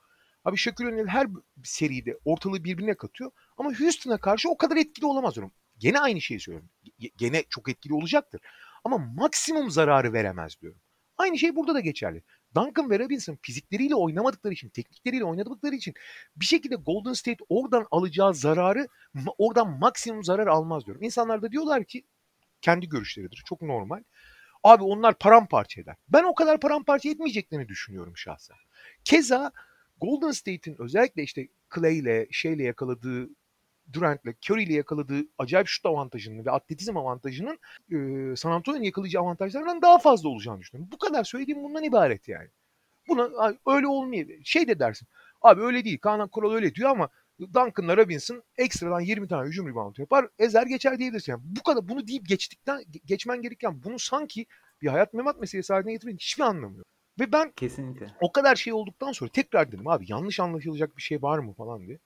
Abi 0.44 0.56
Shaquille 0.56 0.88
O'Neal 0.88 1.06
her 1.06 1.26
seride 1.64 2.18
ortalığı 2.24 2.64
birbirine 2.64 2.94
katıyor. 2.94 3.30
Ama 3.56 3.74
Houston'a 3.80 4.18
karşı 4.18 4.48
o 4.50 4.56
kadar 4.56 4.76
etkili 4.76 5.06
olamaz 5.06 5.34
diyorum. 5.34 5.52
Gene 5.78 6.00
aynı 6.00 6.20
şeyi 6.20 6.40
söylüyorum. 6.40 6.70
Ge- 7.00 7.12
Gene 7.16 7.44
çok 7.50 7.68
etkili 7.68 7.94
olacaktır. 7.94 8.40
Ama 8.84 8.98
maksimum 8.98 9.70
zararı 9.70 10.12
veremez 10.12 10.60
diyorum. 10.60 10.80
Aynı 11.18 11.38
şey 11.38 11.56
burada 11.56 11.74
da 11.74 11.80
geçerli. 11.80 12.22
Duncan 12.54 12.90
ve 12.90 12.98
Robinson 12.98 13.38
fizikleriyle 13.42 13.94
oynamadıkları 13.94 14.52
için, 14.54 14.68
teknikleriyle 14.68 15.24
oynadıkları 15.24 15.74
için 15.74 15.94
bir 16.36 16.44
şekilde 16.44 16.74
Golden 16.74 17.12
State 17.12 17.44
oradan 17.48 17.86
alacağı 17.90 18.34
zararı 18.34 18.88
oradan 19.38 19.78
maksimum 19.78 20.24
zarar 20.24 20.46
almaz 20.46 20.86
diyorum. 20.86 21.02
İnsanlar 21.02 21.42
da 21.42 21.52
diyorlar 21.52 21.84
ki 21.84 22.04
kendi 22.62 22.88
görüşleridir. 22.88 23.42
Çok 23.46 23.62
normal. 23.62 24.02
Abi 24.64 24.84
onlar 24.84 25.14
paramparça 25.18 25.80
eder. 25.80 25.96
Ben 26.08 26.24
o 26.24 26.34
kadar 26.34 26.60
paramparça 26.60 27.08
etmeyeceklerini 27.08 27.68
düşünüyorum 27.68 28.16
şahsen. 28.16 28.56
Keza 29.04 29.52
Golden 30.00 30.30
State'in 30.30 30.76
özellikle 30.78 31.22
işte 31.22 31.48
Clay 31.74 31.98
ile 31.98 32.26
şeyle 32.30 32.62
yakaladığı 32.62 33.28
Durant'le, 33.92 34.26
Curry 34.50 34.62
ile 34.62 34.74
yakaladığı 34.74 35.20
acayip 35.38 35.68
şut 35.68 35.86
avantajının 35.86 36.44
ve 36.46 36.50
atletizm 36.50 36.96
avantajının 36.96 37.58
e, 37.92 38.36
San 38.36 38.50
Antonio'nun 38.52 38.84
yakalayacağı 38.84 39.22
avantajlardan 39.22 39.82
daha 39.82 39.98
fazla 39.98 40.28
olacağını 40.28 40.60
düşünüyorum. 40.60 40.92
Bu 40.92 40.98
kadar 40.98 41.24
söylediğim 41.24 41.62
bundan 41.62 41.84
ibaret 41.84 42.28
yani. 42.28 42.48
Buna 43.08 43.30
"Ay, 43.38 43.56
öyle 43.66 43.86
olmayabilir. 43.86 44.44
Şey 44.44 44.68
de 44.68 44.78
dersin. 44.78 45.08
Abi 45.42 45.62
öyle 45.62 45.84
değil. 45.84 45.98
Kaan 45.98 46.28
Kural 46.28 46.52
öyle 46.52 46.74
diyor 46.74 46.90
ama 46.90 47.08
Duncan'la 47.40 47.96
Robinson 47.96 48.42
ekstradan 48.56 49.00
20 49.00 49.28
tane 49.28 49.48
hücum 49.48 49.68
reboundu 49.68 50.00
yapar. 50.00 50.28
Ezer 50.38 50.66
geçer 50.66 50.98
diyebilirsin. 50.98 51.32
Yani 51.32 51.42
bu 51.44 51.62
kadar 51.62 51.88
bunu 51.88 52.06
deyip 52.06 52.28
geçtikten 52.28 52.80
ge- 52.82 53.06
geçmen 53.06 53.42
gereken 53.42 53.82
bunu 53.82 53.98
sanki 53.98 54.46
bir 54.82 54.88
hayat 54.88 55.14
memat 55.14 55.40
meselesi 55.40 55.72
haline 55.72 55.92
getirmenin 55.92 56.18
hiçbir 56.18 56.42
anlamı 56.42 56.76
yok. 56.78 56.86
Ve 57.20 57.32
ben 57.32 57.52
Kesinlikle. 57.52 58.06
o 58.20 58.32
kadar 58.32 58.56
şey 58.56 58.72
olduktan 58.72 59.12
sonra 59.12 59.30
tekrar 59.30 59.72
dedim 59.72 59.88
abi 59.88 60.04
yanlış 60.08 60.40
anlaşılacak 60.40 60.96
bir 60.96 61.02
şey 61.02 61.22
var 61.22 61.38
mı 61.38 61.54
falan 61.54 61.86
diye. 61.86 61.98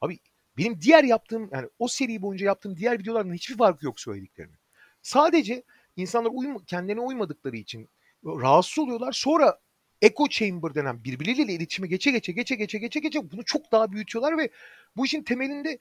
Abi 0.00 0.18
benim 0.58 0.80
diğer 0.80 1.04
yaptığım 1.04 1.48
yani 1.52 1.68
o 1.78 1.88
seri 1.88 2.22
boyunca 2.22 2.46
yaptığım 2.46 2.76
diğer 2.76 2.98
videolardan 2.98 3.32
hiçbir 3.34 3.56
farkı 3.56 3.86
yok 3.86 4.00
söylediklerimin. 4.00 4.58
Sadece 5.02 5.62
insanlar 5.96 6.30
uyum, 6.32 6.64
kendilerine 6.64 7.00
uymadıkları 7.00 7.56
için 7.56 7.88
rahatsız 8.24 8.78
oluyorlar. 8.78 9.12
Sonra 9.12 9.58
echo 10.02 10.28
chamber 10.28 10.74
denen 10.74 11.04
birbirleriyle 11.04 11.52
iletişime 11.52 11.88
geçe 11.88 12.10
geçe 12.10 12.32
geçe 12.32 12.54
geçe 12.54 12.78
geçe 12.78 13.00
geçe 13.00 13.30
bunu 13.30 13.44
çok 13.44 13.72
daha 13.72 13.92
büyütüyorlar 13.92 14.38
ve 14.38 14.50
bu 14.96 15.06
işin 15.06 15.22
temelinde 15.22 15.78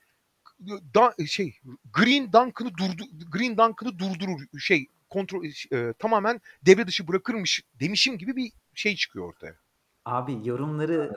da, 0.95 1.15
şey 1.27 1.59
Green 1.93 2.27
Duncan'ı 2.27 2.77
durdu 2.77 3.03
Green 3.31 3.51
Duncan'ı 3.51 3.99
durdurur 3.99 4.59
şey 4.59 4.87
kontrol 5.09 5.45
e, 5.45 5.93
tamamen 5.93 6.41
devre 6.65 6.87
dışı 6.87 7.07
bırakırmış 7.07 7.63
demişim 7.73 8.17
gibi 8.17 8.35
bir 8.35 8.51
şey 8.73 8.95
çıkıyor 8.95 9.29
ortaya. 9.29 9.55
Abi 10.05 10.47
yorumları 10.47 11.11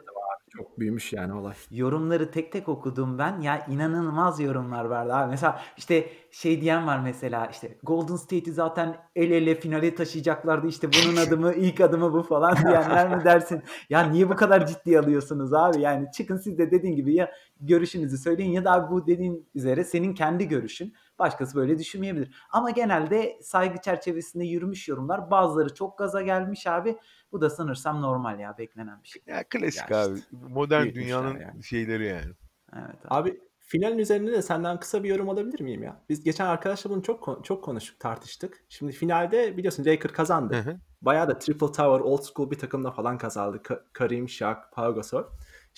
Çok 0.56 0.78
büyümüş 0.78 1.12
yani 1.12 1.32
olay. 1.32 1.54
yorumları 1.70 2.30
tek 2.30 2.52
tek 2.52 2.68
okudum 2.68 3.18
ben. 3.18 3.40
Ya 3.40 3.66
inanılmaz 3.66 4.40
yorumlar 4.40 4.84
vardı 4.84 5.14
abi. 5.14 5.30
Mesela 5.30 5.61
işte 5.76 6.11
şey 6.30 6.61
diyen 6.61 6.87
var 6.87 7.00
mesela 7.00 7.46
işte 7.46 7.78
Golden 7.82 8.16
State'i 8.16 8.52
zaten 8.52 8.96
el 9.16 9.30
ele 9.30 9.54
finale 9.54 9.94
taşıyacaklardı. 9.94 10.66
İşte 10.66 10.88
bunun 10.92 11.16
adımı 11.26 11.54
ilk 11.54 11.80
adımı 11.80 12.12
bu 12.12 12.22
falan 12.22 12.56
diyenler 12.56 13.16
mi 13.16 13.24
dersin? 13.24 13.62
Ya 13.90 14.02
niye 14.02 14.30
bu 14.30 14.37
kadar 14.37 14.66
ciddi 14.66 14.98
alıyorsunuz 14.98 15.54
abi? 15.54 15.80
Yani 15.80 16.06
çıkın 16.16 16.37
siz 16.37 16.58
de 16.58 16.70
dediğin 16.70 16.96
gibi 16.96 17.14
ya 17.14 17.30
görüşünüzü 17.61 18.18
söyleyin 18.18 18.51
ya 18.53 18.64
da 18.64 18.90
bu 18.90 19.07
dediğin 19.07 19.49
üzere 19.55 19.85
senin 19.85 20.14
kendi 20.14 20.49
görüşün. 20.49 20.94
Başkası 21.18 21.57
böyle 21.57 21.79
düşünmeyebilir. 21.79 22.35
Ama 22.51 22.71
genelde 22.71 23.38
saygı 23.42 23.81
çerçevesinde 23.81 24.44
yürümüş 24.44 24.88
yorumlar. 24.88 25.31
Bazıları 25.31 25.75
çok 25.75 25.99
gaza 25.99 26.23
gelmiş 26.23 26.66
abi. 26.66 26.99
Bu 27.33 27.40
da 27.40 27.51
sanırsam 27.51 28.03
normal 28.03 28.40
ya 28.40 28.59
beklenen 28.59 29.03
bir 29.03 29.09
şey. 29.09 29.23
Ya 29.27 29.44
klasik 29.49 29.90
Ya 29.90 30.05
abi. 30.05 30.18
Modern 30.33 30.83
büyütmüşler 30.83 31.09
dünyanın 31.09 31.40
yani. 31.40 31.64
şeyleri 31.64 32.07
yani. 32.07 32.33
Evet 32.73 32.97
abi. 33.09 33.31
Abi 33.31 33.40
finalin 33.59 33.99
üzerinde 33.99 34.33
de 34.33 34.42
senden 34.42 34.81
kısa 34.81 35.05
bir 35.05 35.09
yorum 35.09 35.29
alabilir 35.31 35.61
miyim 35.61 35.83
ya? 35.83 36.01
Biz 36.09 36.25
geçen 36.25 36.47
arkadaşla 36.47 36.90
bunu 36.90 37.03
çok 37.03 37.40
çok 37.44 37.64
konuştuk, 37.64 38.01
tartıştık. 38.01 38.64
Şimdi 38.68 38.92
finalde 38.92 39.57
biliyorsun 39.57 39.85
Laker 39.85 40.12
kazandı. 40.12 40.55
Hı 40.55 40.71
hı. 40.71 40.77
Bayağı 41.03 41.29
da 41.29 41.38
triple 41.38 41.66
tower 41.66 42.01
old 42.01 42.23
school 42.23 42.51
bir 42.51 42.59
takımla 42.59 42.90
falan 42.90 43.18
kazandı. 43.18 43.57
Ka- 43.57 43.83
Karim, 43.92 44.29
Shaq, 44.29 44.57
Pau 44.73 44.94
Gasol. 44.94 45.25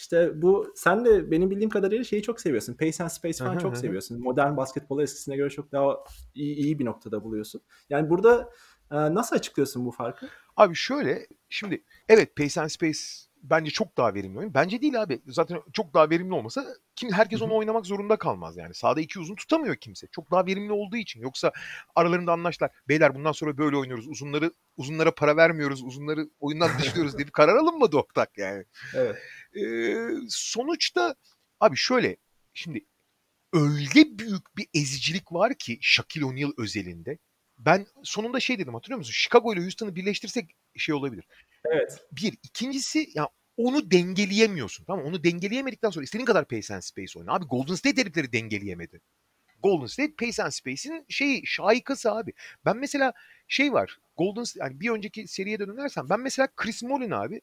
İşte 0.01 0.43
bu 0.43 0.73
sen 0.77 1.05
de 1.05 1.31
benim 1.31 1.51
bildiğim 1.51 1.71
kadarıyla 1.71 2.05
şeyi 2.05 2.23
çok 2.23 2.41
seviyorsun. 2.41 2.75
Pace 2.75 3.05
and 3.05 3.11
Space 3.11 3.45
falan 3.45 3.59
çok 3.59 3.77
seviyorsun. 3.77 4.21
Modern 4.21 4.57
basketbolu 4.57 5.03
eskisine 5.03 5.37
göre 5.37 5.51
çok 5.51 5.73
daha 5.73 5.97
iyi, 6.35 6.57
iyi 6.57 6.79
bir 6.79 6.85
noktada 6.85 7.25
buluyorsun. 7.25 7.61
Yani 7.91 8.11
burada 8.11 8.51
e, 8.91 8.97
nasıl 8.97 9.37
açıklıyorsun 9.37 9.87
bu 9.87 9.91
farkı? 9.91 10.29
Abi 10.57 10.75
şöyle 10.75 11.27
şimdi 11.49 11.85
evet 12.09 12.37
Pace 12.37 12.61
and 12.61 12.69
Space 12.69 12.99
bence 13.43 13.71
çok 13.71 13.97
daha 13.97 14.15
verimli 14.15 14.39
oyun. 14.39 14.55
Bence 14.55 14.83
değil 14.83 15.03
abi. 15.03 15.21
Zaten 15.27 15.63
çok 15.73 15.95
daha 15.95 16.11
verimli 16.11 16.35
olmasa 16.35 16.67
kim 16.97 17.13
herkes 17.13 17.43
onu 17.43 17.55
oynamak 17.55 17.87
zorunda 17.87 18.17
kalmaz 18.17 18.57
yani. 18.57 18.75
Sağda 18.75 19.01
iki 19.01 19.19
uzun 19.21 19.35
tutamıyor 19.35 19.77
kimse. 19.77 20.07
Çok 20.07 20.31
daha 20.31 20.47
verimli 20.47 20.73
olduğu 20.73 20.97
için. 20.97 21.21
Yoksa 21.21 21.53
aralarında 21.95 22.33
anlaştılar. 22.33 22.71
Beyler 22.89 23.15
bundan 23.15 23.33
sonra 23.33 23.59
böyle 23.59 23.77
oynuyoruz. 23.77 24.09
Uzunları 24.09 24.53
uzunlara 24.77 25.15
para 25.15 25.37
vermiyoruz. 25.37 25.83
Uzunları 25.85 26.29
oyundan 26.41 26.71
dışlıyoruz 26.79 27.13
diye 27.19 27.27
bir 27.27 27.33
karar 27.33 27.57
alınmadı 27.57 27.97
ortak 27.97 28.39
yani. 28.39 28.65
Evet. 28.95 29.17
Ee, 29.57 30.09
sonuçta 30.29 31.15
abi 31.61 31.77
şöyle 31.77 32.17
şimdi 32.55 32.85
öyle 33.53 34.19
büyük 34.19 34.57
bir 34.57 34.67
ezicilik 34.75 35.33
var 35.33 35.55
ki 35.55 35.79
Shaquille 35.81 36.25
O'Neal 36.25 36.53
özelinde. 36.59 37.19
Ben 37.59 37.87
sonunda 38.03 38.41
şey 38.41 38.59
dedim 38.59 38.75
hatırlıyor 38.75 38.99
musun? 38.99 39.13
Chicago 39.13 39.53
ile 39.53 39.61
Houston'ı 39.61 39.97
birleştirsek 39.97 40.57
şey 40.77 40.95
olabilir. 40.95 41.25
Evet. 41.65 42.07
Bir. 42.13 42.39
ikincisi 42.43 43.11
ya 43.15 43.29
onu 43.57 43.91
dengeleyemiyorsun. 43.91 44.85
Tamam? 44.85 45.05
Onu 45.05 45.25
dengeleyemedikten 45.25 45.91
sonra 45.91 46.05
istediğin 46.05 46.27
kadar 46.27 46.49
Pace 46.49 46.75
and 46.75 46.83
Space 46.83 47.19
oyna. 47.19 47.33
Abi 47.33 47.45
Golden 47.45 47.75
State 47.75 48.01
herifleri 48.01 48.33
dengeleyemedi. 48.33 49.01
Golden 49.63 49.87
State 49.87 50.15
Pace 50.15 50.43
and 50.43 50.51
Space'in 50.51 51.05
şeyi 51.09 51.47
şahikası 51.47 52.13
abi. 52.13 52.33
Ben 52.65 52.77
mesela 52.77 53.13
şey 53.49 53.73
var. 53.73 53.99
Golden 54.17 54.45
State 54.45 54.65
yani 54.65 54.81
bir 54.81 54.91
önceki 54.91 55.29
seriye 55.29 55.59
dönersem 55.59 56.09
ben 56.11 56.21
mesela 56.21 56.49
Chris 56.57 56.83
Mullin 56.83 57.11
abi 57.11 57.41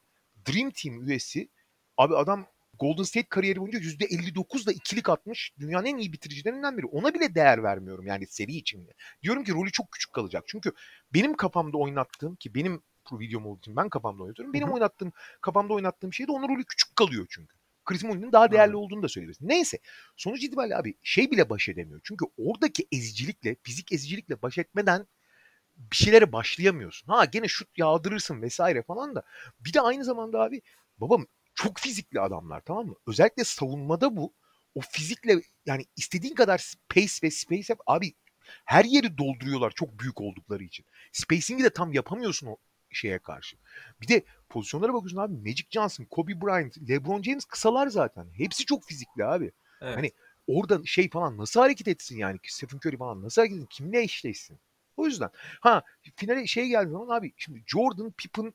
Dream 0.48 0.72
Team 0.72 1.08
üyesi. 1.08 1.50
Abi 1.98 2.16
adam 2.16 2.46
Golden 2.80 3.04
State 3.04 3.30
kariyeri 3.30 3.60
boyunca 3.62 3.80
%59'da 3.80 4.72
ikilik 4.72 5.10
atmış. 5.10 5.54
Dünyanın 5.60 5.86
en 5.86 5.98
iyi 5.98 6.14
bitiricilerinden 6.14 6.78
biri. 6.78 6.86
Ona 6.86 7.14
bile 7.14 7.36
değer 7.36 7.64
vermiyorum 7.64 8.08
yani 8.08 8.28
seri 8.28 8.52
içinde. 8.52 8.92
Diyorum 9.24 9.44
ki 9.44 9.52
rolü 9.52 9.72
çok 9.72 9.92
küçük 9.92 10.14
kalacak. 10.14 10.44
Çünkü 10.48 10.72
benim 11.14 11.34
kafamda 11.36 11.78
oynattığım 11.78 12.36
ki 12.36 12.56
benim 12.56 12.84
bu 13.12 13.20
videom 13.20 13.46
olduğu 13.46 13.60
için 13.60 13.76
ben 13.76 13.90
kafamda 13.90 14.24
oynatıyorum. 14.24 14.54
Benim 14.54 14.70
oynattığım, 14.70 15.12
kafamda 15.42 15.74
oynattığım 15.74 16.14
şeyde 16.14 16.32
onun 16.32 16.50
rolü 16.50 16.64
küçük 16.66 16.96
kalıyor 16.96 17.26
çünkü. 17.30 17.58
Chris 17.86 18.04
Mullin'in 18.04 18.32
daha 18.32 18.52
değerli 18.52 18.76
olduğunu 18.76 19.04
da 19.04 19.10
söyleyebilirsin. 19.10 19.50
Neyse. 19.50 19.80
Sonuç 20.18 20.44
itibariyle 20.44 20.78
abi 20.78 20.96
şey 21.04 21.32
bile 21.32 21.50
baş 21.50 21.70
edemiyor. 21.70 22.02
Çünkü 22.04 22.26
oradaki 22.38 22.88
ezicilikle, 22.92 23.56
fizik 23.64 23.92
ezicilikle 23.92 24.42
baş 24.42 24.58
etmeden 24.58 25.08
bir 25.78 25.96
şeylere 25.96 26.32
başlayamıyorsun. 26.32 27.08
Ha 27.08 27.26
gene 27.26 27.48
şut 27.48 27.78
yağdırırsın 27.78 28.42
vesaire 28.42 28.84
falan 28.84 29.16
da. 29.16 29.24
Bir 29.60 29.74
de 29.74 29.82
aynı 29.82 30.04
zamanda 30.04 30.42
abi 30.42 30.62
babam 30.98 31.28
çok 31.58 31.78
fizikli 31.78 32.20
adamlar 32.20 32.62
tamam 32.62 32.88
mı? 32.88 32.96
Özellikle 33.08 33.44
savunmada 33.44 34.16
bu. 34.18 34.34
O 34.76 34.82
fizikle 34.82 35.42
yani 35.66 35.86
istediğin 35.96 36.36
kadar 36.36 36.74
pace 36.90 37.14
ve 37.24 37.32
space 37.32 37.66
yap. 37.70 37.80
Abi 37.88 38.14
her 38.66 38.86
yeri 38.86 39.18
dolduruyorlar 39.18 39.72
çok 39.72 40.00
büyük 40.00 40.22
oldukları 40.22 40.64
için. 40.64 40.86
Spacing'i 41.12 41.64
de 41.64 41.70
tam 41.70 41.94
yapamıyorsun 41.94 42.48
o 42.48 42.58
şeye 42.92 43.20
karşı. 43.20 43.58
Bir 44.02 44.08
de 44.08 44.24
pozisyonlara 44.50 44.94
bakıyorsun 44.94 45.18
abi 45.18 45.34
Magic 45.34 45.66
Johnson, 45.70 46.06
Kobe 46.06 46.42
Bryant, 46.42 46.90
LeBron 46.90 47.22
James 47.22 47.46
kısalar 47.46 47.88
zaten. 47.88 48.28
Hepsi 48.34 48.66
çok 48.66 48.86
fizikli 48.86 49.26
abi. 49.26 49.52
Evet. 49.82 49.98
Hani 49.98 50.12
orada 50.48 50.86
şey 50.86 51.10
falan 51.10 51.38
nasıl 51.38 51.60
hareket 51.60 51.88
etsin 51.88 52.18
yani? 52.18 52.40
Stephen 52.44 52.78
Curry 52.78 52.98
falan 52.98 53.22
nasıl 53.22 53.42
hareket 53.42 53.58
etsin? 53.58 53.68
Kimle 53.70 54.02
eşleşsin? 54.02 54.60
O 54.98 55.06
yüzden. 55.06 55.30
Ha 55.62 55.84
finale 56.16 56.48
şey 56.48 56.68
geldi 56.68 56.92
zaman 56.92 57.18
abi 57.18 57.34
şimdi 57.38 57.64
Jordan, 57.68 58.12
Pippen 58.12 58.54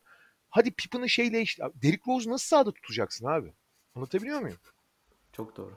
hadi 0.52 0.70
Pippen'ı 0.70 1.08
şeyle 1.08 1.40
eşle. 1.40 1.64
Derrick 1.82 2.12
Rose 2.12 2.30
nasıl 2.30 2.46
sahada 2.46 2.72
tutacaksın 2.72 3.26
abi? 3.26 3.52
Anlatabiliyor 3.94 4.40
muyum? 4.40 4.58
Çok 5.32 5.56
doğru. 5.56 5.72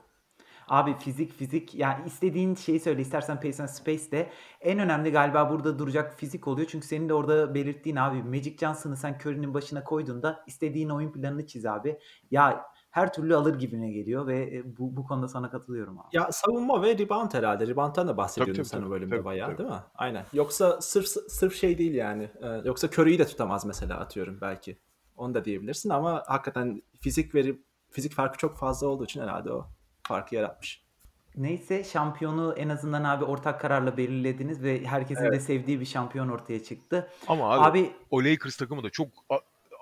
Abi 0.68 0.98
fizik 0.98 1.34
fizik 1.34 1.76
yani 1.76 2.08
istediğin 2.08 2.56
şeyi 2.56 2.80
söyle 2.80 3.02
istersen 3.02 3.42
Pace 3.42 3.64
and 3.64 3.70
Space 3.70 4.12
de 4.12 4.32
en 4.62 4.80
önemli 4.80 5.12
galiba 5.12 5.50
burada 5.50 5.80
duracak 5.80 6.20
fizik 6.20 6.48
oluyor. 6.48 6.68
Çünkü 6.72 6.88
senin 6.88 7.10
de 7.10 7.14
orada 7.14 7.56
belirttiğin 7.56 7.96
abi 7.96 8.24
Magic 8.24 8.58
Johnson'ı 8.58 8.98
sen 8.98 9.18
Curry'nin 9.22 9.54
başına 9.54 9.84
koyduğunda 9.84 10.44
istediğin 10.48 10.90
oyun 10.90 11.12
planını 11.12 11.48
çiz 11.48 11.66
abi. 11.66 12.00
Ya 12.32 12.66
her 12.96 13.14
türlü 13.14 13.36
alır 13.36 13.60
gibine 13.60 13.92
geliyor 13.92 14.28
ve 14.28 14.56
e, 14.58 14.78
bu, 14.78 14.98
bu 14.98 15.08
konuda 15.08 15.28
sana 15.28 15.50
katılıyorum 15.50 16.00
abi. 16.00 16.08
Ya 16.12 16.32
savunma 16.32 16.82
ve 16.82 16.98
rebound 16.98 17.34
herhalde. 17.34 17.68
Rebound'tan 17.68 18.08
da 18.08 18.18
bahsediyordun 18.18 18.54
Tabii, 18.54 18.70
tabii, 18.70 18.82
sen 18.82 18.88
o 18.88 18.92
bölümde 18.92 19.16
Tabii, 19.16 19.26
bayağı 19.26 19.50
tabii. 19.50 19.58
değil 19.58 19.70
mi? 19.70 19.84
Aynen. 19.96 20.26
Yoksa 20.34 20.82
sırf 20.82 21.08
sırf 21.08 21.56
şey 21.56 21.78
değil 21.78 21.94
yani. 21.94 22.30
Ee, 22.42 22.48
yoksa 22.66 22.88
Curry'i 22.88 23.20
de 23.20 23.28
tutamaz 23.28 23.66
mesela 23.66 24.00
atıyorum 24.00 24.38
belki. 24.42 24.78
Onu 25.18 25.34
da 25.34 25.46
diyebilirsin 25.46 25.90
ama 25.90 26.24
hakikaten 26.28 26.82
fizik 27.02 27.36
veri 27.36 27.62
fizik 27.90 28.14
farkı 28.14 28.38
çok 28.38 28.58
fazla 28.58 28.88
olduğu 28.88 29.04
için 29.04 29.22
herhalde 29.22 29.52
o 29.52 29.68
farkı 30.04 30.36
yaratmış. 30.36 30.86
Neyse 31.36 31.84
şampiyonu 31.84 32.54
en 32.58 32.70
azından 32.70 33.04
abi 33.04 33.24
ortak 33.24 33.62
kararla 33.62 33.98
belirlediniz 33.98 34.64
ve 34.64 34.86
herkesin 34.86 35.24
de 35.24 35.28
Evet. 35.28 35.44
sevdiği 35.44 35.80
bir 35.80 35.86
şampiyon 35.86 36.30
ortaya 36.30 36.64
çıktı. 36.64 37.10
Ama 37.28 37.52
abi, 37.52 37.80
Abi 37.80 37.94
o 38.12 38.24
Lakers 38.24 38.58
takımı 38.58 38.84
da 38.84 38.90
çok 38.90 39.08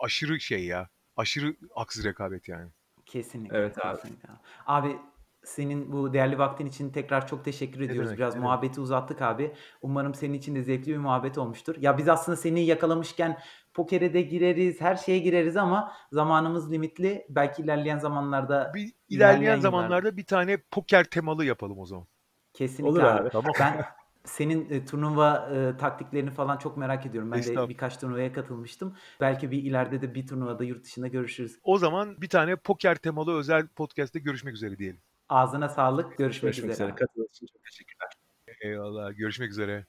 aşırı 0.02 0.40
şey 0.40 0.66
ya. 0.66 0.90
Aşırı 1.18 1.56
haksız 1.76 2.06
rekabet 2.06 2.50
yani. 2.50 2.70
Kesinlikle. 3.14 3.58
Evet 3.58 3.86
abi. 3.86 3.96
kesinlikle. 3.96 4.30
Abi 4.66 4.98
senin 5.44 5.92
bu 5.92 6.14
değerli 6.14 6.38
vaktin 6.38 6.66
için 6.66 6.90
tekrar 6.90 7.28
çok 7.28 7.46
teşekkür 7.46 7.82
ediyoruz. 7.82 8.06
demek, 8.10 8.18
Biraz 8.20 8.34
ne 8.34 8.38
demek. 8.38 8.46
muhabbeti 8.46 8.82
uzattık 8.82 9.22
abi. 9.22 9.54
Umarım 9.82 10.14
senin 10.14 10.34
için 10.34 10.56
de 10.56 10.64
zevkli 10.64 10.92
bir 10.92 10.98
muhabbet 10.98 11.38
olmuştur. 11.38 11.76
Ya 11.80 11.98
biz 11.98 12.10
aslında 12.10 12.36
seni 12.36 12.66
yakalamışken 12.66 13.40
pokere 13.74 14.14
de 14.14 14.22
gireriz, 14.22 14.82
her 14.82 14.96
şeye 14.96 15.20
gireriz 15.20 15.58
ama 15.58 15.92
zamanımız 16.12 16.72
limitli. 16.72 17.26
Belki 17.30 17.62
ilerleyen 17.62 18.00
zamanlarda 18.00 18.72
Bir 18.76 18.82
İlerleyen 18.82 19.08
ilerleyen 19.10 19.56
yıllarda. 19.56 19.62
zamanlarda 19.62 20.18
bir 20.18 20.26
tane 20.26 20.58
poker 20.72 21.04
temalı 21.04 21.46
yapalım 21.46 21.80
o 21.80 21.86
zaman. 21.86 22.08
kesinlikle 22.54 22.90
Olur 22.92 23.04
abi. 23.04 23.22
abi. 23.22 23.30
Tamam. 23.30 23.54
Ben 23.60 23.86
senin 24.26 24.70
e, 24.70 24.86
turnuva 24.86 25.50
e, 25.56 25.78
taktiklerini 25.78 26.32
falan 26.32 26.58
çok 26.58 26.78
merak 26.78 27.06
ediyorum. 27.06 27.32
Ben 27.32 27.44
de 27.44 27.70
birkaç 27.70 28.00
turnuvaya 28.00 28.34
katılmıştım. 28.34 28.98
Belki 29.22 29.52
bir 29.52 29.64
ileride 29.64 30.02
de 30.02 30.16
bir 30.16 30.28
turnuvada 30.28 30.64
yurt 30.64 30.84
dışında 30.84 31.08
görüşürüz. 31.08 31.60
O 31.64 31.78
zaman 31.78 32.22
bir 32.22 32.30
tane 32.30 32.56
poker 32.56 32.96
temalı 32.96 33.38
özel 33.38 33.68
podcast'te 33.68 34.20
görüşmek 34.20 34.54
üzere 34.54 34.78
diyelim. 34.78 35.02
Ağzına 35.30 35.70
sağlık. 35.70 36.18
Görüşmek, 36.18 36.42
Görüşmek 36.42 36.72
üzere. 36.72 36.88
üzere. 36.88 36.96
Katıldığınız 36.96 37.30
için 37.32 37.48
çok 37.48 37.64
teşekkürler. 37.64 38.10
Eyvallah. 38.62 39.18
Görüşmek 39.18 39.52
üzere. 39.52 39.86